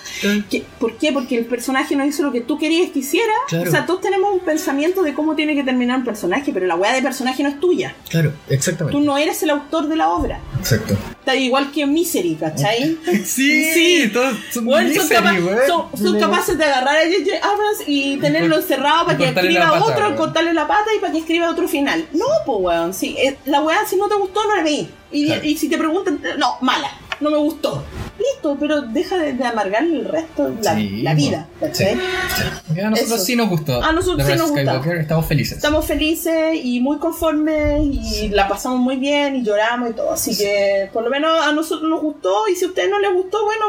[0.49, 1.11] Que- ¿Por qué?
[1.11, 3.33] Porque el personaje no hizo lo que tú querías que hiciera.
[3.49, 3.67] Claro.
[3.69, 6.75] O sea, todos tenemos un pensamiento de cómo tiene que terminar un personaje, pero la
[6.75, 7.95] weá de personaje no es tuya.
[8.09, 8.97] Claro, exactamente.
[8.97, 10.39] Tú no eres el autor de la obra.
[10.59, 10.95] Exacto.
[11.19, 12.97] Está igual que Misery, ¿cachai?
[13.25, 14.09] Sí, Sí.
[14.13, 15.59] todos son Bueno, son, misery, capa- weón.
[15.67, 17.45] son- son capaces de agarrar a J.J.
[17.45, 21.11] Abrams y tenerlo encerrado para y que escriba pata, otro, cortarle la pata y para
[21.11, 22.05] que escriba otro final.
[22.13, 24.89] No, pues weón, sí, eh, la weá si no te gustó no la veí.
[25.11, 25.43] Y, Claro.
[25.45, 27.83] y si te preguntan, no, mala, no me gustó.
[28.19, 31.83] Listo, pero deja de, de amargarle el resto la, Sí, la vida, sí.
[31.85, 33.25] A nosotros Eso.
[33.25, 33.81] sí nos gustó.
[33.83, 34.91] A nosotros The sí nos gustó.
[34.93, 35.57] Estamos felices.
[35.57, 40.11] Estamos felices y muy conformes y la pasamos muy bien y lloramos y todo.
[40.13, 43.13] Así que por lo menos a nosotros nos gustó y si a ustedes no les
[43.13, 43.65] gustó, bueno,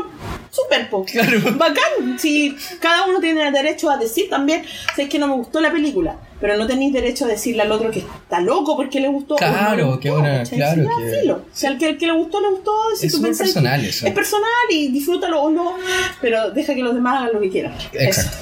[0.51, 1.05] super po.
[1.05, 1.41] Claro.
[1.57, 2.19] Bacán.
[2.19, 4.63] Si cada uno tiene derecho a decir también,
[4.97, 7.73] si es que no me gustó la película, pero no tenéis derecho a decirle al
[7.73, 9.35] otro que está loco porque le gustó.
[9.35, 11.43] o no Claro, le gustó, qué buena- claro que- filo.
[11.53, 12.73] Si al que, al que le gustó, le gustó.
[12.97, 14.07] Si Es tú que- personal eso.
[14.07, 14.38] Es personal
[14.71, 15.75] y disfrútalo o no,
[16.21, 17.75] pero deja que los demás hagan lo que quieran.
[17.93, 18.37] Exacto.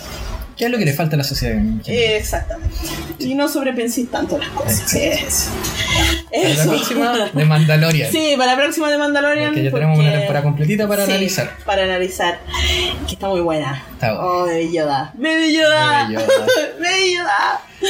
[0.56, 1.62] ¿Qué es lo que le falta a la sociedad?
[1.86, 2.74] Exactamente.
[3.18, 5.50] Y no sobrepenséis tanto las cosas.
[6.42, 6.56] Eso.
[6.58, 8.12] Para la próxima de Mandalorian.
[8.12, 9.48] Sí, para la próxima de Mandalorian.
[9.48, 11.50] Porque ya tenemos una porque- temporada completita para Sí, analizar.
[11.64, 12.38] Para analizar.
[13.06, 13.82] Que está muy buena.
[13.92, 14.26] Está buena.
[14.28, 15.12] Oh, Baby Yoda.
[15.14, 16.02] Baby Yoda.
[16.04, 16.26] Baby Yoda.
[16.80, 17.60] Baby Yoda.
[17.78, 17.86] Sí,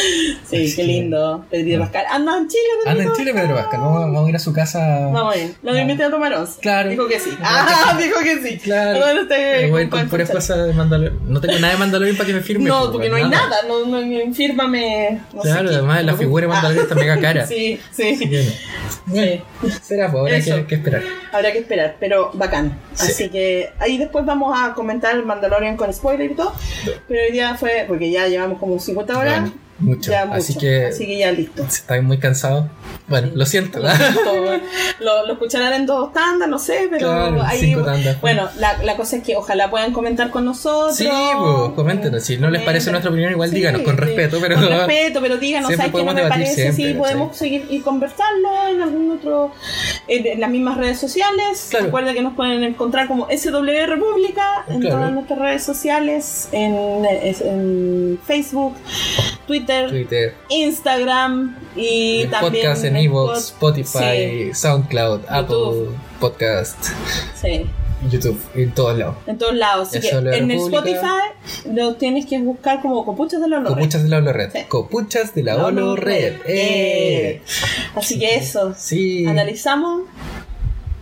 [0.67, 1.45] Así qué que- lindo.
[1.51, 2.05] Pedrito Pascal.
[2.11, 3.81] Anda en Chile, Pedrito Anda en Chile, Pedro Pascal.
[3.81, 4.79] Vamos, vamos a ir a su casa.
[5.13, 5.55] Vamos a ir.
[5.63, 5.81] Lo Ah.
[5.81, 6.61] invité a tomar once.
[6.61, 6.91] Claro.
[6.91, 7.31] Dijo que sí.
[7.31, 8.59] Dijo Ah, que dijo que sí.
[8.59, 8.99] Claro.
[9.01, 11.19] Bueno, usted- Eh, voy con con- puras cosas de Mandalorian.
[11.33, 12.69] No tengo nada de Mandalorian para que me firme.
[12.69, 13.49] No, pues, porque no hay nada.
[13.49, 13.57] nada.
[13.69, 15.21] No, no, fírmame.
[15.33, 15.75] No sé Claro, qué.
[15.77, 17.47] además la figura de Mandalorian está mega cara.
[17.47, 18.17] Sí, sí.
[18.37, 18.53] Que no.
[19.07, 19.43] Bueno,
[19.83, 20.57] será, pues Eso.
[20.57, 21.03] que, que esperar.
[21.33, 22.79] Habrá que esperar, pero bacán.
[22.95, 23.13] Sí.
[23.13, 26.55] Así que ahí después vamos a comentar el Mandalorian con spoiler y todo.
[27.09, 29.41] Pero hoy día fue, porque ya llevamos como 50 horas.
[29.41, 30.11] Bueno, mucho.
[30.11, 30.39] Ya mucho.
[30.39, 31.63] Así que Así que ya listo.
[31.69, 32.67] si estáis muy cansados,
[33.09, 33.81] bueno, lo siento.
[33.81, 34.61] Todo,
[35.01, 37.59] lo, lo escucharán en dos tandas, no sé, pero Claro, ahí.
[37.61, 38.21] cinco tandas.
[38.21, 40.97] Bueno, la, la cosa es que ojalá puedan comentar con nosotros.
[40.97, 42.23] Sí, pues, coméntenos.
[42.25, 44.01] Si no les parece nuestra opinión, igual Sí, díganos, con sí.
[44.01, 44.57] respeto, pero.
[44.57, 46.55] Con respeto, pero díganos, ¿sabes qué no me parece?
[46.73, 46.99] siempre, sí, ¿cachai?
[46.99, 49.53] podemos seguir y conversarlo en algún otro.
[50.09, 51.69] En, las mismas redes sociales.
[51.71, 51.87] Claro.
[51.87, 54.97] Recuerda que nos pueden encontrar como SW República en Claro.
[54.97, 58.75] todas nuestras redes sociales: en, en Facebook,
[59.47, 62.53] Twitter, Twitter, Instagram y el también.
[62.65, 65.89] podcast en Evox, Spotify, SoundCloud, Apple
[66.21, 66.77] Podcast,
[67.41, 67.67] Sí.
[68.11, 69.17] YouTube, en todos lados.
[69.27, 69.89] En todos lados.
[69.89, 70.59] Así que en el.
[70.59, 71.33] Spotify
[71.73, 73.75] lo tienes que buscar como Copuchas de la Olor.
[73.75, 74.51] Copuchas de la Olo Red.
[74.53, 74.59] Sí.
[74.69, 76.35] Copuchas de la Olo Olo Red.
[76.39, 76.41] Red.
[76.47, 77.43] ¡Eh!
[77.95, 78.75] Así que eso.
[78.77, 79.27] Sí.
[79.27, 80.03] Analizamos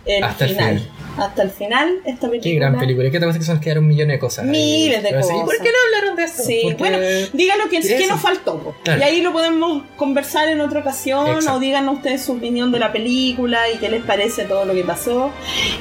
[0.05, 0.77] el Hasta el final.
[0.79, 0.91] final.
[1.17, 2.41] Hasta el final, esta película.
[2.41, 3.05] Qué gran película.
[3.09, 4.43] ¿Qué te parece que se nos quedaron millones de cosas?
[4.43, 5.31] Miles de cosas.
[5.45, 6.43] ¿Por qué no hablaron de esto?
[6.43, 6.97] Sí, Porque- bueno,
[7.31, 8.13] díganos qué, qué Eso.
[8.13, 8.75] nos faltó.
[8.83, 8.99] Claro.
[8.99, 11.53] Y ahí lo podemos conversar en otra ocasión Exacto.
[11.53, 14.83] o díganos ustedes su opinión de la película y qué les parece todo lo que
[14.83, 15.31] pasó.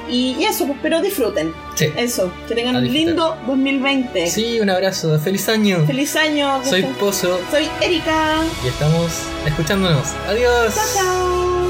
[0.08, 1.52] Y, y eso, pues, pero disfruten.
[1.74, 1.88] Sí.
[1.96, 4.28] Eso, que tengan un lindo 2020.
[4.28, 5.18] Sí, un abrazo.
[5.18, 5.84] ¡Feliz año!
[5.84, 6.64] Feliz año.
[6.64, 8.36] Soy Pozo Soy Erika.
[8.64, 9.10] y estamos
[9.44, 10.06] escuchándonos.
[10.28, 10.74] ¡Adiós!
[10.76, 11.63] Chao, chao.